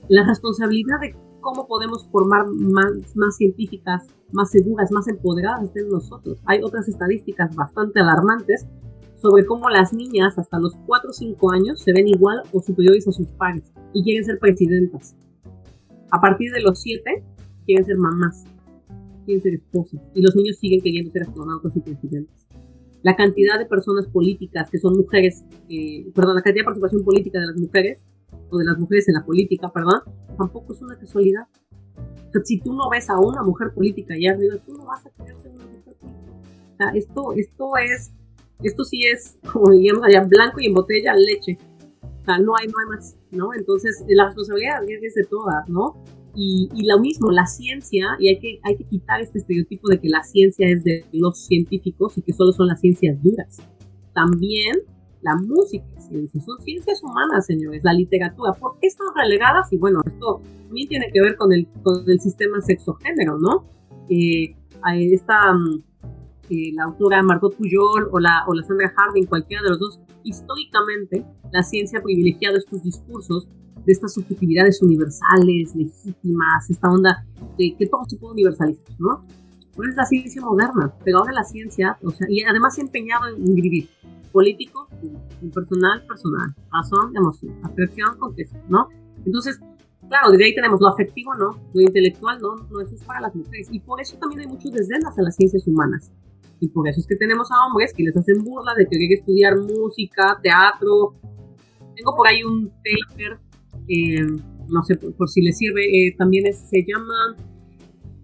la 0.09 0.25
responsabilidad 0.25 0.99
de 1.01 1.15
cómo 1.41 1.67
podemos 1.67 2.07
formar 2.11 2.47
más, 2.47 3.15
más 3.15 3.35
científicas, 3.35 4.07
más 4.31 4.49
seguras, 4.49 4.91
más 4.91 5.07
empoderadas 5.07 5.65
está 5.65 5.79
en 5.81 5.89
nosotros. 5.89 6.39
Hay 6.45 6.61
otras 6.63 6.87
estadísticas 6.87 7.55
bastante 7.55 7.99
alarmantes 7.99 8.65
sobre 9.15 9.45
cómo 9.45 9.69
las 9.69 9.93
niñas 9.93 10.37
hasta 10.37 10.59
los 10.59 10.75
4 10.87 11.09
o 11.09 11.13
5 11.13 11.51
años 11.51 11.79
se 11.81 11.93
ven 11.93 12.07
igual 12.07 12.41
o 12.51 12.61
superiores 12.61 13.07
a 13.07 13.11
sus 13.11 13.27
padres 13.29 13.71
y 13.93 14.03
quieren 14.03 14.25
ser 14.25 14.39
presidentas. 14.39 15.15
A 16.11 16.19
partir 16.19 16.51
de 16.51 16.61
los 16.61 16.81
7 16.81 17.23
quieren 17.65 17.85
ser 17.85 17.97
mamás 17.97 18.43
quieren 19.23 19.41
ser 19.41 19.53
esposos 19.53 19.99
y 20.13 20.21
los 20.21 20.35
niños 20.35 20.57
siguen 20.57 20.81
queriendo 20.81 21.11
ser 21.11 21.23
astronautas 21.23 21.75
y 21.75 21.79
presidentes. 21.81 22.47
La 23.01 23.15
cantidad 23.15 23.59
de 23.59 23.65
personas 23.65 24.07
políticas 24.07 24.69
que 24.69 24.77
son 24.77 24.95
mujeres, 24.95 25.43
eh, 25.69 26.09
perdón, 26.15 26.35
la 26.35 26.41
cantidad 26.41 26.61
de 26.61 26.65
participación 26.65 27.03
política 27.03 27.39
de 27.39 27.47
las 27.47 27.57
mujeres, 27.57 27.99
o 28.49 28.57
de 28.57 28.65
las 28.65 28.77
mujeres 28.77 29.07
en 29.09 29.15
la 29.15 29.25
política, 29.25 29.69
perdón, 29.73 30.01
tampoco 30.37 30.73
es 30.73 30.81
una 30.81 30.97
casualidad. 30.97 31.47
O 31.95 32.31
sea, 32.31 32.41
si 32.43 32.59
tú 32.59 32.73
no 32.73 32.89
ves 32.89 33.09
a 33.09 33.19
una 33.19 33.43
mujer 33.43 33.73
política 33.73 34.13
allá 34.13 34.31
arriba, 34.31 34.55
tú 34.65 34.73
no 34.73 34.85
vas 34.85 35.05
a 35.05 35.09
querer 35.09 35.37
ser 35.37 35.51
una 35.51 35.65
mujer 35.65 35.95
política. 35.95 36.31
O 36.73 36.77
sea, 36.77 36.89
esto, 36.93 37.33
esto 37.33 37.69
es, 37.77 38.11
esto 38.63 38.83
sí 38.83 39.03
es, 39.03 39.37
como 39.51 39.71
digamos 39.71 40.03
allá, 40.05 40.23
blanco 40.23 40.59
y 40.59 40.67
en 40.67 40.73
botella 40.73 41.13
leche. 41.15 41.57
O 42.21 42.25
sea, 42.25 42.37
no 42.39 42.53
hay, 42.55 42.67
no 42.67 42.73
hay 42.79 42.95
más, 42.95 43.17
¿no? 43.31 43.53
Entonces, 43.53 44.03
la 44.07 44.25
responsabilidad 44.27 44.83
es 44.87 45.15
de 45.15 45.23
todas, 45.23 45.67
¿no? 45.67 46.03
Y, 46.35 46.69
lo 46.87 46.99
mismo, 46.99 47.31
la 47.31 47.45
ciencia, 47.45 48.17
y 48.19 48.29
hay 48.29 48.39
que, 48.39 48.59
hay 48.63 48.75
que 48.75 48.85
quitar 48.85 49.21
este 49.21 49.37
estereotipo 49.37 49.87
de 49.87 49.99
que 49.99 50.09
la 50.09 50.23
ciencia 50.23 50.67
es 50.67 50.83
de 50.83 51.05
los 51.11 51.45
científicos 51.45 52.17
y 52.17 52.21
que 52.23 52.33
solo 52.33 52.51
son 52.51 52.67
las 52.67 52.79
ciencias 52.79 53.21
duras. 53.21 53.61
También 54.13 54.77
la 55.21 55.35
música 55.35 55.85
es 55.95 56.07
ciencia, 56.07 56.41
son 56.41 56.59
ciencias 56.59 57.03
humanas, 57.03 57.45
señores, 57.45 57.83
la 57.83 57.93
literatura. 57.93 58.53
¿Por 58.53 58.79
qué 58.79 58.87
están 58.87 59.07
relegadas? 59.15 59.71
Y 59.71 59.77
bueno, 59.77 60.01
esto 60.05 60.41
también 60.65 60.89
tiene 60.89 61.11
que 61.13 61.21
ver 61.21 61.37
con 61.37 61.53
el, 61.53 61.67
con 61.83 62.03
el 62.07 62.19
sistema 62.19 62.59
sexo-género, 62.61 63.37
¿no? 63.37 63.65
Eh, 64.09 64.55
esta, 65.11 65.53
mm, 65.53 65.83
eh, 66.49 66.71
la 66.73 66.85
autora 66.85 67.21
Margot 67.23 67.55
Pujol 67.55 68.09
o 68.11 68.19
la, 68.19 68.43
o 68.47 68.53
la 68.53 68.63
Sandra 68.63 68.91
Harding, 68.97 69.25
cualquiera 69.27 69.63
de 69.63 69.69
los 69.69 69.79
dos, 69.79 69.99
históricamente 70.23 71.23
la 71.51 71.63
ciencia 71.63 71.99
ha 71.99 72.03
privilegiado 72.03 72.57
estos 72.57 72.83
discursos 72.83 73.47
de 73.85 73.91
estas 73.91 74.13
subjetividades 74.13 74.81
universales, 74.81 75.75
legítimas, 75.75 76.69
esta 76.69 76.89
onda 76.89 77.25
de 77.57 77.75
que 77.77 77.87
todo 77.87 78.05
se 78.07 78.17
puede 78.17 78.33
universalizar, 78.33 78.95
¿no? 78.99 79.21
Pues 79.75 79.89
es 79.89 79.95
la 79.95 80.05
ciencia 80.05 80.41
moderna, 80.41 80.93
pero 81.03 81.19
ahora 81.19 81.33
la 81.33 81.43
ciencia, 81.43 81.97
o 82.03 82.11
sea, 82.11 82.27
y 82.29 82.43
además 82.43 82.75
se 82.75 82.81
ha 82.81 82.85
empeñado 82.85 83.27
en 83.27 83.55
dividir 83.55 83.89
político, 84.31 84.87
personal, 85.53 86.05
personal, 86.05 86.55
razón, 86.71 87.15
emoción, 87.15 87.55
afección, 87.63 88.17
contexto, 88.17 88.57
¿no? 88.69 88.89
Entonces, 89.25 89.59
claro, 90.09 90.31
desde 90.31 90.45
ahí 90.45 90.55
tenemos 90.55 90.81
lo 90.81 90.87
afectivo, 90.87 91.33
¿no? 91.35 91.59
Lo 91.73 91.81
intelectual, 91.81 92.39
¿no? 92.39 92.55
No, 92.55 92.81
eso 92.81 92.95
es 92.95 93.03
para 93.03 93.21
las 93.21 93.35
mujeres. 93.35 93.67
Y 93.71 93.79
por 93.79 94.01
eso 94.01 94.17
también 94.17 94.41
hay 94.41 94.47
muchos 94.47 94.71
desdenes 94.71 95.17
a 95.17 95.21
las 95.21 95.35
ciencias 95.35 95.65
humanas. 95.67 96.11
Y 96.59 96.67
por 96.69 96.87
eso 96.87 96.99
es 96.99 97.07
que 97.07 97.15
tenemos 97.15 97.51
a 97.51 97.65
hombres 97.65 97.93
que 97.93 98.03
les 98.03 98.15
hacen 98.15 98.43
burla 98.43 98.73
de 98.75 98.87
querer 98.87 99.11
estudiar 99.13 99.59
música, 99.59 100.39
teatro. 100.41 101.13
Tengo 101.95 102.15
por 102.15 102.27
ahí 102.27 102.43
un 102.43 102.69
paper, 102.69 103.39
eh, 103.87 104.25
no 104.69 104.83
sé 104.83 104.95
por, 104.95 105.29
si 105.29 105.41
les 105.41 105.57
sirve, 105.57 105.81
eh, 105.85 106.15
también 106.17 106.45
se 106.53 106.83
llama 106.85 107.35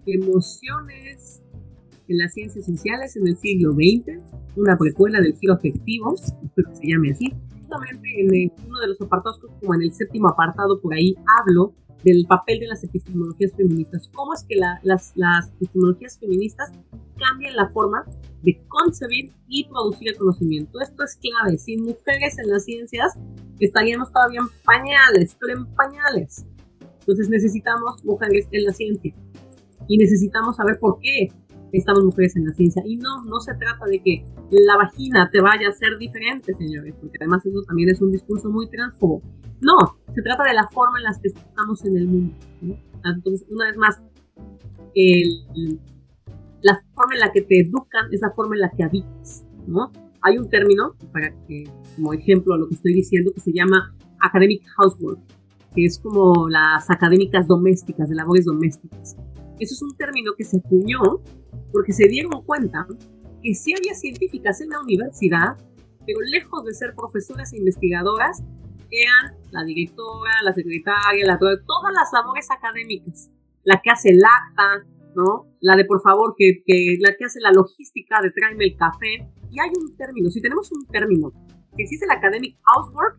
Emociones 0.06 1.42
en 2.08 2.18
las 2.18 2.32
ciencias 2.32 2.66
sociales 2.66 3.16
en 3.16 3.28
el 3.28 3.36
siglo 3.36 3.72
XX, 3.72 4.20
una 4.56 4.76
precuela 4.76 5.20
del 5.20 5.36
giro 5.36 5.54
afectivo, 5.54 6.14
espero 6.14 6.70
que 6.70 6.76
se 6.76 6.86
llame 6.88 7.12
así. 7.12 7.32
Justamente 7.58 8.08
en 8.18 8.52
uno 8.66 8.80
de 8.80 8.88
los 8.88 9.00
apartados, 9.00 9.38
como 9.38 9.74
en 9.74 9.82
el 9.82 9.92
séptimo 9.92 10.28
apartado, 10.28 10.80
por 10.80 10.92
ahí 10.92 11.14
hablo 11.38 11.72
del 12.04 12.24
papel 12.26 12.58
de 12.58 12.66
las 12.66 12.82
epistemologías 12.82 13.52
feministas. 13.56 14.08
¿Cómo 14.12 14.34
es 14.34 14.44
que 14.44 14.56
las, 14.56 15.12
las 15.14 15.50
epistemologías 15.52 16.18
feministas 16.18 16.72
cambian 17.16 17.54
la 17.54 17.68
forma 17.68 18.04
de 18.42 18.58
concebir 18.68 19.32
y 19.48 19.68
producir 19.68 20.10
el 20.10 20.16
conocimiento? 20.16 20.80
Esto 20.80 21.04
es 21.04 21.16
clave. 21.16 21.58
Sin 21.58 21.84
mujeres 21.84 22.38
en 22.38 22.50
las 22.50 22.64
ciencias 22.64 23.18
estaríamos 23.58 24.12
todavía 24.12 24.40
en 24.40 24.48
pañales, 24.64 25.36
pero 25.38 25.58
en 25.58 25.66
pañales. 25.74 26.46
Entonces 27.00 27.28
necesitamos 27.28 28.04
mujeres 28.04 28.46
en 28.52 28.64
la 28.64 28.72
ciencia 28.72 29.14
y 29.88 29.98
necesitamos 29.98 30.56
saber 30.56 30.78
por 30.78 30.98
qué 31.00 31.28
estamos 31.72 32.04
mujeres 32.04 32.36
en 32.36 32.46
la 32.46 32.54
ciencia. 32.54 32.82
Y 32.86 32.96
no, 32.96 33.24
no 33.24 33.40
se 33.40 33.54
trata 33.54 33.86
de 33.86 34.00
que 34.02 34.24
la 34.50 34.76
vagina 34.76 35.28
te 35.32 35.40
vaya 35.40 35.68
a 35.68 35.72
ser 35.72 35.98
diferente, 35.98 36.52
señores, 36.54 36.94
porque 37.00 37.16
además 37.20 37.44
eso 37.46 37.62
también 37.62 37.90
es 37.90 38.00
un 38.00 38.12
discurso 38.12 38.50
muy 38.50 38.68
transfobo. 38.68 39.22
No, 39.60 39.76
se 40.14 40.22
trata 40.22 40.44
de 40.44 40.54
la 40.54 40.68
forma 40.68 40.98
en 40.98 41.04
la 41.04 41.20
que 41.20 41.28
estamos 41.28 41.84
en 41.84 41.96
el 41.96 42.06
mundo. 42.06 42.34
Entonces, 43.04 43.46
una 43.50 43.66
vez 43.66 43.76
más, 43.76 44.00
la 46.62 46.82
forma 46.94 47.14
en 47.14 47.20
la 47.20 47.32
que 47.32 47.42
te 47.42 47.60
educan 47.60 48.12
es 48.12 48.20
la 48.20 48.30
forma 48.30 48.56
en 48.56 48.60
la 48.60 48.70
que 48.70 48.84
habitas. 48.84 49.44
¿no? 49.66 49.90
Hay 50.22 50.38
un 50.38 50.48
término, 50.48 50.94
para 51.12 51.30
que, 51.46 51.64
como 51.96 52.12
ejemplo 52.12 52.54
a 52.54 52.58
lo 52.58 52.68
que 52.68 52.74
estoy 52.74 52.94
diciendo, 52.94 53.32
que 53.34 53.40
se 53.40 53.52
llama 53.52 53.96
academic 54.20 54.62
housework, 54.76 55.20
que 55.74 55.84
es 55.84 55.98
como 55.98 56.48
las 56.48 56.90
académicas 56.90 57.46
domésticas, 57.46 58.08
de 58.08 58.14
labores 58.16 58.44
domésticas. 58.44 59.16
Eso 59.58 59.74
es 59.74 59.82
un 59.82 59.96
término 59.96 60.32
que 60.36 60.44
se 60.44 60.58
acuñó 60.58 61.00
porque 61.72 61.92
se 61.92 62.08
dieron 62.08 62.42
cuenta 62.44 62.86
que 63.42 63.54
sí 63.54 63.72
había 63.72 63.94
científicas 63.94 64.60
en 64.60 64.70
la 64.70 64.80
universidad, 64.80 65.56
pero 66.06 66.20
lejos 66.22 66.64
de 66.64 66.74
ser 66.74 66.94
profesoras 66.94 67.52
e 67.52 67.58
investigadoras, 67.58 68.42
eran 68.90 69.36
la 69.52 69.64
directora, 69.64 70.32
la 70.42 70.52
secretaria, 70.52 71.24
la, 71.24 71.38
todas 71.38 71.92
las 71.94 72.12
labores 72.12 72.50
académicas, 72.50 73.30
la 73.64 73.80
que 73.80 73.90
hace 73.90 74.10
el 74.10 74.20
acta, 74.24 74.84
¿no? 75.14 75.46
La 75.60 75.76
de 75.76 75.84
por 75.84 76.00
favor, 76.02 76.34
que, 76.36 76.62
la 77.00 77.14
que 77.16 77.24
hace 77.24 77.40
la 77.40 77.52
logística 77.52 78.20
de 78.22 78.30
tráeme 78.30 78.64
el 78.64 78.76
café. 78.76 79.28
Y 79.50 79.60
hay 79.60 79.70
un 79.76 79.96
término, 79.96 80.30
si 80.30 80.40
tenemos 80.40 80.70
un 80.72 80.86
término 80.86 81.32
que 81.76 81.82
existe 81.82 82.04
el 82.04 82.12
academic 82.12 82.56
housework, 82.62 83.18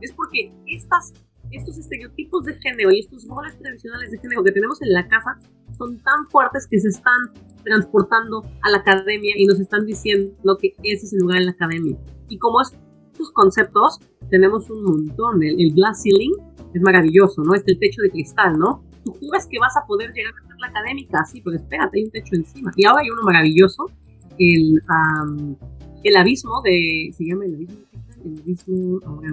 es 0.00 0.12
porque 0.12 0.52
estas, 0.66 1.12
estos 1.50 1.78
estereotipos 1.78 2.44
de 2.44 2.54
género 2.54 2.90
y 2.92 3.00
estos 3.00 3.26
roles 3.26 3.56
tradicionales 3.56 4.10
de 4.10 4.18
género 4.18 4.42
que 4.42 4.52
tenemos 4.52 4.80
en 4.82 4.92
la 4.92 5.08
casa 5.08 5.38
son 5.78 5.98
tan 6.00 6.26
fuertes 6.28 6.66
que 6.68 6.78
se 6.78 6.88
están 6.88 7.32
transportando 7.64 8.44
a 8.62 8.70
la 8.70 8.78
academia 8.78 9.34
y 9.36 9.46
nos 9.46 9.60
están 9.60 9.86
diciendo 9.86 10.34
lo 10.42 10.56
que 10.58 10.74
ese 10.82 11.06
es 11.06 11.12
el 11.12 11.20
lugar 11.20 11.38
en 11.38 11.46
la 11.46 11.52
academia. 11.52 11.96
Y 12.28 12.38
como 12.38 12.60
estos 12.60 13.30
conceptos 13.32 13.98
tenemos 14.30 14.68
un 14.70 14.82
montón. 14.82 15.42
El, 15.42 15.72
glass 15.74 16.02
ceiling 16.02 16.32
es 16.74 16.82
maravilloso, 16.82 17.42
¿no? 17.42 17.54
Es 17.54 17.62
el 17.66 17.78
techo 17.78 18.00
de 18.02 18.10
cristal, 18.10 18.58
¿no? 18.58 18.82
Tú 19.04 19.12
juras 19.12 19.46
que 19.46 19.58
vas 19.58 19.76
a 19.76 19.86
poder 19.86 20.10
llegar 20.12 20.32
académica, 20.68 21.24
sí, 21.24 21.40
pero 21.42 21.56
espérate, 21.56 21.98
hay 21.98 22.04
un 22.04 22.10
techo 22.10 22.34
encima. 22.34 22.70
Y 22.76 22.86
ahora 22.86 23.02
hay 23.02 23.10
uno 23.10 23.22
maravilloso, 23.22 23.86
el, 24.38 24.80
el 26.02 26.16
abismo 26.16 26.60
de... 26.62 27.10
¿Se 27.16 27.24
llama 27.24 27.44
el 27.44 27.54
abismo? 28.40 29.00
Ahora, 29.06 29.30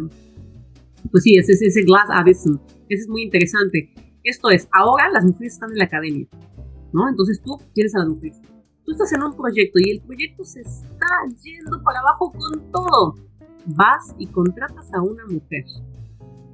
pues 1.11 1.23
sí, 1.23 1.37
ese 1.37 1.53
es 1.53 1.61
ese 1.61 1.83
glass 1.83 2.09
abyssm. 2.09 2.59
Ese 2.89 3.03
es 3.03 3.09
muy 3.09 3.23
interesante. 3.23 3.93
Esto 4.23 4.49
es, 4.49 4.67
ahora 4.71 5.09
las 5.11 5.23
mujeres 5.25 5.53
están 5.53 5.71
en 5.71 5.77
la 5.77 5.85
academia, 5.85 6.27
¿no? 6.91 7.07
Entonces 7.07 7.41
tú 7.41 7.57
tienes 7.73 7.95
a 7.95 7.99
las 7.99 8.09
mujeres. 8.09 8.41
Tú 8.83 8.91
estás 8.91 9.13
en 9.13 9.23
un 9.23 9.35
proyecto 9.35 9.79
y 9.79 9.91
el 9.91 10.01
proyecto 10.01 10.43
se 10.43 10.61
está 10.61 11.07
yendo 11.41 11.81
para 11.83 11.99
abajo 11.99 12.31
con 12.31 12.71
todo 12.71 13.15
vas 13.65 14.15
y 14.17 14.27
contratas 14.27 14.91
a 14.93 15.01
una 15.01 15.25
mujer. 15.25 15.65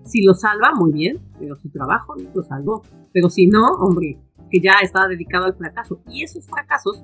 Si 0.04 0.24
lo 0.24 0.34
salva, 0.34 0.74
muy 0.76 0.92
bien, 0.92 1.20
pero 1.40 1.58
su 1.58 1.70
trabajo 1.70 2.16
lo 2.16 2.44
salvó. 2.44 2.84
Pero 3.12 3.30
si 3.30 3.48
no, 3.48 3.66
hombre, 3.80 4.20
que 4.50 4.60
ya 4.60 4.74
está 4.82 5.08
dedicado 5.08 5.46
al 5.46 5.56
fracaso. 5.56 6.02
Y 6.10 6.24
esos 6.24 6.46
fracasos 6.46 7.04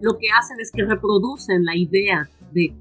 lo 0.00 0.18
que 0.18 0.28
hacen 0.30 0.60
es 0.60 0.70
que 0.70 0.84
reproducen 0.84 1.64
la 1.64 1.76
idea 1.76 2.28
de, 2.52 2.74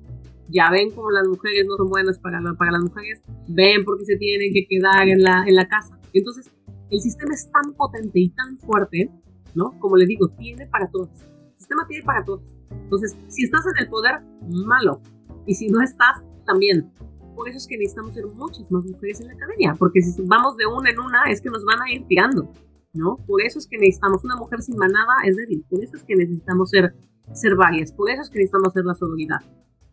ya 0.49 0.69
ven 0.69 0.91
como 0.91 1.12
las 1.12 1.27
mujeres 1.27 1.65
no 1.67 1.77
son 1.77 1.89
buenas 1.89 2.19
para, 2.19 2.39
para 2.58 2.71
las 2.71 2.82
mujeres, 2.82 3.21
ven 3.47 3.84
porque 3.86 4.06
se 4.06 4.17
tienen 4.17 4.53
que 4.53 4.65
quedar 4.67 5.08
en 5.08 5.23
la, 5.23 5.43
en 5.47 5.56
la 5.56 5.67
casa. 5.67 5.97
Entonces, 6.13 6.51
el 6.89 6.99
sistema 6.99 7.34
es 7.34 7.49
tan 7.51 7.73
potente 7.73 8.19
y 8.19 8.29
tan 8.29 8.58
fuerte, 8.60 9.10
¿no? 9.56 9.79
Como 9.79 9.95
le 9.95 10.06
digo, 10.06 10.27
tiene 10.38 10.67
para 10.67 10.88
todos. 10.89 11.10
El 11.51 11.58
sistema 11.58 11.88
tiene 11.88 12.03
para 12.03 12.23
todos. 12.23 12.43
Entonces, 12.69 13.15
si 13.27 13.43
estás 13.43 13.65
en 13.65 13.84
el 13.84 13.89
poder, 13.89 14.21
malo. 14.49 15.01
Y 15.45 15.56
si 15.56 15.67
no 15.67 15.82
estás, 15.82 16.23
también. 16.45 16.91
Por 17.36 17.49
eso 17.49 17.58
es 17.58 17.67
que 17.67 17.77
necesitamos 17.77 18.13
ser 18.13 18.25
muchas 18.27 18.71
más 18.71 18.86
mujeres 18.86 19.21
en 19.21 19.27
la 19.27 19.34
academia, 19.34 19.75
porque 19.77 20.01
si 20.01 20.21
vamos 20.23 20.56
de 20.56 20.67
una 20.67 20.91
en 20.91 20.99
una 20.99 21.23
es 21.32 21.41
que 21.41 21.49
nos 21.49 21.65
van 21.65 21.82
a 21.82 21.91
ir 21.91 22.06
tirando, 22.06 22.51
¿no? 22.93 23.17
Por 23.27 23.41
eso 23.41 23.60
es 23.60 23.67
que 23.67 23.77
necesitamos 23.77 24.23
una 24.23 24.36
mujer 24.36 24.62
sin 24.62 24.77
manada, 24.77 25.13
es 25.25 25.36
débil, 25.36 25.65
por 25.69 25.84
eso 25.84 25.97
es 25.97 26.03
que 26.03 26.15
necesitamos 26.15 26.69
ser, 26.69 26.93
ser 27.34 27.56
varias, 27.56 27.91
por 27.91 28.10
eso 28.10 28.21
es 28.21 28.29
que 28.29 28.39
necesitamos 28.39 28.73
ser 28.73 28.86
la 28.86 28.93
sororidad. 28.93 29.39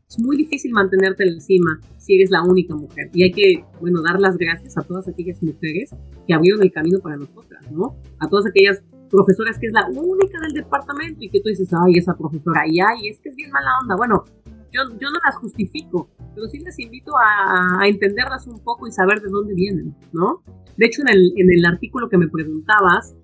Es 0.08 0.18
muy 0.18 0.36
difícil 0.36 0.72
mantenerte 0.72 1.24
encima 1.24 1.78
si 1.96 2.16
eres 2.16 2.30
la 2.30 2.42
única 2.42 2.74
mujer 2.74 3.10
y 3.14 3.22
hay 3.22 3.32
que, 3.32 3.64
bueno, 3.80 4.02
dar 4.02 4.20
las 4.20 4.36
gracias 4.36 4.76
a 4.76 4.82
todas 4.82 5.08
aquellas 5.08 5.40
mujeres 5.42 5.90
que 6.26 6.34
abrieron 6.34 6.62
el 6.62 6.72
camino 6.72 6.98
para 6.98 7.16
nosotras, 7.16 7.62
¿no? 7.70 7.96
A 8.18 8.28
todas 8.28 8.46
aquellas 8.46 8.82
profesoras 9.08 9.58
que 9.58 9.66
es 9.66 9.72
la 9.72 9.86
única 9.88 10.40
del 10.40 10.52
departamento 10.52 11.18
y 11.20 11.30
que 11.30 11.40
tú 11.40 11.48
dices, 11.48 11.68
ay, 11.84 11.94
esa 11.96 12.16
profesora, 12.16 12.62
y 12.66 12.80
ay, 12.80 13.08
es 13.08 13.20
que 13.20 13.28
es 13.28 13.36
bien 13.36 13.50
mala 13.50 13.70
onda. 13.82 13.96
Bueno, 13.96 14.24
yo, 14.72 14.82
yo 14.98 15.10
no 15.10 15.18
las 15.24 15.36
justifico, 15.36 16.10
pero 16.34 16.46
sí 16.48 16.58
les 16.58 16.78
invito 16.78 17.12
a, 17.16 17.82
a, 17.82 17.88
entenderlas 17.88 18.46
un 18.46 18.58
poco 18.60 18.86
y 18.86 18.92
saber 18.92 19.20
de 19.20 19.28
dónde 19.28 19.54
vienen, 19.54 19.94
¿no? 20.12 20.42
De 20.76 20.86
hecho, 20.86 21.02
en 21.02 21.08
el, 21.08 21.32
en 21.36 21.48
el 21.52 21.66
artículo 21.66 22.08
que 22.08 22.16
me 22.16 22.28
preguntabas, 22.28 23.14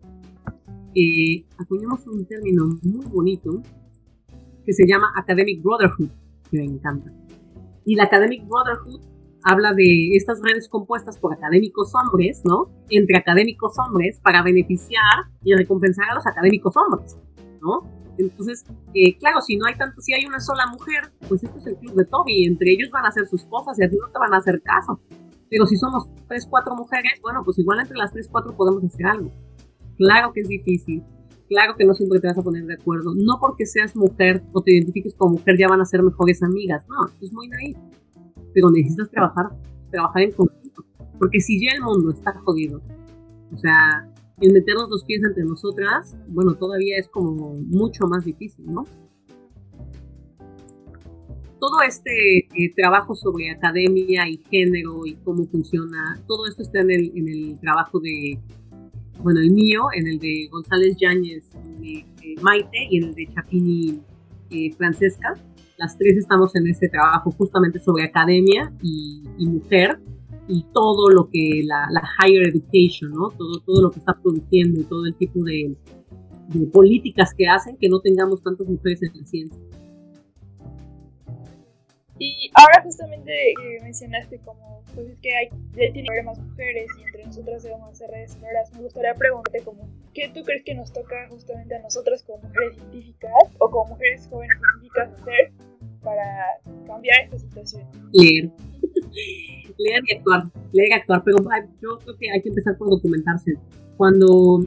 eh, 0.95 1.45
acuñamos 1.59 2.07
un 2.07 2.27
término 2.27 2.65
muy 2.83 3.05
bonito 3.07 3.63
que 4.65 4.73
se 4.73 4.87
llama 4.87 5.13
Academic 5.15 5.63
Brotherhood, 5.63 6.11
que 6.51 6.59
me 6.59 6.65
encanta. 6.65 7.13
Y 7.85 7.95
la 7.95 8.05
Academic 8.05 8.47
Brotherhood 8.49 9.01
habla 9.43 9.73
de 9.75 10.17
estas 10.17 10.41
redes 10.43 10.69
compuestas 10.69 11.19
por 11.19 11.33
académicos 11.33 11.93
hombres, 11.95 12.43
¿no? 12.45 12.69
Entre 12.91 13.17
académicos 13.17 13.75
hombres 13.79 14.19
para 14.21 14.43
beneficiar 14.43 15.27
y 15.45 15.55
recompensar 15.55 16.11
a 16.11 16.15
los 16.15 16.27
académicos 16.27 16.75
hombres, 16.77 17.17
¿no? 17.61 17.96
Entonces, 18.19 18.65
eh, 18.95 19.17
claro, 19.19 19.41
si 19.41 19.57
no 19.57 19.67
hay 19.67 19.75
tanto, 19.77 20.01
si 20.01 20.13
hay 20.15 20.25
una 20.27 20.41
sola 20.41 20.67
mujer, 20.67 21.13
pues 21.29 21.45
esto 21.45 21.59
es 21.59 21.67
el 21.67 21.77
club 21.77 21.95
de 21.95 22.05
Toby, 22.05 22.45
entre 22.45 22.73
ellos 22.73 22.91
van 22.91 23.05
a 23.05 23.09
hacer 23.09 23.27
sus 23.27 23.45
cosas 23.45 23.79
y 23.79 23.85
a 23.85 23.91
ti 23.91 23.97
no 24.01 24.09
te 24.09 24.19
van 24.19 24.35
a 24.35 24.39
hacer 24.39 24.63
caso. 24.63 25.01
Pero 25.49 25.67
si 25.67 25.77
somos 25.77 26.09
tres, 26.29 26.47
cuatro 26.49 26.75
mujeres, 26.75 27.21
bueno, 27.23 27.43
pues 27.45 27.59
igual 27.59 27.81
entre 27.81 27.97
las 27.97 28.13
tres, 28.13 28.29
cuatro 28.31 28.57
podemos 28.57 28.85
hacer 28.85 29.07
algo. 29.07 29.31
Claro 29.97 30.33
que 30.33 30.41
es 30.41 30.49
difícil, 30.49 31.03
claro 31.49 31.75
que 31.77 31.85
no 31.85 31.95
siempre 31.95 32.21
te 32.21 32.29
vas 32.29 32.39
a 32.39 32.43
poner 32.43 32.65
de 32.67 32.75
acuerdo. 32.75 33.15
No 33.15 33.39
porque 33.41 33.67
seas 33.67 33.95
mujer 33.97 34.43
o 34.53 34.63
te 34.63 34.75
identifiques 34.75 35.15
como 35.15 35.35
mujer 35.35 35.57
ya 35.59 35.69
van 35.69 35.81
a 35.81 35.85
ser 35.85 36.03
mejores 36.03 36.43
amigas, 36.43 36.85
no, 36.89 37.09
es 37.21 37.33
muy 37.33 37.49
naive. 37.49 37.79
Pero 38.53 38.71
necesitas 38.71 39.11
trabajar, 39.11 39.51
trabajar 39.91 40.23
en 40.23 40.33
conjunto. 40.33 40.85
Porque 41.19 41.41
si 41.41 41.65
ya 41.65 41.73
el 41.75 41.83
mundo 41.83 42.11
está 42.11 42.33
jodido, 42.41 42.81
o 43.53 43.57
sea, 43.57 44.09
el 44.41 44.53
meternos 44.53 44.91
los 44.91 45.05
pies 45.05 45.23
entre 45.25 45.45
nosotras, 45.45 46.17
bueno, 46.29 46.55
todavía 46.55 46.99
es 46.99 47.09
como 47.09 47.55
mucho 47.55 48.07
más 48.07 48.25
difícil, 48.25 48.67
¿no? 48.67 48.85
Todo 51.59 51.81
este 51.87 52.39
eh, 52.41 52.75
trabajo 52.77 53.15
sobre 53.15 53.51
academia 53.51 54.29
y 54.29 54.37
género 54.51 55.07
y 55.07 55.15
cómo 55.25 55.47
funciona, 55.47 56.21
todo 56.27 56.47
esto 56.47 56.63
está 56.63 56.81
en 56.81 56.91
el, 56.91 57.13
en 57.17 57.29
el 57.29 57.59
trabajo 57.61 57.99
de, 57.99 58.39
bueno, 59.23 59.41
el 59.41 59.51
mío, 59.53 59.87
en 59.95 60.07
el 60.07 60.19
de 60.19 60.49
González 60.51 60.97
Yáñez 60.99 61.51
eh, 61.83 62.05
Maite 62.43 62.87
y 62.91 62.99
en 62.99 63.05
el 63.05 63.15
de 63.15 63.27
Chapini 63.35 64.03
eh, 64.51 64.73
Francesca. 64.75 65.35
Las 65.79 65.97
tres 65.97 66.19
estamos 66.19 66.55
en 66.57 66.67
este 66.69 66.89
trabajo 66.89 67.31
justamente 67.33 67.79
sobre 67.79 68.05
academia 68.05 68.73
y, 68.83 69.23
y 69.39 69.47
mujer 69.47 69.99
y 70.49 70.65
todo 70.73 71.09
lo 71.11 71.29
que 71.29 71.63
la, 71.65 71.87
la, 71.91 72.03
higher 72.19 72.49
education, 72.49 73.11
¿no? 73.11 73.31
Todo, 73.31 73.61
todo 73.61 73.83
lo 73.83 73.91
que 73.91 73.99
está 73.99 74.15
produciendo 74.15 74.81
y 74.81 74.85
todo 74.85 75.07
el 75.07 75.15
tipo 75.15 75.43
de, 75.43 75.77
de 76.49 76.67
políticas 76.67 77.35
que 77.35 77.47
hacen 77.47 77.77
que 77.77 77.89
no 77.89 78.01
tengamos 78.01 78.43
tantas 78.43 78.69
mujeres 78.69 79.03
en 79.03 79.21
la 79.21 79.27
ciencia. 79.27 79.59
Y 82.19 82.51
ahora 82.55 82.83
justamente 82.83 83.51
eh, 83.51 83.81
mencionaste 83.83 84.39
como, 84.39 84.83
pues 84.95 85.09
es 85.09 85.19
que 85.19 85.37
hay, 85.37 85.49
tiene 85.75 86.05
que 86.05 86.11
haber 86.11 86.25
más 86.25 86.39
mujeres 86.39 86.91
y 86.99 87.03
entre 87.03 87.27
nosotras 87.27 87.63
debemos 87.63 87.91
hacer 87.91 88.11
redes 88.11 88.33
sonoras. 88.33 88.73
Me 88.73 88.83
gustaría 88.83 89.15
preguntarte 89.15 89.63
como, 89.63 89.87
¿qué 90.15 90.31
tú 90.33 90.43
crees 90.43 90.65
que 90.65 90.75
nos 90.75 90.93
toca 90.93 91.29
justamente 91.29 91.75
a 91.75 91.83
nosotras 91.83 92.23
como 92.23 92.43
mujeres 92.43 92.77
científicas 92.77 93.33
o 93.59 93.71
como 93.71 93.91
mujeres 93.91 94.27
jóvenes 94.31 94.57
científicas 94.59 95.13
hacer 95.21 95.53
para 96.03 96.25
cambiar 96.87 97.25
esta 97.25 97.39
situación? 97.39 97.85
Leer. 98.13 98.51
Leer 99.79 100.03
y 100.07 100.17
actuar. 100.17 100.45
Leer 100.73 100.89
y 100.91 100.93
actuar. 100.93 101.23
Pero 101.25 101.39
yo 101.81 101.99
creo 102.03 102.17
que 102.17 102.31
hay 102.31 102.43
que 102.43 102.49
empezar 102.49 102.77
por 102.79 102.91
documentarse. 102.91 103.55
Cuando 103.97 104.61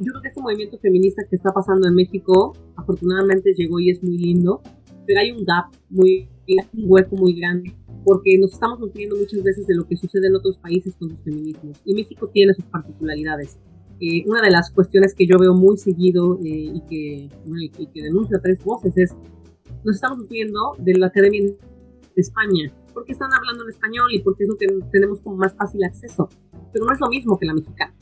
yo 0.00 0.12
creo 0.12 0.22
que 0.22 0.28
este 0.28 0.40
movimiento 0.40 0.78
feminista 0.78 1.24
que 1.28 1.36
está 1.36 1.52
pasando 1.52 1.88
en 1.88 1.94
México, 1.94 2.52
afortunadamente 2.76 3.52
llegó 3.56 3.80
y 3.80 3.90
es 3.90 4.02
muy 4.02 4.16
lindo, 4.16 4.62
pero 5.06 5.20
hay 5.20 5.32
un 5.32 5.44
gap 5.44 5.66
muy, 5.90 6.28
un 6.74 6.84
hueco 6.86 7.16
muy 7.16 7.34
grande, 7.34 7.74
porque 8.04 8.38
nos 8.38 8.52
estamos 8.52 8.78
nutriendo 8.78 9.16
muchas 9.16 9.42
veces 9.42 9.66
de 9.66 9.74
lo 9.74 9.86
que 9.86 9.96
sucede 9.96 10.28
en 10.28 10.36
otros 10.36 10.58
países 10.58 10.94
con 10.96 11.08
los 11.08 11.18
feminismos, 11.20 11.80
y 11.84 11.94
México 11.94 12.28
tiene 12.32 12.54
sus 12.54 12.66
particularidades. 12.66 13.58
Eh, 14.00 14.22
una 14.26 14.40
de 14.40 14.50
las 14.50 14.70
cuestiones 14.70 15.12
que 15.14 15.26
yo 15.26 15.36
veo 15.38 15.54
muy 15.54 15.76
seguido 15.76 16.38
eh, 16.44 16.72
y, 16.74 16.80
que, 16.88 17.28
y 17.78 17.86
que 17.88 18.02
denuncia 18.02 18.38
tres 18.40 18.62
voces 18.62 18.96
es, 18.96 19.12
nos 19.84 19.96
estamos 19.96 20.18
nutriendo 20.18 20.76
de 20.78 20.94
la 20.96 21.08
Academia 21.08 21.42
de 21.42 21.56
España, 22.14 22.72
porque 22.98 23.12
están 23.12 23.32
hablando 23.32 23.62
en 23.62 23.70
español 23.70 24.08
y 24.12 24.18
porque 24.18 24.42
es 24.42 24.48
lo 24.48 24.56
que 24.56 24.66
tenemos 24.90 25.20
como 25.20 25.36
más 25.36 25.54
fácil 25.54 25.84
acceso, 25.84 26.28
pero 26.72 26.84
no 26.84 26.92
es 26.92 26.98
lo 26.98 27.08
mismo 27.08 27.38
que 27.38 27.46
la 27.46 27.54
mexicana. 27.54 27.94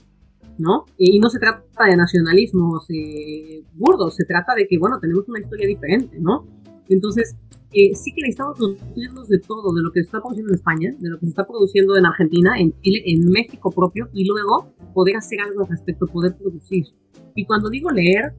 ¿no? 0.58 0.86
Y 0.96 1.18
no 1.18 1.28
se 1.28 1.38
trata 1.38 1.84
de 1.84 1.96
nacionalismos 1.96 2.86
eh, 2.88 3.62
burdos, 3.74 4.16
se 4.16 4.24
trata 4.24 4.54
de 4.54 4.66
que, 4.66 4.78
bueno, 4.78 4.98
tenemos 4.98 5.28
una 5.28 5.38
historia 5.38 5.66
diferente, 5.66 6.18
¿no? 6.18 6.46
Entonces, 6.88 7.36
eh, 7.72 7.94
sí 7.94 8.10
que 8.14 8.22
necesitamos 8.22 8.58
nutrirnos 8.58 9.28
de 9.28 9.38
todo, 9.38 9.74
de 9.74 9.82
lo 9.82 9.92
que 9.92 10.00
se 10.00 10.06
está 10.06 10.20
produciendo 10.20 10.52
en 10.52 10.56
España, 10.56 10.94
de 10.98 11.10
lo 11.10 11.18
que 11.18 11.26
se 11.26 11.30
está 11.30 11.46
produciendo 11.46 11.94
en 11.98 12.06
Argentina, 12.06 12.58
en 12.58 12.72
Chile, 12.80 13.02
en 13.04 13.30
México 13.30 13.70
propio, 13.70 14.08
y 14.14 14.24
luego 14.26 14.72
poder 14.94 15.16
hacer 15.16 15.40
algo 15.42 15.60
al 15.60 15.68
respecto, 15.68 16.06
poder 16.06 16.34
producir. 16.38 16.86
Y 17.34 17.44
cuando 17.44 17.68
digo 17.68 17.90
leer, 17.90 18.32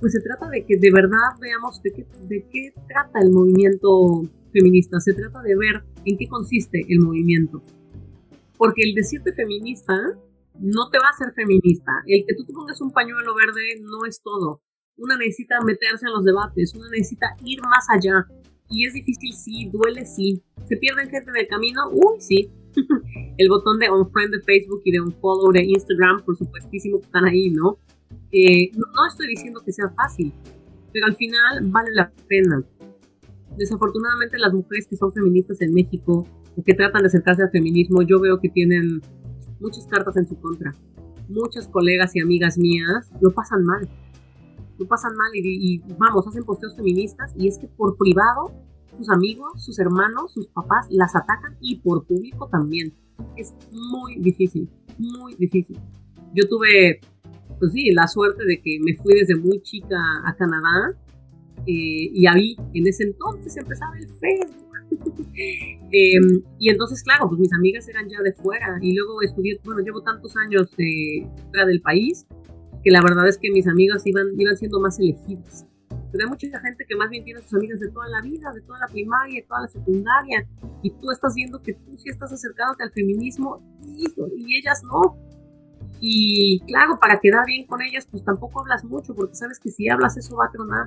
pues 0.00 0.12
se 0.12 0.20
trata 0.20 0.48
de 0.48 0.64
que 0.64 0.76
de 0.76 0.90
verdad 0.92 1.38
veamos 1.40 1.82
de 1.82 1.90
qué, 1.92 2.06
de 2.28 2.44
qué 2.50 2.72
trata 2.88 3.20
el 3.20 3.30
movimiento 3.30 4.22
feminista, 4.52 5.00
se 5.00 5.14
trata 5.14 5.42
de 5.42 5.56
ver 5.56 5.82
en 6.04 6.16
qué 6.16 6.28
consiste 6.28 6.84
el 6.88 7.00
movimiento. 7.00 7.62
Porque 8.56 8.82
el 8.82 8.94
decirte 8.94 9.32
feminista 9.32 9.94
no 10.60 10.88
te 10.90 10.98
va 10.98 11.08
a 11.08 11.10
hacer 11.10 11.32
feminista. 11.34 11.92
El 12.06 12.24
que 12.26 12.34
tú 12.34 12.44
te 12.44 12.52
pongas 12.52 12.80
un 12.80 12.90
pañuelo 12.90 13.34
verde 13.34 13.80
no 13.82 14.06
es 14.06 14.22
todo. 14.22 14.62
Una 14.96 15.16
necesita 15.18 15.60
meterse 15.60 16.06
en 16.06 16.12
los 16.12 16.24
debates, 16.24 16.74
una 16.74 16.88
necesita 16.88 17.36
ir 17.44 17.60
más 17.60 17.86
allá. 17.90 18.26
Y 18.68 18.86
es 18.86 18.94
difícil, 18.94 19.32
sí, 19.34 19.70
duele, 19.70 20.06
sí. 20.06 20.42
¿Se 20.66 20.76
pierden 20.76 21.10
gente 21.10 21.30
en 21.30 21.36
el 21.36 21.46
camino? 21.46 21.82
Uy, 21.90 22.20
sí. 22.20 22.50
el 23.38 23.48
botón 23.48 23.78
de 23.78 23.90
unfriend 23.90 24.32
de 24.32 24.40
Facebook 24.42 24.82
y 24.84 24.92
de 24.92 25.00
unfollow 25.00 25.52
de 25.52 25.64
Instagram, 25.64 26.24
por 26.24 26.36
supuestísimo 26.36 26.98
que 26.98 27.06
están 27.06 27.26
ahí, 27.26 27.50
¿no? 27.50 27.78
No 28.10 29.06
estoy 29.08 29.28
diciendo 29.28 29.62
que 29.64 29.72
sea 29.72 29.88
fácil, 29.90 30.32
pero 30.92 31.06
al 31.06 31.16
final 31.16 31.68
vale 31.68 31.90
la 31.94 32.12
pena. 32.28 32.62
Desafortunadamente 33.56 34.38
las 34.38 34.52
mujeres 34.52 34.86
que 34.86 34.96
son 34.96 35.12
feministas 35.12 35.60
en 35.62 35.72
México 35.72 36.26
o 36.56 36.62
que 36.62 36.74
tratan 36.74 37.02
de 37.02 37.08
acercarse 37.08 37.42
al 37.42 37.50
feminismo, 37.50 38.02
yo 38.02 38.20
veo 38.20 38.40
que 38.40 38.48
tienen 38.48 39.00
muchas 39.60 39.86
cartas 39.86 40.16
en 40.16 40.26
su 40.26 40.38
contra. 40.40 40.74
Muchas 41.28 41.66
colegas 41.68 42.14
y 42.14 42.20
amigas 42.20 42.58
mías 42.58 43.10
lo 43.20 43.30
pasan 43.32 43.64
mal. 43.64 43.88
Lo 44.78 44.86
pasan 44.86 45.14
mal 45.16 45.30
y, 45.34 45.82
vamos, 45.98 46.26
hacen 46.26 46.44
posteos 46.44 46.76
feministas 46.76 47.32
y 47.36 47.48
es 47.48 47.58
que 47.58 47.66
por 47.66 47.96
privado 47.96 48.52
sus 48.96 49.10
amigos, 49.10 49.64
sus 49.64 49.78
hermanos, 49.78 50.32
sus 50.32 50.48
papás 50.48 50.86
las 50.90 51.14
atacan 51.16 51.56
y 51.60 51.76
por 51.76 52.06
público 52.06 52.48
también. 52.48 52.94
Es 53.36 53.54
muy 53.72 54.16
difícil, 54.16 54.68
muy 54.98 55.34
difícil. 55.34 55.78
Yo 56.34 56.48
tuve, 56.48 57.00
pues 57.58 57.72
sí, 57.72 57.90
la 57.92 58.06
suerte 58.06 58.44
de 58.44 58.60
que 58.60 58.78
me 58.84 58.94
fui 58.96 59.14
desde 59.14 59.36
muy 59.36 59.60
chica 59.62 59.96
a 60.24 60.34
Canadá 60.36 60.96
eh, 61.66 62.10
y 62.14 62.26
ahí 62.26 62.56
en 62.74 62.86
ese 62.86 63.04
entonces 63.04 63.56
empezaba 63.56 63.96
el 63.98 64.08
Facebook 64.08 64.66
Em, 65.92 66.42
y 66.58 66.70
entonces, 66.70 67.02
claro, 67.02 67.28
pues 67.28 67.40
mis 67.40 67.52
amigas 67.52 67.88
eran 67.88 68.08
ya 68.08 68.20
de 68.22 68.32
fuera 68.32 68.78
y 68.80 68.94
luego 68.94 69.22
estudié, 69.22 69.60
bueno, 69.64 69.80
llevo 69.82 70.02
tantos 70.02 70.36
años 70.36 70.68
eh, 70.78 71.26
fuera 71.50 71.66
del 71.66 71.80
país 71.80 72.26
que 72.82 72.90
la 72.90 73.00
verdad 73.02 73.26
es 73.28 73.38
que 73.38 73.50
mis 73.50 73.66
amigas 73.66 74.06
iban, 74.06 74.28
iban 74.38 74.56
siendo 74.56 74.80
más 74.80 74.98
elegidas. 74.98 75.66
Pero 75.88 76.24
hay 76.24 76.30
mucha 76.30 76.60
gente 76.60 76.84
que 76.88 76.96
más 76.96 77.10
bien 77.10 77.24
tiene 77.24 77.42
sus 77.42 77.54
amigas 77.54 77.80
de 77.80 77.90
toda 77.90 78.08
la 78.08 78.20
vida, 78.20 78.52
de 78.52 78.60
toda 78.62 78.78
la 78.78 78.86
primaria, 78.86 79.40
de 79.40 79.46
toda 79.46 79.62
la 79.62 79.68
secundaria, 79.68 80.46
y 80.82 80.90
tú 80.90 81.10
estás 81.10 81.34
viendo 81.34 81.60
que 81.60 81.74
tú 81.74 81.96
sí 81.96 82.08
estás 82.08 82.32
acercándote 82.32 82.84
al 82.84 82.92
feminismo 82.92 83.60
y, 83.84 84.06
y 84.36 84.58
ellas 84.58 84.82
no. 84.84 85.16
Y 86.00 86.60
claro, 86.66 86.98
para 87.00 87.18
quedar 87.20 87.44
bien 87.46 87.66
con 87.66 87.80
ellas, 87.82 88.06
pues 88.10 88.24
tampoco 88.24 88.60
hablas 88.60 88.84
mucho, 88.84 89.14
porque 89.14 89.34
sabes 89.34 89.58
que 89.58 89.70
si 89.70 89.88
hablas 89.88 90.16
eso 90.16 90.36
va 90.36 90.46
a 90.46 90.50
tronar. 90.50 90.86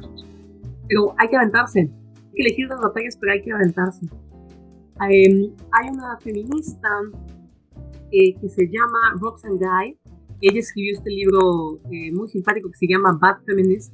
Pero 0.88 1.14
hay 1.18 1.28
que 1.28 1.38
aventarse, 1.38 1.80
hay 1.80 2.32
que 2.34 2.42
elegir 2.42 2.68
las 2.68 2.80
batallas, 2.80 3.18
pero 3.20 3.34
hay 3.34 3.42
que 3.42 3.52
aventarse. 3.52 4.06
Em, 5.02 5.52
hay 5.72 5.90
una 5.92 6.18
feminista 6.20 6.90
eh, 8.12 8.36
que 8.40 8.50
se 8.50 8.68
llama 8.68 9.16
Roxanne 9.20 9.58
Guy. 9.58 9.98
Ella 10.42 10.60
escribió 10.60 10.98
este 10.98 11.10
libro 11.10 11.80
eh, 11.92 12.12
muy 12.14 12.28
simpático 12.28 12.70
que 12.70 12.78
se 12.78 12.88
llama 12.88 13.18
Bad 13.20 13.44
Feminist. 13.46 13.94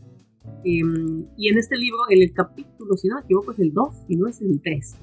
Em, 0.63 1.25
y 1.37 1.49
en 1.49 1.57
este 1.57 1.77
libro, 1.77 1.99
en 2.09 2.21
el 2.21 2.33
capítulo, 2.33 2.97
si 2.97 3.07
no 3.07 3.15
me 3.15 3.21
equivoco, 3.21 3.51
es 3.51 3.59
el 3.59 3.71
2 3.71 4.05
y 4.09 4.15
no 4.15 4.27
es 4.27 4.41
el 4.41 4.59
3. 4.61 4.95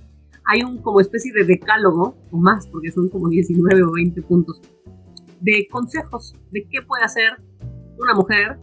Hay 0.45 0.63
un 0.63 0.79
como 0.79 1.01
especie 1.01 1.33
de 1.33 1.45
decálogo, 1.45 2.17
o 2.31 2.37
más, 2.37 2.67
porque 2.67 2.91
son 2.91 3.09
como 3.09 3.29
19 3.29 3.83
o 3.85 3.93
20 3.93 4.23
puntos, 4.23 4.61
de 5.43 5.67
consejos 5.71 6.35
de 6.51 6.67
qué 6.71 6.81
puede 6.83 7.05
hacer 7.05 7.37
una 7.99 8.15
mujer 8.15 8.59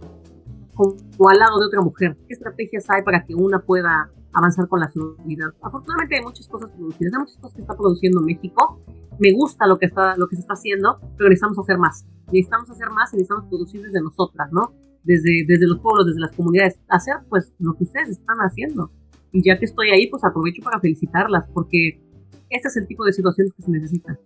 como 0.73 1.29
al 1.29 1.37
lado 1.37 1.59
de 1.59 1.65
otra 1.65 1.81
mujer. 1.81 2.17
¿Qué 2.27 2.33
estrategias 2.33 2.89
hay 2.89 3.03
para 3.03 3.25
que 3.25 3.35
una 3.35 3.59
pueda 3.59 4.09
avanzar 4.33 4.67
con 4.67 4.79
la 4.79 4.89
seguridad. 4.89 5.49
Afortunadamente 5.61 6.15
hay 6.15 6.23
muchas 6.23 6.47
cosas 6.47 6.69
producidas, 6.71 7.13
hay 7.13 7.19
muchas 7.19 7.37
cosas 7.37 7.55
que 7.55 7.61
está 7.61 7.75
produciendo 7.75 8.21
México. 8.21 8.79
Me 9.19 9.33
gusta 9.33 9.67
lo 9.67 9.77
que, 9.77 9.87
está, 9.87 10.15
lo 10.17 10.27
que 10.27 10.35
se 10.35 10.41
está 10.41 10.53
haciendo, 10.53 10.99
pero 11.17 11.29
necesitamos 11.29 11.59
hacer 11.59 11.77
más. 11.77 12.05
Necesitamos 12.27 12.69
hacer 12.69 12.89
más 12.91 13.13
y 13.13 13.17
necesitamos 13.17 13.49
producir 13.49 13.81
desde 13.81 14.01
nosotras, 14.01 14.51
¿no? 14.51 14.73
Desde, 15.03 15.45
desde 15.47 15.67
los 15.67 15.79
pueblos, 15.79 16.05
desde 16.05 16.19
las 16.19 16.31
comunidades. 16.31 16.79
Hacer 16.87 17.15
pues 17.27 17.53
lo 17.59 17.73
que 17.75 17.83
ustedes 17.83 18.09
están 18.09 18.37
haciendo. 18.37 18.91
Y 19.31 19.43
ya 19.43 19.59
que 19.59 19.65
estoy 19.65 19.89
ahí, 19.89 20.07
pues 20.07 20.23
aprovecho 20.23 20.61
para 20.63 20.79
felicitarlas, 20.79 21.47
porque 21.53 22.01
este 22.49 22.67
es 22.67 22.77
el 22.77 22.87
tipo 22.87 23.03
de 23.05 23.13
situaciones 23.13 23.53
que 23.53 23.63
se 23.63 23.71
necesitan. 23.71 24.17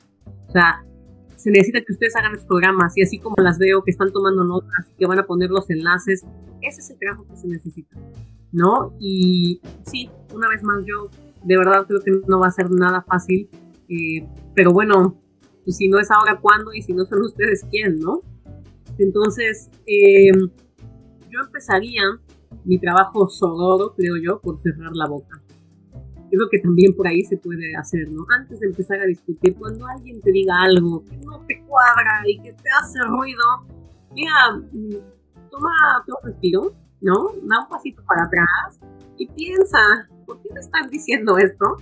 O 0.48 0.52
sea, 0.52 0.86
se 1.44 1.52
necesita 1.52 1.82
que 1.82 1.92
ustedes 1.92 2.16
hagan 2.16 2.34
los 2.34 2.46
programas 2.46 2.98
y 2.98 3.02
así 3.02 3.20
como 3.20 3.36
las 3.40 3.58
veo 3.60 3.84
que 3.84 3.92
están 3.92 4.12
tomando 4.12 4.46
notas 4.46 4.88
que 4.98 5.06
van 5.06 5.20
a 5.20 5.26
poner 5.26 5.50
los 5.50 5.70
enlaces, 5.70 6.26
ese 6.62 6.80
es 6.80 6.90
el 6.90 6.98
trabajo 7.00 7.28
que 7.28 7.36
se 7.36 7.48
necesita. 7.48 7.98
¿no? 8.54 8.94
Y 9.00 9.60
sí, 9.86 10.10
una 10.34 10.48
vez 10.48 10.64
más, 10.64 10.86
yo 10.86 11.10
de 11.44 11.58
verdad 11.58 11.86
creo 11.86 12.00
que 12.00 12.12
no 12.28 12.40
va 12.40 12.48
a 12.48 12.52
ser 12.52 12.72
nada 12.72 13.02
fácil, 13.02 13.50
eh, 13.90 14.26
pero 14.56 14.72
bueno, 14.72 15.20
pues 15.66 15.76
si 15.78 15.90
no 15.90 16.00
es 16.00 16.10
ahora, 16.12 16.40
¿cuándo? 16.40 16.74
Y 16.74 16.82
si 16.82 16.94
no 16.94 17.04
son 17.06 17.22
ustedes, 17.24 17.66
¿quién, 17.70 18.00
no? 18.00 18.22
Entonces, 18.98 19.70
em, 19.86 20.50
yo 21.30 21.40
empezaría 21.42 22.04
mi 22.64 22.80
trabajo 22.80 23.28
sonoro, 23.28 23.94
creo 23.96 24.16
yo, 24.18 24.40
por 24.40 24.62
cerrar 24.62 24.92
la 24.94 25.08
boca. 25.08 25.42
Creo 26.34 26.50
que 26.50 26.58
también 26.58 26.96
por 26.96 27.08
ahí 27.08 27.22
se 27.22 27.38
puede 27.38 27.76
hacer, 27.76 28.10
¿no? 28.10 28.26
Antes 28.36 28.60
de 28.60 28.66
empezar 28.66 29.00
a 29.00 29.06
discutir, 29.06 29.56
cuando 29.56 29.86
alguien 29.86 30.20
te 30.20 30.32
diga 30.32 30.56
algo 30.64 31.06
que 31.06 31.16
no 31.18 31.40
te 31.46 31.64
cuadra 31.68 32.24
y 32.26 32.40
que 32.40 32.54
te 32.54 32.70
hace 32.72 33.00
ruido, 33.04 33.44
mira, 34.16 34.34
mm, 34.72 35.50
toma, 35.52 36.04
toma 36.08 36.20
respiro, 36.24 36.74
¿no? 37.02 37.34
Da 37.44 37.60
un 37.60 37.70
pasito 37.70 38.04
para 38.06 38.24
atrás 38.24 38.80
y 39.16 39.28
piensa, 39.28 39.78
¿por 40.26 40.42
qué 40.42 40.50
me 40.56 40.60
están 40.60 40.90
diciendo 40.90 41.38
esto? 41.38 41.78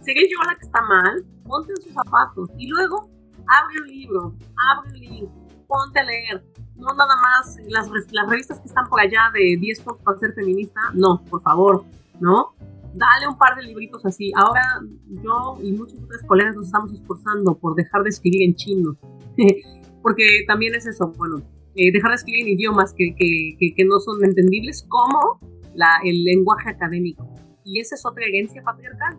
¿Seré 0.00 0.28
yo 0.30 0.38
la 0.46 0.54
que 0.54 0.64
está 0.64 0.80
mal? 0.82 1.24
Ponte 1.42 1.72
en 1.72 1.82
sus 1.82 1.92
zapatos 1.92 2.50
y 2.58 2.68
luego 2.68 3.10
abre 3.48 3.80
un 3.80 3.88
libro, 3.88 4.34
abre 4.70 4.90
un 4.90 5.00
link, 5.00 5.30
ponte 5.66 5.98
a 5.98 6.04
leer. 6.04 6.44
No 6.76 6.86
nada 6.94 7.16
más 7.16 7.56
las, 7.66 7.90
las 8.12 8.28
revistas 8.30 8.60
que 8.60 8.68
están 8.68 8.88
por 8.88 9.00
allá 9.00 9.32
de 9.34 9.56
10 9.58 9.80
puntos 9.80 10.02
para 10.04 10.18
ser 10.20 10.34
feminista, 10.34 10.80
no, 10.94 11.20
por 11.24 11.42
favor, 11.42 11.84
¿no? 12.20 12.54
Dale 12.94 13.26
un 13.28 13.38
par 13.38 13.56
de 13.56 13.62
libritos 13.62 14.04
así. 14.04 14.32
Ahora 14.34 14.62
yo 15.08 15.58
y 15.62 15.72
muchos 15.72 15.98
otros 15.98 16.22
colegas 16.26 16.54
nos 16.56 16.66
estamos 16.66 16.92
esforzando 16.92 17.58
por 17.58 17.74
dejar 17.74 18.02
de 18.02 18.10
escribir 18.10 18.42
en 18.42 18.54
chino, 18.54 18.96
porque 20.02 20.44
también 20.46 20.74
es 20.74 20.86
eso, 20.86 21.12
bueno, 21.16 21.36
eh, 21.74 21.90
dejar 21.90 22.10
de 22.10 22.16
escribir 22.16 22.46
en 22.46 22.52
idiomas 22.52 22.94
que, 22.96 23.14
que, 23.16 23.74
que, 23.74 23.84
no 23.84 23.98
son 23.98 24.22
entendibles 24.24 24.84
como 24.88 25.40
la, 25.74 25.88
el 26.04 26.22
lenguaje 26.22 26.68
académico. 26.68 27.26
Y 27.64 27.80
esa 27.80 27.94
es 27.94 28.04
otra 28.04 28.24
herencia 28.26 28.62
patriarcal. 28.62 29.18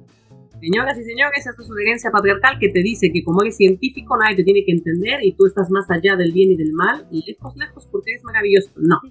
Señoras 0.59 0.97
y 0.99 1.03
señores, 1.03 1.39
esa 1.39 1.51
es 1.59 1.69
una 1.69 1.82
herencia 1.82 2.11
patriarcal 2.11 2.57
que 2.59 2.69
te 2.69 2.82
dice 2.82 3.09
que 3.11 3.24
como 3.24 3.41
eres 3.41 3.57
científico 3.57 4.15
nadie 4.17 4.38
te 4.38 4.43
tiene 4.43 4.63
que 4.63 4.71
entender 4.71 5.19
y 5.24 5.34
tú 5.34 5.45
estás 5.45 5.69
más 5.71 5.89
allá 5.89 6.15
del 6.15 6.32
bien 6.32 6.51
y 6.51 6.55
del 6.55 6.71
mal, 6.74 7.07
y 7.11 7.26
lejos, 7.26 7.55
lejos, 7.57 7.88
porque 7.91 8.11
eres 8.11 8.24
maravilloso. 8.24 8.69
No, 8.78 9.01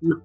no. 0.00 0.22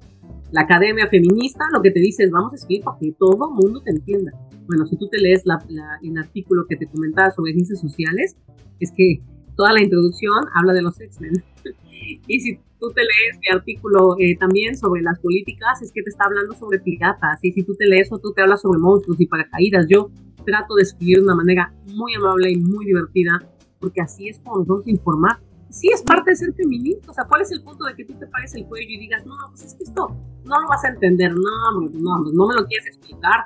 La 0.52 0.62
academia 0.62 1.08
feminista 1.08 1.66
lo 1.72 1.82
que 1.82 1.92
te 1.92 2.00
dice 2.00 2.24
es 2.24 2.32
vamos 2.32 2.54
a 2.54 2.56
escribir 2.56 2.84
para 2.84 2.98
que 3.00 3.12
todo 3.18 3.52
mundo 3.52 3.82
te 3.82 3.92
entienda. 3.92 4.32
bueno, 4.68 4.86
si 4.86 4.98
tú 4.98 5.08
te 5.08 5.20
lees 5.20 5.46
la, 5.46 5.60
el 6.02 6.18
artículo 6.18 6.66
que 6.68 6.76
te 6.76 6.88
comentaba 6.88 7.32
sobre 7.32 7.54
ciencias 7.54 7.80
sociales, 7.80 8.38
es 8.80 8.92
que 8.96 9.22
toda 9.56 9.74
la 9.74 9.82
introducción 9.82 10.46
habla 10.54 10.74
de 10.74 10.82
los 10.82 11.00
X-Men. 11.00 11.44
y 12.28 12.40
si 12.40 12.60
tú 12.80 12.90
te 12.90 13.02
lees 13.02 13.40
mi 13.42 13.56
artículo 13.56 14.16
eh, 14.18 14.38
también 14.38 14.78
sobre 14.78 15.02
las 15.02 15.20
políticas, 15.20 15.82
es 15.82 15.92
que 15.92 16.02
te 16.02 16.10
está 16.10 16.26
hablando 16.26 16.56
sobre 16.56 16.80
piratas. 16.80 17.40
Y 17.44 17.52
si 17.52 17.64
tú 17.64 17.76
te 17.76 17.86
lees 17.86 18.12
o 18.12 18.20
tú 18.20 18.32
te 18.34 18.42
hablas 18.42 18.62
sobre 18.62 18.80
monstruos 18.80 19.20
y 19.20 19.28
paracaídas, 19.28 19.86
yo 19.90 20.12
trato 20.46 20.76
de 20.76 20.84
escribir 20.84 21.18
de 21.18 21.24
una 21.24 21.36
manera 21.36 21.74
muy 21.94 22.14
amable 22.16 22.52
y 22.52 22.58
muy 22.58 22.86
divertida, 22.86 23.40
porque 23.80 24.02
así 24.02 24.30
es 24.30 24.40
como 24.40 24.60
nos 24.60 24.68
vamos 24.68 24.88
a 24.88 24.92
informar. 24.92 25.40
Sí, 25.70 25.90
es 25.94 26.02
parte 26.02 26.32
de 26.32 26.36
ser 26.36 26.54
feminista. 26.54 27.12
O 27.12 27.14
sea, 27.14 27.26
¿cuál 27.26 27.42
es 27.42 27.52
el 27.52 27.62
punto 27.62 27.86
de 27.86 27.96
que 27.96 28.06
tú 28.06 28.14
te 28.16 28.26
pares 28.28 28.54
el 28.56 28.66
cuello 28.66 28.90
y 28.90 29.00
digas, 29.00 29.26
no, 29.26 29.36
pues 29.50 29.64
es 29.64 29.76
que 29.76 29.84
esto 29.84 30.10
no 30.44 30.60
lo 30.60 30.68
vas 30.68 30.84
a 30.84 30.90
entender? 30.90 31.32
No, 31.34 31.82
no, 31.82 32.20
no 32.34 32.48
me 32.48 32.56
lo 32.56 32.66
quieres 32.66 32.88
explicar. 32.88 33.46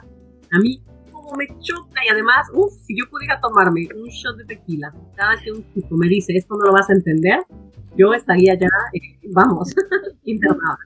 A 0.51 0.59
mí, 0.59 0.81
como 1.11 1.35
me 1.35 1.47
choca 1.59 2.01
y 2.05 2.09
además, 2.11 2.47
uff, 2.53 2.73
si 2.81 2.97
yo 2.97 3.09
pudiera 3.09 3.39
tomarme 3.41 3.87
un 3.95 4.07
shot 4.07 4.37
de 4.37 4.45
tequila 4.45 4.93
cada 5.15 5.35
que 5.41 5.51
un 5.51 5.65
chico 5.73 5.95
me 5.95 6.07
dice, 6.07 6.33
esto 6.35 6.55
no 6.55 6.65
lo 6.65 6.73
vas 6.73 6.89
a 6.89 6.93
entender, 6.93 7.39
yo 7.97 8.13
estaría 8.13 8.55
ya, 8.55 8.67
eh, 8.93 9.19
vamos, 9.31 9.73
internada. 10.23 10.79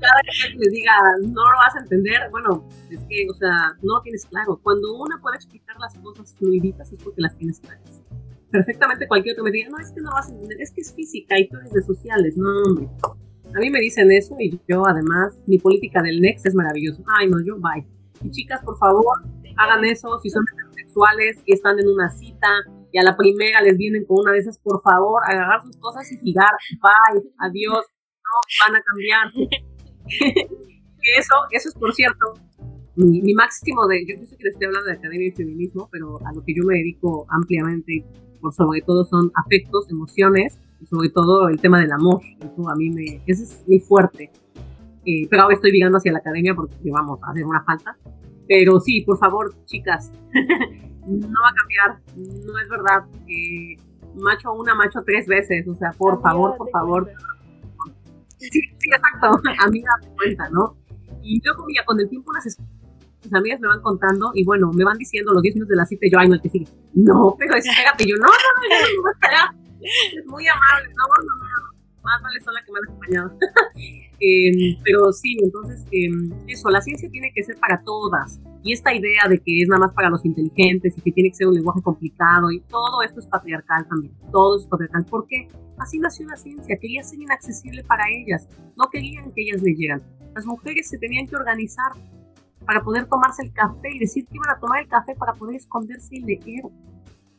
Cada 0.00 0.20
que 0.24 0.58
les 0.58 0.72
diga, 0.72 0.92
no 1.22 1.50
lo 1.50 1.56
vas 1.56 1.74
a 1.76 1.80
entender, 1.80 2.28
bueno, 2.30 2.68
es 2.90 3.00
que, 3.08 3.26
o 3.30 3.34
sea, 3.34 3.74
no 3.82 4.00
tienes 4.02 4.26
claro. 4.26 4.60
Cuando 4.62 4.94
una 4.94 5.18
puede 5.20 5.36
explicar 5.36 5.76
las 5.78 5.96
cosas 5.98 6.34
fluiditas 6.34 6.92
es 6.92 7.02
porque 7.02 7.22
las 7.22 7.36
tienes 7.36 7.60
claras. 7.60 8.02
Perfectamente 8.50 9.08
cualquier 9.08 9.34
otro 9.34 9.44
me 9.44 9.50
diga, 9.50 9.68
no, 9.70 9.78
es 9.78 9.90
que 9.90 10.00
no 10.00 10.10
vas 10.12 10.28
a 10.28 10.32
entender, 10.32 10.60
es 10.60 10.72
que 10.72 10.80
es 10.80 10.94
física 10.94 11.38
y 11.38 11.48
tú 11.48 11.56
de 11.58 11.82
sociales. 11.82 12.36
No, 12.36 12.48
hombre. 12.64 12.88
A 13.54 13.58
mí 13.58 13.70
me 13.70 13.80
dicen 13.80 14.10
eso 14.10 14.36
y 14.38 14.60
yo, 14.68 14.86
además, 14.86 15.36
mi 15.46 15.58
política 15.58 16.02
del 16.02 16.20
Next 16.20 16.46
es 16.46 16.54
maravilloso. 16.54 17.02
Ay, 17.06 17.28
no, 17.28 17.38
yo, 17.44 17.56
bye. 17.56 17.86
Y 18.22 18.30
chicas, 18.30 18.62
por 18.64 18.78
favor, 18.78 19.22
hagan 19.56 19.84
eso 19.84 20.18
si 20.18 20.30
son 20.30 20.44
sexuales 20.74 21.38
y 21.44 21.54
están 21.54 21.78
en 21.78 21.88
una 21.88 22.10
cita 22.10 22.48
y 22.92 22.98
a 22.98 23.02
la 23.02 23.16
primera 23.16 23.60
les 23.62 23.76
vienen 23.76 24.04
con 24.04 24.20
una 24.20 24.32
de 24.32 24.38
esas, 24.38 24.58
por 24.58 24.80
favor, 24.82 25.22
agarrar 25.26 25.62
sus 25.62 25.76
cosas 25.76 26.10
y 26.12 26.18
girar. 26.18 26.52
Bye, 26.80 27.22
adiós, 27.38 27.84
no 28.24 28.66
van 28.66 28.76
a 28.76 28.82
cambiar. 28.82 29.32
eso, 31.18 31.34
eso 31.50 31.68
es 31.68 31.74
por 31.74 31.94
cierto, 31.94 32.34
mi, 32.96 33.34
máximo 33.34 33.86
de, 33.86 34.06
yo 34.06 34.16
sé 34.24 34.36
que 34.36 34.44
les 34.44 34.52
estoy 34.54 34.66
hablando 34.66 34.88
de 34.88 34.96
academia 34.96 35.28
y 35.28 35.32
feminismo, 35.32 35.88
pero 35.92 36.18
a 36.26 36.32
lo 36.32 36.42
que 36.42 36.54
yo 36.54 36.64
me 36.64 36.76
dedico 36.76 37.26
ampliamente, 37.28 38.04
por 38.46 38.54
sobre 38.54 38.80
todo 38.82 39.04
son 39.04 39.32
afectos, 39.34 39.90
emociones, 39.90 40.56
y 40.80 40.86
sobre 40.86 41.08
todo 41.10 41.48
el 41.48 41.60
tema 41.60 41.80
del 41.80 41.90
amor. 41.90 42.20
Eso 42.40 42.70
a 42.70 42.76
mí 42.76 42.90
me, 42.90 43.20
ese 43.26 43.42
es 43.42 43.64
muy 43.66 43.80
fuerte. 43.80 44.30
Eh, 45.04 45.26
pero 45.28 45.42
ahora 45.42 45.56
estoy 45.56 45.72
ligando 45.72 45.98
hacia 45.98 46.12
la 46.12 46.18
academia 46.18 46.54
porque 46.54 46.90
vamos 46.90 47.18
a 47.22 47.30
hacer 47.30 47.44
una 47.44 47.62
falta. 47.64 47.96
Pero 48.46 48.78
sí, 48.78 49.00
por 49.02 49.18
favor, 49.18 49.52
chicas, 49.64 50.12
no 51.06 51.40
va 51.42 51.48
a 51.48 51.54
cambiar, 51.54 52.00
no 52.16 52.58
es 52.58 52.68
verdad. 52.68 53.04
Eh, 53.26 53.76
macho 54.14 54.52
una, 54.52 54.74
macho 54.76 55.00
tres 55.04 55.26
veces, 55.26 55.66
o 55.66 55.74
sea, 55.74 55.90
por 55.90 56.20
favor, 56.22 56.56
por 56.56 56.70
favor. 56.70 57.10
Sí, 58.38 58.48
sí, 58.48 58.60
exacto, 58.84 59.40
amiga, 59.66 59.90
me 60.02 60.14
cuenta, 60.14 60.48
¿no? 60.50 60.76
Y 61.20 61.40
yo 61.44 61.56
comía 61.56 61.82
con 61.84 61.98
el 61.98 62.08
tiempo 62.08 62.30
unas 62.30 62.46
mis 63.26 63.34
amigas 63.34 63.60
me 63.60 63.68
van 63.68 63.82
contando 63.82 64.30
y 64.34 64.44
bueno, 64.44 64.70
me 64.72 64.84
van 64.84 64.96
diciendo 64.98 65.32
los 65.32 65.42
10 65.42 65.54
minutos 65.56 65.70
de 65.70 65.76
la 65.76 65.86
cita 65.86 66.06
y 66.06 66.10
yo, 66.10 66.18
ay, 66.18 66.28
no, 66.28 66.34
el 66.34 66.40
que 66.40 66.48
sigue. 66.48 66.66
No, 66.94 67.36
pero 67.38 67.56
espérate, 67.56 68.06
yo, 68.06 68.16
no, 68.16 68.26
no, 68.26 68.28
no, 68.28 68.96
no 68.96 69.02
voy 69.02 69.10
a 69.10 69.14
esperar. 69.14 69.48
Es 70.18 70.26
muy 70.26 70.46
amable, 70.48 70.88
no, 70.96 71.04
no, 71.04 71.46
no, 71.46 71.66
más 72.06 72.22
vale 72.22 72.40
sola 72.40 72.60
que 72.64 72.72
mal 72.72 72.82
acompañada. 72.84 73.36
eh, 74.20 74.78
pero 74.84 75.12
sí, 75.12 75.36
entonces, 75.42 75.84
eh, 75.90 76.08
eso, 76.46 76.70
la 76.70 76.80
ciencia 76.80 77.10
tiene 77.10 77.32
que 77.34 77.42
ser 77.42 77.56
para 77.58 77.82
todas. 77.82 78.40
Y 78.62 78.72
esta 78.72 78.94
idea 78.94 79.28
de 79.28 79.38
que 79.38 79.62
es 79.62 79.68
nada 79.68 79.86
más 79.86 79.92
para 79.92 80.08
los 80.08 80.24
inteligentes 80.24 80.96
y 80.96 81.00
que 81.00 81.12
tiene 81.12 81.30
que 81.30 81.36
ser 81.36 81.48
un 81.48 81.54
lenguaje 81.54 81.82
complicado 81.82 82.50
y 82.50 82.60
todo 82.60 83.02
esto 83.02 83.20
es 83.20 83.26
patriarcal 83.26 83.86
también. 83.88 84.14
Todo 84.32 84.58
es 84.58 84.66
patriarcal. 84.66 85.04
¿Por 85.04 85.26
qué? 85.26 85.48
Así 85.78 85.98
nació 85.98 86.26
la 86.26 86.36
ciencia. 86.36 86.76
Quería 86.80 87.02
ser 87.02 87.20
inaccesible 87.20 87.84
para 87.84 88.04
ellas. 88.10 88.48
No 88.76 88.88
querían 88.90 89.32
que 89.32 89.42
ellas 89.42 89.62
leyeran. 89.62 90.02
Las 90.34 90.46
mujeres 90.46 90.88
se 90.88 90.98
tenían 90.98 91.26
que 91.26 91.36
organizar 91.36 91.92
para 92.66 92.82
poder 92.82 93.06
tomarse 93.06 93.42
el 93.44 93.52
café 93.52 93.94
y 93.94 93.98
decir 93.98 94.26
que 94.26 94.36
iban 94.36 94.50
a 94.50 94.58
tomar 94.58 94.80
el 94.80 94.88
café 94.88 95.14
para 95.14 95.32
poder 95.32 95.56
esconderse 95.56 96.16
y 96.16 96.20
leer. 96.20 96.64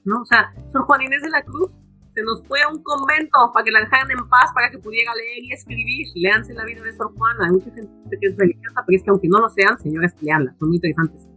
¿No? 0.06 0.22
O 0.22 0.26
sea, 0.26 0.54
Sor 0.72 0.84
Juan 0.84 1.02
Inés 1.02 1.22
de 1.22 1.30
la 1.30 1.44
Cruz 1.44 1.72
se 2.18 2.24
nos 2.24 2.42
fue 2.48 2.60
a 2.64 2.70
un 2.70 2.82
convento 2.82 3.52
para 3.54 3.64
que 3.64 3.72
la 3.72 3.82
dejaran 3.82 4.10
en 4.10 4.28
paz, 4.28 4.50
para 4.54 4.72
que 4.72 4.80
pudiera 4.80 5.14
leer 5.14 5.44
y 5.44 5.54
escribir. 5.54 6.08
Leanse 6.16 6.54
la 6.54 6.66
vida 6.66 6.82
de 6.82 6.96
Sor 6.96 7.14
Juana. 7.16 7.46
Hay 7.46 7.52
mucha 7.52 7.70
gente 7.72 8.18
que 8.20 8.28
es 8.28 8.36
religiosa, 8.36 8.84
pero 8.88 8.98
es 8.98 9.04
que 9.04 9.10
aunque 9.12 9.28
no 9.28 9.40
lo 9.40 9.50
sean, 9.50 9.78
señoras, 9.78 10.16
leanlas, 10.22 10.58
son 10.58 10.70
muy 10.70 10.78
interesantes. 10.78 11.28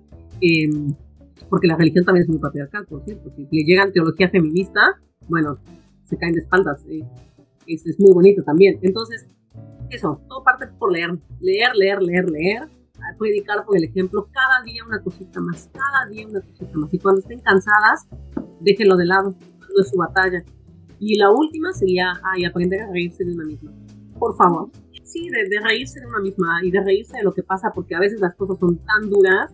Em, 0.40 0.94
porque 1.50 1.66
la 1.66 1.76
religión 1.76 2.04
también 2.04 2.22
es 2.22 2.30
muy 2.30 2.38
patriarcal, 2.38 2.86
por 2.86 3.04
cierto. 3.04 3.28
Si 3.30 3.46
le 3.50 3.64
llegan 3.64 3.92
teología 3.92 4.30
feminista, 4.30 4.98
bueno, 5.28 5.58
se 6.04 6.16
caen 6.16 6.32
de 6.32 6.40
espaldas. 6.40 6.82
Eh, 6.88 7.04
es, 7.66 7.86
es, 7.86 8.00
muy 8.00 8.14
bonito 8.14 8.42
también. 8.42 8.78
Entonces, 8.80 9.28
eso, 9.90 10.18
todo 10.28 10.42
parte 10.42 10.66
por 10.78 10.92
leer. 10.92 11.10
Leer, 11.40 11.74
leer, 11.74 12.00
leer, 12.00 12.30
leer. 12.30 12.68
Predicar 13.18 13.64
por 13.64 13.76
el 13.76 13.84
ejemplo. 13.84 14.28
Cada 14.32 14.62
día 14.64 14.84
una 14.86 15.02
cosita 15.02 15.40
más. 15.40 15.70
Cada 15.72 16.10
día 16.10 16.26
una 16.26 16.40
cosita 16.40 16.78
más. 16.78 16.92
Y 16.94 16.98
cuando 16.98 17.20
estén 17.20 17.40
cansadas, 17.40 18.08
déjenlo 18.60 18.96
de 18.96 19.06
lado. 19.06 19.30
No 19.30 19.82
es 19.82 19.90
su 19.90 19.96
batalla 19.96 20.44
y 21.00 21.16
la 21.16 21.30
última 21.30 21.72
sería, 21.72 22.12
ay, 22.22 22.44
aprender 22.44 22.82
a 22.82 22.92
reírse 22.92 23.24
de 23.24 23.32
una 23.32 23.44
misma. 23.44 23.72
Por 24.18 24.36
favor. 24.36 24.68
Sí, 25.02 25.28
de, 25.30 25.58
reírse 25.60 25.98
de 25.98 26.06
una 26.06 26.20
misma 26.20 26.60
y 26.62 26.70
de 26.70 26.84
reírse 26.84 27.16
de 27.16 27.24
lo 27.24 27.32
que 27.32 27.42
pasa, 27.42 27.72
porque 27.74 27.96
a 27.96 27.98
veces 27.98 28.20
las 28.20 28.36
cosas 28.36 28.58
son 28.58 28.76
tan 28.84 29.08
duras 29.08 29.50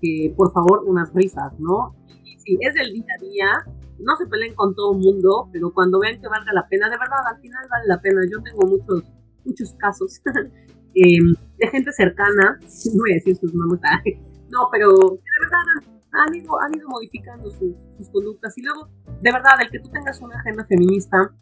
que, 0.00 0.32
por 0.34 0.50
favor, 0.50 0.84
unas 0.86 1.12
risas, 1.12 1.60
¿no? 1.60 1.94
Y 2.24 2.38
si 2.38 2.58
es 2.60 2.74
del 2.74 2.94
día 2.94 3.04
a 3.14 3.22
día, 3.22 3.74
no 3.98 4.16
se 4.16 4.26
peleen 4.26 4.54
con 4.54 4.74
todo 4.74 4.94
el 4.94 4.98
mundo, 4.98 5.50
pero 5.52 5.72
cuando 5.74 6.00
vean 6.00 6.20
que 6.20 6.26
valga 6.26 6.52
la 6.54 6.66
pena, 6.66 6.88
de 6.88 6.96
verdad, 6.96 7.18
al 7.26 7.38
final 7.38 7.66
vale 7.70 7.86
la 7.86 8.00
pena. 8.00 8.22
Yo 8.32 8.42
tengo 8.42 8.66
muchos, 8.66 9.04
muchos 9.44 9.74
casos 9.74 10.22
em, 11.02 11.34
de 11.58 11.66
gente 11.68 11.92
cercana, 11.92 12.58
no 12.94 13.00
voy 13.00 13.12
a 13.12 13.14
decir 13.14 13.36
sus 13.36 13.54
nombres, 13.54 13.80
no, 14.50 14.68
pero 14.70 14.88
de 14.92 15.38
verdad 15.40 15.88
han 16.10 16.34
ido, 16.34 16.60
han 16.60 16.74
ido 16.74 16.88
modificando 16.88 17.50
sus, 17.50 17.76
sus, 17.96 18.08
conductas. 18.10 18.56
Y 18.56 18.62
luego, 18.62 18.88
de 19.20 19.32
verdad, 19.32 19.52
el 19.60 19.70
que 19.70 19.78
tú 19.78 19.90
tengas 19.90 20.20
una 20.20 20.38
agenda 20.40 20.64
feminista 20.64 21.32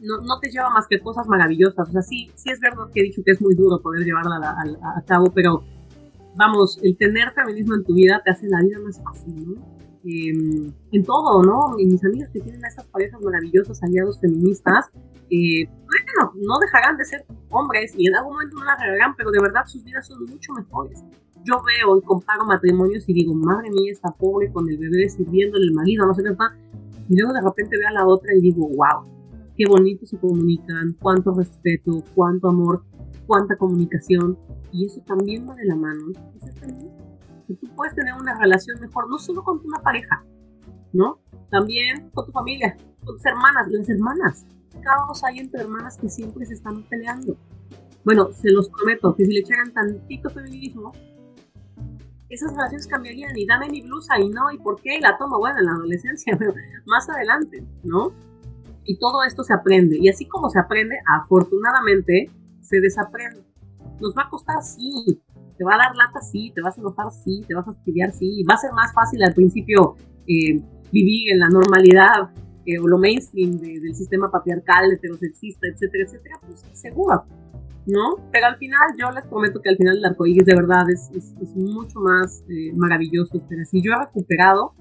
no, 0.00 0.18
no, 0.18 0.38
te 0.40 0.50
lleva 0.50 0.68
más 0.70 0.86
que 0.86 1.00
cosas 1.00 1.26
maravillosas. 1.26 1.88
O 1.88 1.92
sea, 1.92 2.02
sí, 2.02 2.30
sí 2.34 2.50
es 2.50 2.60
verdad 2.60 2.90
que 2.92 3.00
he 3.00 3.04
dicho 3.04 3.22
que 3.24 3.32
es 3.32 3.40
muy 3.40 3.54
duro 3.54 3.80
poder 3.80 4.04
llevarla 4.04 4.36
a, 4.36 4.98
a, 4.98 5.02
cabo, 5.02 5.32
pero 5.32 5.64
vamos, 6.36 6.78
el 6.82 6.96
tener 6.96 7.32
feminismo 7.32 7.74
en 7.74 7.84
tu 7.84 7.94
vida 7.94 8.20
te 8.24 8.30
hace 8.30 8.46
la 8.48 8.60
vida 8.60 8.78
más 8.80 9.02
fácil, 9.02 9.34
¿no? 9.34 9.76
Eh, 10.08 10.70
en 10.92 11.04
todo, 11.04 11.42
¿no? 11.42 11.78
Y 11.78 11.86
mis 11.86 12.04
amigas 12.04 12.30
que 12.30 12.40
tienen 12.40 12.64
a 12.64 12.68
estas 12.68 12.86
parejas 12.86 13.20
maravillosas, 13.20 13.82
aliados 13.82 14.20
feministas, 14.20 14.90
eh, 15.30 15.66
bueno, 15.66 16.32
no 16.36 16.58
dejarán 16.60 16.96
de 16.96 17.04
ser 17.04 17.26
hombres 17.50 17.92
y 17.96 18.06
en 18.06 18.14
algún 18.14 18.34
momento 18.34 18.56
no 18.56 18.64
la 18.64 18.76
regarán, 18.76 19.16
pero 19.16 19.32
de 19.32 19.40
verdad 19.40 19.62
sus 19.66 19.82
vidas 19.82 20.06
son 20.06 20.24
mucho 20.24 20.52
mejores 20.52 21.02
yo 21.46 21.62
veo 21.62 21.96
y 21.96 22.02
comparo 22.02 22.44
matrimonios 22.44 23.08
y 23.08 23.14
digo, 23.14 23.32
madre 23.34 23.70
mía, 23.70 23.92
está 23.92 24.10
pobre 24.10 24.50
con 24.50 24.68
el 24.68 24.78
bebé 24.78 25.08
sirviéndole 25.08 25.66
el 25.66 25.72
marido, 25.72 26.04
no 26.04 26.12
sé 26.12 26.22
qué. 26.22 26.30
Y 27.08 27.16
luego 27.16 27.32
de 27.32 27.40
repente 27.40 27.78
veo 27.78 27.88
a 27.88 27.92
la 27.92 28.06
otra 28.06 28.34
y 28.34 28.40
digo, 28.40 28.66
wow, 28.66 29.04
qué 29.56 29.64
bonito 29.68 30.04
se 30.06 30.18
comunican, 30.18 30.96
cuánto 31.00 31.32
respeto, 31.34 32.02
cuánto 32.14 32.48
amor, 32.48 32.82
cuánta 33.26 33.56
comunicación. 33.56 34.36
Y 34.72 34.86
eso 34.86 35.00
también 35.06 35.48
va 35.48 35.54
de 35.54 35.66
la 35.66 35.76
mano. 35.76 36.10
Es 36.34 36.95
que 37.46 37.54
tú 37.54 37.68
puedes 37.74 37.94
tener 37.94 38.14
una 38.14 38.38
relación 38.38 38.80
mejor, 38.80 39.08
no 39.08 39.18
solo 39.18 39.42
con 39.42 39.60
una 39.64 39.78
pareja, 39.78 40.24
¿no? 40.92 41.20
También 41.50 42.10
con 42.10 42.26
tu 42.26 42.32
familia, 42.32 42.76
con 43.04 43.16
tus 43.16 43.26
hermanas, 43.26 43.68
las 43.70 43.88
hermanas. 43.88 44.46
Caos 44.82 45.24
hay 45.24 45.38
entre 45.38 45.62
hermanas 45.62 45.96
que 45.98 46.08
siempre 46.08 46.44
se 46.44 46.54
están 46.54 46.82
peleando. 46.84 47.36
Bueno, 48.04 48.30
se 48.32 48.50
los 48.50 48.68
prometo 48.68 49.14
que 49.16 49.24
si 49.24 49.32
le 49.32 49.40
echaran 49.40 49.72
tantito 49.72 50.30
feminismo, 50.30 50.92
esas 52.28 52.52
relaciones 52.52 52.86
cambiarían 52.86 53.36
y 53.36 53.46
dame 53.46 53.68
mi 53.68 53.82
blusa 53.82 54.18
y 54.18 54.28
no, 54.28 54.50
¿y 54.50 54.58
por 54.58 54.80
qué? 54.80 54.98
la 55.00 55.16
tomo, 55.16 55.38
bueno, 55.38 55.58
en 55.58 55.66
la 55.66 55.72
adolescencia, 55.72 56.36
pero 56.38 56.54
más 56.86 57.08
adelante, 57.08 57.64
¿no? 57.84 58.12
Y 58.84 58.98
todo 58.98 59.22
esto 59.24 59.42
se 59.42 59.52
aprende. 59.52 59.98
Y 59.98 60.08
así 60.08 60.26
como 60.26 60.48
se 60.50 60.60
aprende, 60.60 60.96
afortunadamente, 61.06 62.30
se 62.60 62.80
desaprende. 62.80 63.44
Nos 64.00 64.14
va 64.16 64.22
a 64.22 64.30
costar, 64.30 64.62
sí. 64.62 65.20
Te 65.56 65.64
va 65.64 65.74
a 65.74 65.78
dar 65.78 65.96
lata, 65.96 66.20
sí. 66.20 66.52
Te 66.54 66.60
vas 66.60 66.76
a 66.76 66.80
enojar, 66.80 67.06
sí. 67.10 67.44
Te 67.46 67.54
vas 67.54 67.66
a 67.68 67.70
estudiar, 67.70 68.12
sí. 68.12 68.44
Va 68.48 68.54
a 68.54 68.58
ser 68.58 68.72
más 68.72 68.92
fácil 68.92 69.22
al 69.22 69.34
principio 69.34 69.96
eh, 70.26 70.60
vivir 70.92 71.32
en 71.32 71.38
la 71.40 71.48
normalidad 71.48 72.30
eh, 72.64 72.78
o 72.78 72.86
lo 72.86 72.98
mainstream 72.98 73.52
del 73.58 73.94
sistema 73.94 74.30
patriarcal, 74.30 74.92
heterosexista, 74.92 75.68
etcétera, 75.68 76.04
etcétera. 76.04 76.40
Pues 76.46 76.64
seguro. 76.72 77.24
¿no? 77.86 78.16
Pero 78.32 78.46
al 78.46 78.56
final, 78.56 78.80
yo 78.98 79.10
les 79.12 79.24
prometo 79.26 79.60
que 79.62 79.70
al 79.70 79.76
final 79.76 79.96
el 79.96 80.04
arcoíris 80.04 80.44
de 80.44 80.54
verdad 80.54 80.90
es, 80.90 81.08
es, 81.14 81.54
mucho 81.54 82.00
más 82.00 82.44
eh, 82.48 82.72
maravilloso. 82.74 83.40
Pero 83.48 83.64
si 83.64 83.80
yo 83.80 83.92
he 83.92 83.98
recuperado 84.04 84.74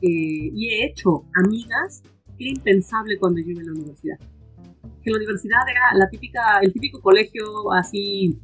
eh, 0.00 0.50
y 0.52 0.68
he 0.68 0.86
hecho 0.86 1.24
amigas 1.44 2.02
que 2.36 2.44
era 2.44 2.50
impensable 2.50 3.18
cuando 3.18 3.40
yo 3.40 3.50
iba 3.50 3.60
a 3.60 3.64
la 3.64 3.72
universidad. 3.72 4.18
Que 5.02 5.10
la 5.10 5.18
universidad 5.18 5.60
era 5.70 5.98
la 5.98 6.08
típica, 6.08 6.58
el 6.62 6.72
típico 6.72 7.00
colegio 7.00 7.72
así 7.72 8.38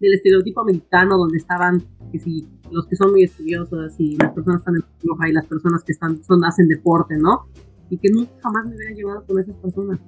del 0.00 0.14
estereotipo 0.14 0.62
americano 0.62 1.18
donde 1.18 1.38
estaban 1.38 1.82
que 2.10 2.18
si 2.18 2.48
los 2.70 2.86
que 2.86 2.96
son 2.96 3.10
muy 3.12 3.24
estudiosas 3.24 3.94
y 3.98 4.16
las 4.16 4.32
personas 4.32 4.60
están 4.60 4.74
en 4.76 4.82
yoga 5.02 5.28
y 5.28 5.32
las 5.32 5.46
personas 5.46 5.84
que 5.84 5.92
están, 5.92 6.22
son, 6.24 6.44
hacen 6.44 6.66
deporte, 6.66 7.16
¿no? 7.16 7.46
Y 7.88 7.98
que 7.98 8.08
nunca 8.10 8.32
jamás 8.42 8.66
me 8.66 8.76
hubiera 8.76 8.94
llevado 8.94 9.24
con 9.26 9.38
esas 9.38 9.56
personas. 9.56 10.00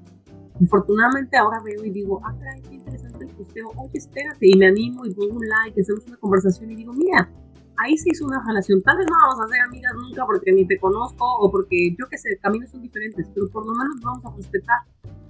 Afortunadamente 0.62 1.36
ahora 1.36 1.60
veo 1.64 1.84
y 1.84 1.90
digo, 1.90 2.20
ah, 2.24 2.34
caray, 2.38 2.60
qué 2.62 2.74
interesante 2.74 3.24
el 3.24 3.30
posteo, 3.30 3.68
oye, 3.76 3.98
espérate, 3.98 4.46
y 4.46 4.56
me 4.56 4.66
animo 4.66 5.04
y 5.04 5.12
pongo 5.12 5.36
un 5.36 5.46
like, 5.46 5.80
hacemos 5.80 6.06
una 6.06 6.16
conversación 6.16 6.70
y 6.70 6.76
digo, 6.76 6.92
mira, 6.92 7.28
ahí 7.78 7.96
se 7.96 8.10
hizo 8.10 8.26
una 8.26 8.42
relación. 8.46 8.80
Tal 8.82 8.98
vez 8.98 9.06
no 9.06 9.16
vamos 9.26 9.44
a 9.44 9.48
ser 9.48 9.60
amigas 9.62 9.92
nunca 10.00 10.24
porque 10.26 10.52
ni 10.52 10.66
te 10.66 10.78
conozco 10.78 11.24
o 11.24 11.50
porque 11.50 11.94
yo 11.98 12.06
qué 12.08 12.18
sé, 12.18 12.38
caminos 12.40 12.70
son 12.70 12.82
diferentes, 12.82 13.26
pero 13.34 13.48
por 13.48 13.66
lo 13.66 13.72
menos 13.72 13.96
vamos 14.02 14.24
a 14.24 14.36
respetar. 14.36 14.78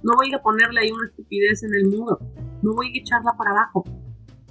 No 0.03 0.13
voy 0.17 0.33
a 0.33 0.41
ponerle 0.41 0.81
ahí 0.81 0.91
una 0.91 1.07
estupidez 1.07 1.63
en 1.63 1.73
el 1.73 1.87
muro, 1.87 2.19
no 2.61 2.73
voy 2.73 2.87
a 2.87 2.99
echarla 2.99 3.33
para 3.37 3.51
abajo. 3.51 3.83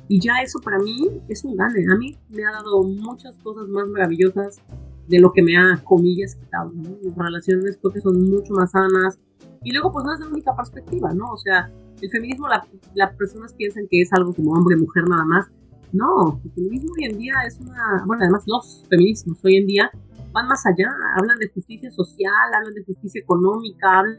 Y 0.09 0.21
ya 0.21 0.43
eso 0.43 0.59
para 0.61 0.79
mí 0.79 1.23
es 1.29 1.45
un 1.45 1.57
gane. 1.57 1.85
A 1.93 1.97
mí 1.97 2.17
me 2.31 2.45
ha 2.45 2.53
dado 2.53 2.83
muchas 2.83 3.39
cosas 3.39 3.69
más 3.69 3.89
maravillosas 3.89 4.61
de 5.09 5.21
lo 5.21 5.33
que 5.33 5.43
me 5.43 5.57
ha, 5.57 5.83
comillas, 5.85 6.35
quitado. 6.35 6.71
Mis 6.71 7.15
relaciones 7.17 7.79
creo 7.81 7.93
que 7.93 8.01
son 8.01 8.23
mucho 8.25 8.53
más 8.55 8.71
sanas. 8.71 9.19
Y 9.65 9.73
luego, 9.73 9.93
pues 9.93 10.05
no 10.05 10.15
es 10.15 10.21
la 10.21 10.29
única 10.29 10.55
perspectiva, 10.57 11.13
¿no? 11.15 11.27
O 11.33 11.37
sea, 11.37 11.71
el 12.01 12.11
feminismo, 12.11 12.49
las 12.95 13.17
personas 13.17 13.55
piensan 13.55 13.87
que 13.89 14.01
es 14.01 14.13
algo 14.13 14.35
como 14.35 14.53
hombre-mujer 14.53 15.09
nada 15.09 15.25
más. 15.25 15.51
No, 15.93 16.41
el 16.43 16.51
feminismo 16.53 16.93
hoy 16.97 17.05
en 17.05 17.19
día 17.19 17.35
es 17.47 17.61
una, 17.61 18.03
bueno, 18.07 18.23
además 18.23 18.45
los 18.47 18.83
feminismos 18.89 19.39
hoy 19.45 19.57
en 19.57 19.67
día 19.67 19.91
van 20.33 20.49
más 20.49 20.65
allá, 20.67 20.91
hablan 21.19 21.39
de 21.39 21.49
justicia 21.51 21.91
social, 21.91 22.49
hablan 22.55 22.73
de 22.75 22.85
justicia 22.85 23.21
económica, 23.21 23.99
hablan 23.99 24.19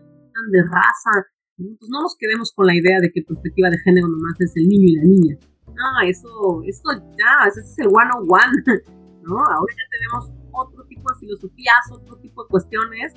de 0.52 0.62
raza. 0.62 1.28
Entonces 1.58 1.90
no 1.90 2.02
nos 2.02 2.16
quedemos 2.18 2.52
con 2.54 2.68
la 2.68 2.76
idea 2.76 3.00
de 3.00 3.12
que 3.12 3.24
perspectiva 3.24 3.70
de 3.70 3.80
género 3.80 4.08
nomás 4.08 4.40
es 4.40 4.56
el 4.56 4.68
niño 4.68 4.86
y 4.88 4.96
la 4.96 5.04
niña. 5.04 5.38
No, 5.68 6.07
eso, 6.07 6.61
eso 6.66 6.91
ya, 7.18 7.47
ese 7.47 7.61
es 7.61 7.80
el 7.80 7.88
one 7.88 8.09
on 8.16 8.28
one, 8.30 8.82
¿no? 9.24 9.38
Ahora 9.38 9.74
ya 9.74 9.89
tenemos 9.91 10.32
otro 10.51 10.84
tipo 10.86 11.11
de 11.11 11.20
filosofías, 11.20 11.91
otro 11.91 12.18
tipo 12.18 12.43
de 12.43 12.49
cuestiones 12.49 13.14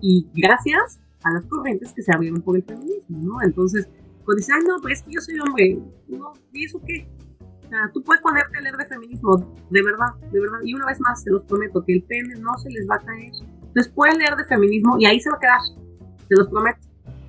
y 0.00 0.26
gracias 0.34 1.00
a 1.22 1.32
las 1.32 1.44
corrientes 1.46 1.92
que 1.92 2.02
se 2.02 2.12
abrieron 2.14 2.40
por 2.40 2.56
el 2.56 2.62
feminismo, 2.62 3.18
¿no? 3.18 3.42
Entonces, 3.42 3.88
cuando 4.24 4.36
dicen, 4.36 4.56
ay, 4.58 4.62
no, 4.66 4.80
pues 4.80 4.98
es 4.98 5.04
que 5.04 5.12
yo 5.12 5.20
soy 5.20 5.38
hombre, 5.40 5.78
no, 6.08 6.32
¿y 6.52 6.64
eso 6.64 6.80
qué? 6.86 7.08
O 7.64 7.68
sea, 7.68 7.90
tú 7.92 8.02
puedes 8.02 8.22
ponerte 8.22 8.56
a 8.56 8.60
leer 8.62 8.76
de 8.76 8.86
feminismo, 8.86 9.36
de 9.70 9.82
verdad, 9.82 10.14
de 10.32 10.40
verdad. 10.40 10.58
Y 10.64 10.72
una 10.74 10.86
vez 10.86 10.98
más, 11.00 11.22
se 11.22 11.30
los 11.30 11.44
prometo, 11.44 11.84
que 11.84 11.92
el 11.92 12.02
pene 12.02 12.34
no 12.36 12.56
se 12.56 12.70
les 12.70 12.88
va 12.88 12.94
a 12.94 12.98
caer. 13.00 13.30
Entonces 13.62 13.92
pueden 13.92 14.18
leer 14.18 14.36
de 14.36 14.44
feminismo 14.46 14.96
y 14.98 15.04
ahí 15.04 15.20
se 15.20 15.28
va 15.28 15.36
a 15.36 15.40
quedar, 15.40 15.60
se 16.28 16.34
los 16.34 16.48
prometo. 16.48 16.78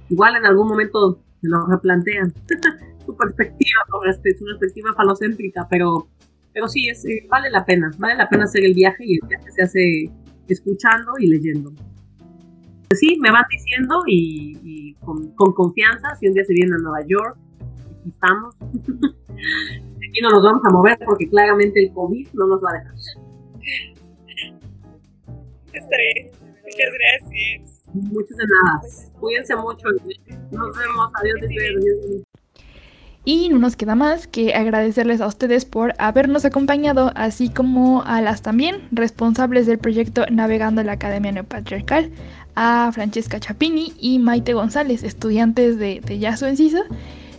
Igual 0.10 0.38
en 0.38 0.46
algún 0.46 0.68
momento 0.68 1.22
se 1.42 1.48
lo 1.50 1.66
replantean. 1.66 2.34
perspectiva, 3.16 3.82
su 3.88 4.46
perspectiva 4.46 4.94
falocéntrica, 4.94 5.68
pero, 5.70 6.08
pero 6.54 6.68
sí, 6.68 6.90
es, 6.90 7.06
eh, 7.06 7.26
vale 7.30 7.50
la 7.50 7.66
pena, 7.66 7.92
vale 7.98 8.16
la 8.16 8.30
pena 8.30 8.46
hacer 8.46 8.66
el 8.66 8.74
viaje 8.74 9.04
y 9.06 9.14
el 9.16 9.28
viaje 9.28 9.52
se 9.52 9.62
hace 9.62 10.12
escuchando 10.48 11.14
y 11.20 11.28
leyendo. 11.28 11.72
Pues 12.90 13.00
sí, 13.00 13.18
me 13.22 13.32
van 13.32 13.44
diciendo 13.52 14.02
y, 14.08 14.96
con, 15.02 15.32
con, 15.36 15.54
confianza, 15.54 16.16
si 16.20 16.28
un 16.28 16.34
día 16.34 16.44
se 16.44 16.54
viene 16.54 16.76
a 16.76 16.80
Nueva 16.80 17.06
York, 17.06 17.38
aquí 18.00 18.10
estamos. 18.10 18.56
aquí 18.62 20.22
no 20.24 20.32
nos 20.32 20.44
vamos 20.44 20.62
a 20.66 20.74
mover 20.74 20.98
porque 21.06 21.30
claramente 21.30 21.84
el 21.84 21.94
COVID 21.94 22.30
no 22.34 22.48
nos 22.48 22.64
va 22.64 22.72
a 22.72 22.74
dejar. 22.80 22.96
Estaré. 25.74 26.32
Muchas 26.64 26.92
gracias. 26.98 27.80
Muchas 27.94 28.38
de 28.38 28.44
nada. 28.46 28.82
Cuídense 29.20 29.56
mucho. 29.56 29.88
Nos 30.52 30.78
vemos. 30.78 31.12
Adiós. 31.22 31.38
Adiós. 31.44 32.24
Y 33.32 33.48
no 33.50 33.60
nos 33.60 33.76
queda 33.76 33.94
más 33.94 34.26
que 34.26 34.56
agradecerles 34.56 35.22
a 35.22 35.28
ustedes 35.28 35.64
por 35.64 35.94
habernos 36.00 36.46
acompañado, 36.46 37.12
así 37.14 37.50
como 37.50 38.02
a 38.02 38.22
las 38.22 38.42
también 38.42 38.78
responsables 38.92 39.68
del 39.68 39.78
proyecto 39.78 40.26
Navegando 40.32 40.82
la 40.82 40.94
Academia 40.94 41.32
Neopatriarcal, 41.32 42.10
a 42.56 42.90
Francesca 42.92 43.40
Chapini 43.40 43.94
y 44.00 44.18
Maite 44.18 44.54
González, 44.54 45.04
estudiantes 45.04 45.78
de, 45.78 46.02
de 46.04 46.18
Yaso 46.18 46.48
Encisa. 46.48 46.82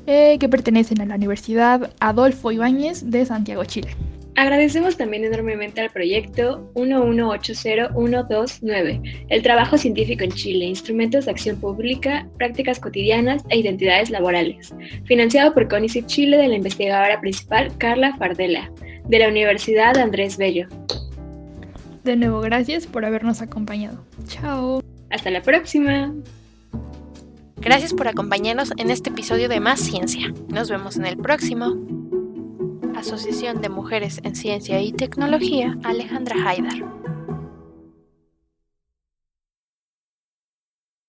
Eh, 0.06 0.38
que 0.38 0.48
pertenecen 0.48 1.00
a 1.00 1.06
la 1.06 1.16
Universidad 1.16 1.90
Adolfo 1.98 2.52
Ibáñez 2.52 3.10
de 3.10 3.26
Santiago, 3.26 3.64
Chile. 3.64 3.96
Agradecemos 4.36 4.96
también 4.96 5.24
enormemente 5.24 5.80
al 5.80 5.90
proyecto 5.90 6.70
1180129, 6.74 9.26
el 9.28 9.42
trabajo 9.42 9.76
científico 9.76 10.22
en 10.24 10.30
Chile, 10.30 10.66
instrumentos 10.66 11.24
de 11.24 11.32
acción 11.32 11.60
pública, 11.60 12.28
prácticas 12.38 12.78
cotidianas 12.78 13.42
e 13.48 13.58
identidades 13.58 14.10
laborales, 14.10 14.72
financiado 15.04 15.52
por 15.52 15.66
CONICET 15.68 16.06
Chile 16.06 16.36
de 16.36 16.46
la 16.48 16.54
investigadora 16.56 17.20
principal 17.20 17.76
Carla 17.78 18.14
Fardela, 18.16 18.70
de 19.08 19.18
la 19.18 19.28
Universidad 19.28 19.98
Andrés 19.98 20.38
Bello. 20.38 20.68
De 22.04 22.14
nuevo, 22.16 22.40
gracias 22.40 22.86
por 22.86 23.04
habernos 23.04 23.42
acompañado. 23.42 24.06
Chao. 24.26 24.82
Hasta 25.10 25.30
la 25.30 25.42
próxima. 25.42 26.14
Gracias 27.56 27.92
por 27.92 28.08
acompañarnos 28.08 28.72
en 28.78 28.90
este 28.90 29.10
episodio 29.10 29.50
de 29.50 29.60
Más 29.60 29.80
Ciencia. 29.80 30.32
Nos 30.48 30.70
vemos 30.70 30.96
en 30.96 31.04
el 31.04 31.18
próximo. 31.18 31.99
Asociación 32.96 33.60
de 33.60 33.68
Mujeres 33.68 34.20
en 34.24 34.34
Ciencia 34.34 34.80
y 34.80 34.92
Tecnología, 34.92 35.76
Alejandra 35.84 36.36
Haidar. 36.46 36.84